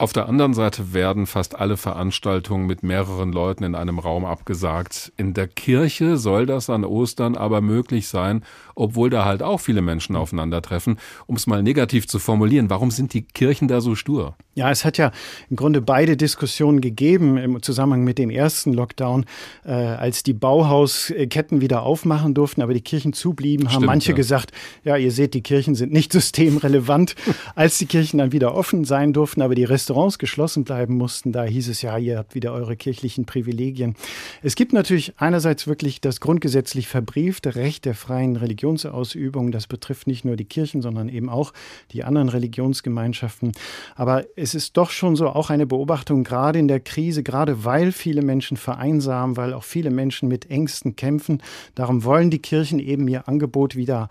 Auf 0.00 0.14
der 0.14 0.30
anderen 0.30 0.54
Seite 0.54 0.94
werden 0.94 1.26
fast 1.26 1.56
alle 1.56 1.76
Veranstaltungen 1.76 2.66
mit 2.66 2.82
mehreren 2.82 3.34
Leuten 3.34 3.64
in 3.64 3.74
einem 3.74 3.98
Raum 3.98 4.24
abgesagt. 4.24 5.12
In 5.18 5.34
der 5.34 5.46
Kirche 5.46 6.16
soll 6.16 6.46
das 6.46 6.70
an 6.70 6.86
Ostern 6.86 7.36
aber 7.36 7.60
möglich 7.60 8.08
sein, 8.08 8.42
obwohl 8.80 9.10
da 9.10 9.24
halt 9.24 9.42
auch 9.42 9.60
viele 9.60 9.82
Menschen 9.82 10.16
aufeinandertreffen. 10.16 10.98
Um 11.26 11.36
es 11.36 11.46
mal 11.46 11.62
negativ 11.62 12.08
zu 12.08 12.18
formulieren, 12.18 12.70
warum 12.70 12.90
sind 12.90 13.12
die 13.12 13.22
Kirchen 13.22 13.68
da 13.68 13.80
so 13.80 13.94
stur? 13.94 14.34
Ja, 14.54 14.70
es 14.70 14.84
hat 14.84 14.98
ja 14.98 15.12
im 15.48 15.56
Grunde 15.56 15.80
beide 15.80 16.16
Diskussionen 16.16 16.80
gegeben 16.80 17.36
im 17.36 17.62
Zusammenhang 17.62 18.04
mit 18.04 18.18
dem 18.18 18.30
ersten 18.30 18.72
Lockdown, 18.72 19.26
äh, 19.64 19.70
als 19.70 20.22
die 20.22 20.32
Bauhausketten 20.32 21.60
wieder 21.60 21.82
aufmachen 21.82 22.34
durften, 22.34 22.62
aber 22.62 22.74
die 22.74 22.80
Kirchen 22.80 23.12
zublieben, 23.12 23.66
haben 23.66 23.72
Stimmt, 23.74 23.86
manche 23.86 24.10
ja. 24.10 24.16
gesagt, 24.16 24.52
ja, 24.82 24.96
ihr 24.96 25.12
seht, 25.12 25.34
die 25.34 25.42
Kirchen 25.42 25.74
sind 25.74 25.92
nicht 25.92 26.12
systemrelevant. 26.20 27.14
als 27.54 27.78
die 27.78 27.86
Kirchen 27.86 28.18
dann 28.18 28.32
wieder 28.32 28.54
offen 28.54 28.84
sein 28.84 29.12
durften, 29.12 29.42
aber 29.42 29.54
die 29.54 29.64
Restaurants 29.64 30.18
geschlossen 30.18 30.64
bleiben 30.64 30.96
mussten, 30.96 31.32
da 31.32 31.44
hieß 31.44 31.68
es 31.68 31.82
ja, 31.82 31.96
ihr 31.98 32.18
habt 32.18 32.34
wieder 32.34 32.52
eure 32.52 32.76
kirchlichen 32.76 33.26
Privilegien. 33.26 33.94
Es 34.42 34.56
gibt 34.56 34.72
natürlich 34.72 35.14
einerseits 35.18 35.66
wirklich 35.66 36.00
das 36.00 36.20
grundgesetzlich 36.20 36.88
verbriefte 36.88 37.54
Recht 37.54 37.84
der 37.84 37.94
freien 37.94 38.36
Religionsausübung. 38.70 39.52
Das 39.52 39.66
betrifft 39.66 40.06
nicht 40.06 40.24
nur 40.24 40.36
die 40.36 40.44
Kirchen, 40.44 40.82
sondern 40.82 41.08
eben 41.08 41.28
auch 41.28 41.52
die 41.92 42.04
anderen 42.04 42.28
Religionsgemeinschaften. 42.28 43.52
Aber 43.96 44.24
es 44.36 44.54
ist 44.54 44.76
doch 44.76 44.90
schon 44.90 45.16
so 45.16 45.28
auch 45.28 45.50
eine 45.50 45.66
Beobachtung, 45.66 46.24
gerade 46.24 46.58
in 46.58 46.68
der 46.68 46.80
Krise, 46.80 47.22
gerade 47.22 47.64
weil 47.64 47.92
viele 47.92 48.22
Menschen 48.22 48.56
vereinsamen, 48.56 49.36
weil 49.36 49.54
auch 49.54 49.64
viele 49.64 49.90
Menschen 49.90 50.28
mit 50.28 50.50
Ängsten 50.50 50.96
kämpfen. 50.96 51.42
Darum 51.74 52.04
wollen 52.04 52.30
die 52.30 52.40
Kirchen 52.40 52.78
eben 52.78 53.08
ihr 53.08 53.28
Angebot 53.28 53.76
wieder 53.76 54.08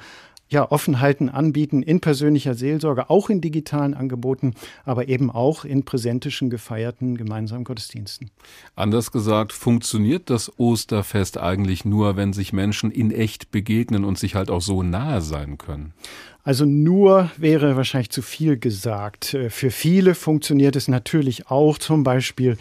ja, 0.50 0.70
offen 0.70 1.00
halten, 1.00 1.30
anbieten 1.30 1.84
in 1.84 2.00
persönlicher 2.00 2.56
Seelsorge, 2.56 3.10
auch 3.10 3.30
in 3.30 3.39
digitalen 3.39 3.93
Angeboten, 3.93 4.54
aber 4.84 5.08
eben 5.08 5.30
auch 5.30 5.64
in 5.64 5.86
präsentischen, 5.86 6.50
gefeierten 6.50 7.18
gemeinsamen 7.18 7.64
Gottesdiensten. 7.64 8.32
Anders 8.76 9.12
gesagt, 9.12 9.54
funktioniert 9.54 10.30
das 10.30 10.52
Osterfest 10.60 11.38
eigentlich 11.38 11.86
nur, 11.86 12.16
wenn 12.16 12.34
sich 12.34 12.52
Menschen 12.52 12.91
in 12.91 13.12
echt 13.12 13.52
begegnen 13.52 14.04
und 14.04 14.18
sich 14.18 14.36
halt 14.36 14.50
auch 14.50 14.62
so 14.62 14.82
nahe 14.82 15.22
sein 15.22 15.58
können? 15.58 15.93
Also 16.43 16.66
nur 16.66 17.30
wäre 17.38 17.76
wahrscheinlich 17.76 18.10
zu 18.10 18.22
viel 18.22 18.58
gesagt. 18.58 19.38
Für 19.50 19.70
viele 19.70 20.16
funktioniert 20.16 20.76
es 20.76 20.88
natürlich 20.88 21.52
auch, 21.52 21.78
zum 21.78 22.04
Beispiel 22.04 22.58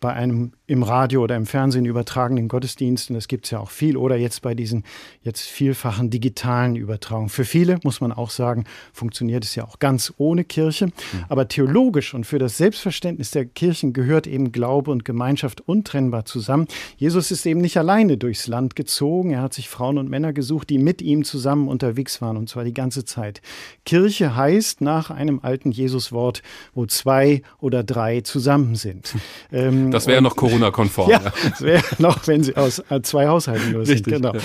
bei 0.00 0.12
einem 0.12 0.52
im 0.72 0.82
Radio 0.82 1.22
oder 1.22 1.36
im 1.36 1.44
Fernsehen 1.44 1.84
übertragenen 1.84 2.48
Gottesdiensten, 2.48 3.14
das 3.14 3.28
gibt 3.28 3.44
es 3.44 3.50
ja 3.50 3.60
auch 3.60 3.68
viel, 3.68 3.98
oder 3.98 4.16
jetzt 4.16 4.40
bei 4.40 4.54
diesen 4.54 4.84
jetzt 5.22 5.42
vielfachen 5.42 6.08
digitalen 6.08 6.76
Übertragungen. 6.76 7.28
Für 7.28 7.44
viele, 7.44 7.78
muss 7.84 8.00
man 8.00 8.10
auch 8.10 8.30
sagen, 8.30 8.64
funktioniert 8.94 9.44
es 9.44 9.54
ja 9.54 9.64
auch 9.64 9.80
ganz 9.80 10.14
ohne 10.16 10.44
Kirche. 10.44 10.86
Mhm. 10.86 10.92
Aber 11.28 11.46
theologisch 11.46 12.14
und 12.14 12.24
für 12.24 12.38
das 12.38 12.56
Selbstverständnis 12.56 13.32
der 13.32 13.44
Kirchen 13.44 13.92
gehört 13.92 14.26
eben 14.26 14.50
Glaube 14.50 14.90
und 14.90 15.04
Gemeinschaft 15.04 15.60
untrennbar 15.60 16.24
zusammen. 16.24 16.66
Jesus 16.96 17.30
ist 17.30 17.44
eben 17.44 17.60
nicht 17.60 17.76
alleine 17.76 18.16
durchs 18.16 18.46
Land 18.46 18.74
gezogen. 18.74 19.32
Er 19.32 19.42
hat 19.42 19.52
sich 19.52 19.68
Frauen 19.68 19.98
und 19.98 20.08
Männer 20.08 20.32
gesucht, 20.32 20.70
die 20.70 20.78
mit 20.78 21.02
ihm 21.02 21.22
zusammen 21.22 21.68
unterwegs 21.68 22.22
waren, 22.22 22.38
und 22.38 22.48
zwar 22.48 22.64
die 22.64 22.72
ganze 22.72 23.04
Zeit. 23.04 23.42
Kirche 23.84 24.36
heißt 24.36 24.80
nach 24.80 25.10
einem 25.10 25.40
alten 25.42 25.70
Jesuswort, 25.70 26.42
wo 26.72 26.86
zwei 26.86 27.42
oder 27.60 27.84
drei 27.84 28.22
zusammen 28.22 28.74
sind. 28.74 29.14
Ähm, 29.52 29.90
das 29.90 30.06
wäre 30.06 30.22
noch 30.22 30.34
Corona 30.34 30.61
Corona-konform. 30.62 31.10
Ja, 31.10 31.20
das 31.50 31.62
wäre 31.62 31.82
noch, 31.98 32.26
wenn 32.26 32.42
sie 32.42 32.56
aus 32.56 32.78
äh, 32.90 33.02
zwei 33.02 33.26
Haushalten 33.26 33.72
nur 33.72 33.86
sind. 33.86 34.04
Genau. 34.04 34.34
Ja. 34.34 34.40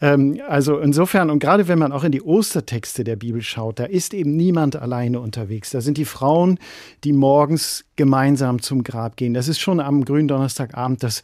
Ähm, 0.00 0.40
also 0.48 0.78
insofern, 0.78 1.30
und 1.30 1.38
gerade 1.38 1.68
wenn 1.68 1.78
man 1.78 1.92
auch 1.92 2.04
in 2.04 2.12
die 2.12 2.22
Ostertexte 2.22 3.04
der 3.04 3.16
Bibel 3.16 3.42
schaut, 3.42 3.78
da 3.78 3.84
ist 3.84 4.14
eben 4.14 4.36
niemand 4.36 4.76
alleine 4.76 5.20
unterwegs. 5.20 5.70
Da 5.70 5.80
sind 5.80 5.98
die 5.98 6.04
Frauen, 6.04 6.58
die 7.04 7.12
morgens 7.12 7.84
gemeinsam 7.96 8.60
zum 8.60 8.82
Grab 8.84 9.16
gehen. 9.16 9.34
Das 9.34 9.48
ist 9.48 9.60
schon 9.60 9.80
am 9.80 10.04
Gründonnerstagabend 10.04 11.02
das 11.02 11.22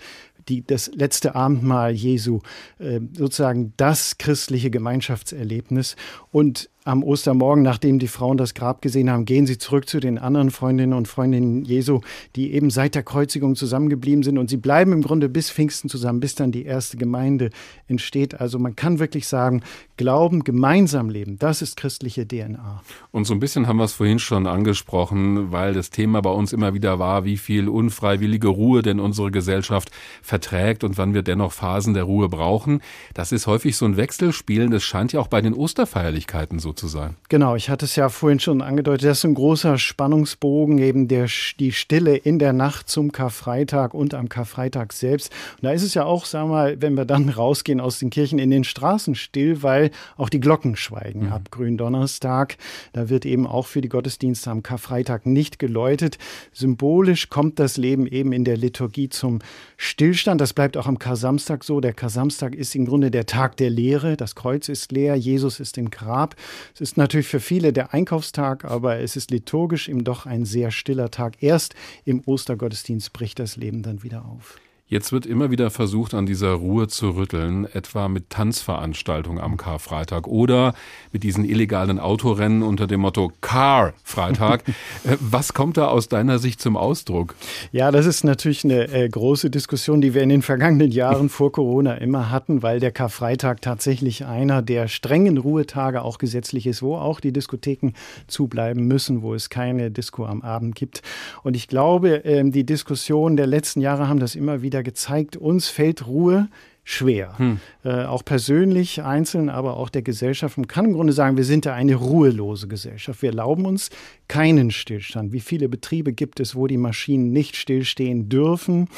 die, 0.48 0.66
das 0.66 0.90
letzte 0.94 1.34
Abendmahl 1.34 1.92
Jesu, 1.92 2.40
äh, 2.78 3.00
sozusagen 3.12 3.74
das 3.76 4.16
christliche 4.16 4.70
Gemeinschaftserlebnis. 4.70 5.94
Und 6.32 6.70
am 6.88 7.04
Ostermorgen, 7.04 7.62
nachdem 7.62 7.98
die 7.98 8.08
Frauen 8.08 8.38
das 8.38 8.54
Grab 8.54 8.80
gesehen 8.80 9.10
haben, 9.10 9.26
gehen 9.26 9.46
sie 9.46 9.58
zurück 9.58 9.86
zu 9.86 10.00
den 10.00 10.16
anderen 10.16 10.50
Freundinnen 10.50 10.94
und 10.94 11.06
Freundinnen 11.06 11.62
Jesu, 11.62 12.00
die 12.34 12.54
eben 12.54 12.70
seit 12.70 12.94
der 12.94 13.02
Kreuzigung 13.02 13.56
zusammengeblieben 13.56 14.22
sind. 14.22 14.38
Und 14.38 14.48
sie 14.48 14.56
bleiben 14.56 14.92
im 14.92 15.02
Grunde 15.02 15.28
bis 15.28 15.50
Pfingsten 15.50 15.90
zusammen, 15.90 16.20
bis 16.20 16.34
dann 16.34 16.50
die 16.50 16.64
erste 16.64 16.96
Gemeinde 16.96 17.50
entsteht. 17.88 18.40
Also 18.40 18.58
man 18.58 18.74
kann 18.74 18.98
wirklich 19.00 19.28
sagen, 19.28 19.62
Glauben, 19.98 20.44
gemeinsam 20.44 21.10
leben, 21.10 21.38
das 21.38 21.60
ist 21.60 21.76
christliche 21.76 22.26
DNA. 22.26 22.82
Und 23.10 23.26
so 23.26 23.34
ein 23.34 23.40
bisschen 23.40 23.66
haben 23.66 23.78
wir 23.78 23.84
es 23.84 23.94
vorhin 23.94 24.20
schon 24.20 24.46
angesprochen, 24.46 25.50
weil 25.50 25.74
das 25.74 25.90
Thema 25.90 26.22
bei 26.22 26.30
uns 26.30 26.52
immer 26.52 26.72
wieder 26.72 27.00
war, 27.00 27.24
wie 27.24 27.36
viel 27.36 27.68
unfreiwillige 27.68 28.48
Ruhe 28.48 28.82
denn 28.82 29.00
unsere 29.00 29.30
Gesellschaft 29.30 29.90
verträgt 30.22 30.84
und 30.84 30.96
wann 30.98 31.14
wir 31.14 31.22
dennoch 31.22 31.52
Phasen 31.52 31.94
der 31.94 32.04
Ruhe 32.04 32.28
brauchen. 32.28 32.80
Das 33.12 33.32
ist 33.32 33.46
häufig 33.48 33.76
so 33.76 33.84
ein 33.86 33.96
Wechselspielen. 33.96 34.70
Das 34.70 34.84
scheint 34.84 35.12
ja 35.12 35.20
auch 35.20 35.26
bei 35.26 35.40
den 35.40 35.52
Osterfeierlichkeiten 35.52 36.60
so 36.60 36.72
zu 36.78 36.88
sein. 36.88 37.16
Genau, 37.28 37.56
ich 37.56 37.68
hatte 37.68 37.84
es 37.84 37.96
ja 37.96 38.08
vorhin 38.08 38.40
schon 38.40 38.62
angedeutet, 38.62 39.08
das 39.08 39.18
ist 39.18 39.24
ein 39.24 39.34
großer 39.34 39.76
Spannungsbogen, 39.78 40.78
eben 40.78 41.08
der, 41.08 41.28
die 41.58 41.72
Stille 41.72 42.16
in 42.16 42.38
der 42.38 42.52
Nacht 42.52 42.88
zum 42.88 43.12
Karfreitag 43.12 43.92
und 43.92 44.14
am 44.14 44.28
Karfreitag 44.28 44.92
selbst. 44.92 45.32
Und 45.56 45.64
da 45.64 45.72
ist 45.72 45.82
es 45.82 45.94
ja 45.94 46.04
auch, 46.04 46.24
sagen 46.24 46.48
wir 46.48 46.54
mal, 46.54 46.80
wenn 46.80 46.94
wir 46.94 47.04
dann 47.04 47.28
rausgehen 47.28 47.80
aus 47.80 47.98
den 47.98 48.10
Kirchen 48.10 48.38
in 48.38 48.50
den 48.50 48.64
Straßen 48.64 49.14
still, 49.14 49.62
weil 49.62 49.90
auch 50.16 50.28
die 50.28 50.40
Glocken 50.40 50.76
schweigen 50.76 51.26
mhm. 51.26 51.32
ab 51.32 51.50
Gründonnerstag. 51.50 52.56
Da 52.92 53.08
wird 53.08 53.26
eben 53.26 53.46
auch 53.46 53.66
für 53.66 53.80
die 53.80 53.88
Gottesdienste 53.88 54.50
am 54.50 54.62
Karfreitag 54.62 55.26
nicht 55.26 55.58
geläutet. 55.58 56.18
Symbolisch 56.52 57.28
kommt 57.28 57.58
das 57.58 57.76
Leben 57.76 58.06
eben 58.06 58.32
in 58.32 58.44
der 58.44 58.56
Liturgie 58.56 59.08
zum 59.08 59.40
Stillstand. 59.76 60.40
Das 60.40 60.54
bleibt 60.54 60.76
auch 60.76 60.86
am 60.86 60.98
Kar-Samstag 60.98 61.64
so. 61.64 61.80
Der 61.80 61.92
Kar-Samstag 61.92 62.54
ist 62.54 62.74
im 62.74 62.86
Grunde 62.86 63.10
der 63.10 63.26
Tag 63.26 63.56
der 63.56 63.70
Lehre. 63.70 64.16
Das 64.16 64.34
Kreuz 64.34 64.68
ist 64.68 64.92
leer, 64.92 65.16
Jesus 65.16 65.60
ist 65.60 65.76
im 65.76 65.90
Grab. 65.90 66.36
Es 66.74 66.80
ist 66.80 66.96
natürlich 66.96 67.28
für 67.28 67.40
viele 67.40 67.72
der 67.72 67.94
Einkaufstag, 67.94 68.64
aber 68.64 68.98
es 68.98 69.16
ist 69.16 69.30
liturgisch 69.30 69.88
eben 69.88 70.04
doch 70.04 70.26
ein 70.26 70.44
sehr 70.44 70.70
stiller 70.70 71.10
Tag. 71.10 71.42
Erst 71.42 71.74
im 72.04 72.22
Ostergottesdienst 72.24 73.12
bricht 73.12 73.38
das 73.38 73.56
Leben 73.56 73.82
dann 73.82 74.02
wieder 74.02 74.24
auf. 74.24 74.60
Jetzt 74.90 75.12
wird 75.12 75.26
immer 75.26 75.50
wieder 75.50 75.68
versucht, 75.68 76.14
an 76.14 76.24
dieser 76.24 76.52
Ruhe 76.52 76.88
zu 76.88 77.10
rütteln, 77.10 77.66
etwa 77.74 78.08
mit 78.08 78.30
Tanzveranstaltungen 78.30 79.38
am 79.38 79.58
Karfreitag 79.58 80.26
oder 80.26 80.72
mit 81.12 81.24
diesen 81.24 81.44
illegalen 81.44 81.98
Autorennen 81.98 82.62
unter 82.62 82.86
dem 82.86 83.00
Motto 83.00 83.30
Car 83.42 83.92
Freitag. 84.02 84.64
Äh, 85.04 85.16
was 85.20 85.54
kommt 85.54 85.76
da 85.76 85.88
aus 85.88 86.08
deiner 86.08 86.38
Sicht 86.38 86.60
zum 86.60 86.76
Ausdruck? 86.76 87.34
Ja, 87.72 87.90
das 87.90 88.06
ist 88.06 88.24
natürlich 88.24 88.64
eine 88.64 88.88
äh, 88.88 89.08
große 89.08 89.50
Diskussion, 89.50 90.00
die 90.00 90.14
wir 90.14 90.22
in 90.22 90.28
den 90.28 90.42
vergangenen 90.42 90.90
Jahren 90.90 91.28
vor 91.28 91.52
Corona 91.52 91.94
immer 91.94 92.30
hatten, 92.30 92.62
weil 92.62 92.80
der 92.80 92.90
Karfreitag 92.90 93.60
tatsächlich 93.60 94.24
einer 94.24 94.62
der 94.62 94.88
strengen 94.88 95.38
Ruhetage 95.38 96.02
auch 96.02 96.18
gesetzlich 96.18 96.66
ist, 96.66 96.82
wo 96.82 96.96
auch 96.96 97.20
die 97.20 97.32
Diskotheken 97.32 97.92
zubleiben 98.26 98.86
müssen, 98.86 99.22
wo 99.22 99.34
es 99.34 99.50
keine 99.50 99.90
Disco 99.90 100.24
am 100.24 100.42
Abend 100.42 100.74
gibt. 100.74 101.02
Und 101.42 101.54
ich 101.54 101.68
glaube, 101.68 102.24
äh, 102.24 102.48
die 102.50 102.64
Diskussionen 102.64 103.36
der 103.36 103.46
letzten 103.46 103.80
Jahre 103.80 104.08
haben 104.08 104.20
das 104.20 104.34
immer 104.34 104.62
wieder 104.62 104.77
wieder 104.78 104.82
gezeigt, 104.84 105.36
uns 105.36 105.68
fällt 105.68 106.06
Ruhe 106.06 106.48
schwer. 106.84 107.36
Hm. 107.36 107.60
Äh, 107.84 108.04
auch 108.04 108.24
persönlich, 108.24 109.02
einzeln, 109.02 109.50
aber 109.50 109.76
auch 109.76 109.90
der 109.90 110.02
Gesellschaft. 110.02 110.56
Man 110.56 110.68
kann 110.68 110.86
im 110.86 110.92
Grunde 110.94 111.12
sagen, 111.12 111.36
wir 111.36 111.44
sind 111.44 111.66
da 111.66 111.74
eine 111.74 111.96
ruhelose 111.96 112.68
Gesellschaft. 112.68 113.20
Wir 113.20 113.30
erlauben 113.30 113.66
uns 113.66 113.90
keinen 114.28 114.70
Stillstand. 114.70 115.32
Wie 115.32 115.40
viele 115.40 115.68
Betriebe 115.68 116.12
gibt 116.12 116.38
es, 116.38 116.54
wo 116.54 116.66
die 116.66 116.76
Maschinen 116.76 117.32
nicht 117.32 117.56
stillstehen 117.56 118.28
dürfen? 118.28 118.88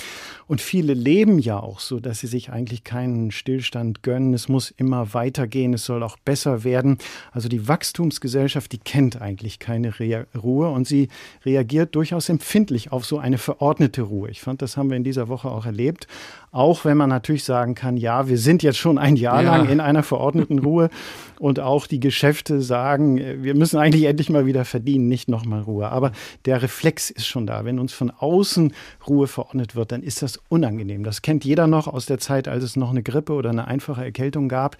Und 0.46 0.60
viele 0.60 0.94
leben 0.94 1.38
ja 1.38 1.60
auch 1.60 1.78
so, 1.78 2.00
dass 2.00 2.18
sie 2.18 2.26
sich 2.26 2.50
eigentlich 2.50 2.82
keinen 2.82 3.30
Stillstand 3.30 4.02
gönnen. 4.02 4.34
Es 4.34 4.48
muss 4.48 4.72
immer 4.72 5.14
weitergehen. 5.14 5.74
Es 5.74 5.84
soll 5.84 6.02
auch 6.02 6.16
besser 6.16 6.64
werden. 6.64 6.98
Also 7.30 7.48
die 7.48 7.68
Wachstumsgesellschaft, 7.68 8.72
die 8.72 8.78
kennt 8.78 9.22
eigentlich 9.22 9.60
keine 9.60 9.98
Re 10.00 10.26
Ruhe 10.34 10.68
und 10.70 10.88
sie 10.88 11.08
reagiert 11.44 11.94
durchaus 11.94 12.28
empfindlich 12.28 12.90
auf 12.90 13.06
so 13.06 13.18
eine 13.18 13.38
verordnete 13.38 14.02
Ruhe. 14.02 14.28
Ich 14.30 14.40
fand, 14.40 14.60
das 14.60 14.76
haben 14.76 14.90
wir 14.90 14.96
in 14.96 15.04
dieser 15.04 15.28
Woche 15.28 15.48
auch 15.48 15.66
erlebt. 15.66 16.08
Auch 16.50 16.84
wenn 16.84 16.96
man 16.96 17.10
natürlich 17.10 17.44
sagen 17.44 17.76
kann, 17.76 17.96
ja, 17.96 18.28
wir 18.28 18.38
sind 18.38 18.64
jetzt 18.64 18.78
schon 18.78 18.98
ein 18.98 19.14
Jahr 19.14 19.42
ja. 19.44 19.56
lang 19.56 19.68
in 19.68 19.78
einer 19.78 20.02
verordneten 20.02 20.58
Ruhe 20.58 20.90
und 21.38 21.60
auch 21.60 21.86
die 21.86 22.00
Geschäfte 22.00 22.60
sagen, 22.60 23.42
wir 23.44 23.54
müssen 23.54 23.78
eigentlich 23.78 24.04
endlich 24.04 24.30
mal 24.30 24.46
wieder 24.46 24.64
verdienen, 24.64 25.06
nicht 25.06 25.19
nochmal 25.28 25.62
Ruhe. 25.62 25.88
Aber 25.90 26.12
der 26.44 26.62
Reflex 26.62 27.10
ist 27.10 27.26
schon 27.26 27.46
da. 27.46 27.64
Wenn 27.64 27.78
uns 27.78 27.92
von 27.92 28.10
außen 28.10 28.72
Ruhe 29.06 29.26
verordnet 29.26 29.74
wird, 29.74 29.92
dann 29.92 30.02
ist 30.02 30.22
das 30.22 30.38
unangenehm. 30.48 31.04
Das 31.04 31.22
kennt 31.22 31.44
jeder 31.44 31.66
noch 31.66 31.86
aus 31.86 32.06
der 32.06 32.18
Zeit, 32.18 32.48
als 32.48 32.64
es 32.64 32.76
noch 32.76 32.90
eine 32.90 33.02
Grippe 33.02 33.32
oder 33.32 33.50
eine 33.50 33.66
einfache 33.66 34.04
Erkältung 34.04 34.48
gab. 34.48 34.76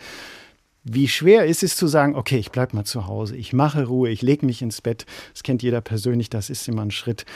Wie 0.82 1.08
schwer 1.08 1.44
ist 1.44 1.62
es 1.62 1.76
zu 1.76 1.86
sagen, 1.86 2.14
okay, 2.14 2.38
ich 2.38 2.50
bleibe 2.50 2.74
mal 2.74 2.84
zu 2.84 3.06
Hause, 3.06 3.36
ich 3.36 3.52
mache 3.52 3.84
Ruhe, 3.84 4.08
ich 4.08 4.22
lege 4.22 4.46
mich 4.46 4.62
ins 4.62 4.80
Bett. 4.80 5.04
Das 5.32 5.42
kennt 5.42 5.62
jeder 5.62 5.82
persönlich, 5.82 6.30
das 6.30 6.48
ist 6.48 6.66
immer 6.68 6.82
ein 6.82 6.90
Schritt. 6.90 7.26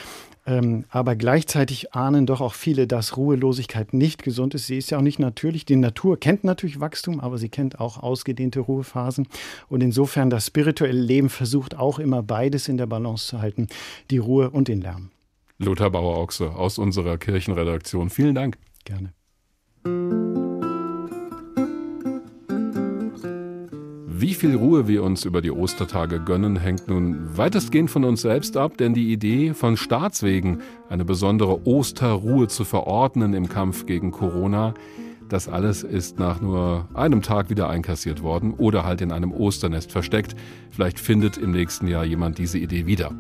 Ähm, 0.47 0.85
aber 0.91 1.17
gleichzeitig 1.17 1.95
ahnen 1.95 2.27
doch 2.27 2.41
auch 2.41 2.55
viele, 2.55 2.87
dass 2.87 3.17
Ruhelosigkeit 3.17 3.95
nicht 3.95 4.23
gesund 4.23 4.55
ist. 4.55 4.67
Sie 4.67 4.77
ist 4.77 4.91
ja 4.91 4.99
auch 4.99 5.03
nicht 5.03 5.19
natürlich. 5.19 5.65
Die 5.65 5.77
Natur 5.77 6.21
kennt 6.21 6.45
natürlich 6.45 6.81
Wachstum, 6.81 7.21
aber 7.21 7.39
sie 7.39 7.49
kennt 7.49 7.81
auch 7.81 7.99
ausgedehnte 7.99 8.61
Ruhephasen. 8.61 9.27
Und 9.69 9.83
insofern 9.83 10.29
das 10.29 10.47
spirituelle 10.47 11.01
Leben 11.01 11.31
versucht 11.31 11.77
auch 11.77 11.99
immer 11.99 12.23
beides 12.23 12.69
in 12.69 12.77
der 12.77 12.87
Balance 12.87 13.27
zu 13.27 13.41
halten, 13.41 13.69
die 14.11 14.19
Ruhe 14.19 14.51
und 14.51 14.69
den 14.69 14.81
Lärm. 14.81 15.11
Lothar 15.59 15.91
Bauer-Ochse 15.91 16.51
aus 16.51 16.79
unserer 16.79 17.17
Kirchenredaktion. 17.17 18.11
Vielen 18.11 18.35
Dank. 18.35 18.59
Gerne. 18.85 19.15
Wie 24.17 24.35
viel 24.35 24.55
Ruhe 24.55 24.87
wir 24.87 25.03
uns 25.03 25.25
über 25.25 25.43
die 25.43 25.51
Ostertage 25.51 26.21
gönnen, 26.21 26.55
hängt 26.55 26.87
nun 26.87 27.37
weitestgehend 27.37 27.91
von 27.91 28.05
uns 28.05 28.23
selbst 28.23 28.57
ab, 28.57 28.79
denn 28.79 28.95
die 28.95 29.13
Idee 29.13 29.55
von 29.55 29.77
Staatswegen, 29.77 30.63
eine 30.89 31.05
besondere 31.05 31.67
Osterruhe 31.67 32.47
zu 32.47 32.65
verordnen 32.65 33.35
im 33.35 33.49
Kampf 33.49 33.87
gegen 33.87 34.13
Corona, 34.13 34.75
das 35.29 35.49
alles 35.49 35.83
ist 35.83 36.21
nach 36.21 36.41
nur 36.41 36.87
einem 36.95 37.23
Tag 37.23 37.51
wieder 37.51 37.69
einkassiert 37.69 38.23
worden 38.23 38.55
oder 38.55 38.85
halt 38.85 39.01
in 39.01 39.11
einem 39.11 39.33
Osternest 39.33 39.91
versteckt. 39.91 40.37
Vielleicht 40.71 41.01
findet 41.01 41.37
im 41.37 41.51
nächsten 41.51 41.89
Jahr 41.89 42.05
jemand 42.05 42.39
diese 42.39 42.59
Idee 42.59 42.87
wieder. 42.87 43.11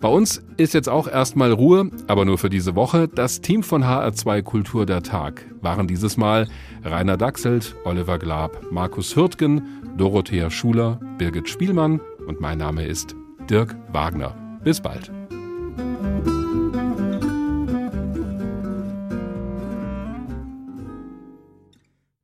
Bei 0.00 0.08
uns 0.08 0.44
ist 0.56 0.74
jetzt 0.74 0.88
auch 0.88 1.06
erstmal 1.06 1.52
Ruhe, 1.52 1.90
aber 2.08 2.24
nur 2.24 2.38
für 2.38 2.50
diese 2.50 2.74
Woche. 2.74 3.06
Das 3.08 3.40
Team 3.40 3.62
von 3.62 3.84
HR2 3.84 4.42
Kultur 4.42 4.84
der 4.84 5.02
Tag 5.02 5.46
waren 5.62 5.86
dieses 5.86 6.16
Mal 6.16 6.48
Rainer 6.82 7.16
Dachselt, 7.16 7.76
Oliver 7.84 8.18
Glab, 8.18 8.70
Markus 8.70 9.14
Hürtgen, 9.16 9.62
Dorothea 9.96 10.50
Schuler, 10.50 10.98
Birgit 11.18 11.48
Spielmann 11.48 12.00
und 12.26 12.40
mein 12.40 12.58
Name 12.58 12.84
ist 12.84 13.14
Dirk 13.48 13.76
Wagner. 13.92 14.34
Bis 14.64 14.80
bald. 14.80 15.12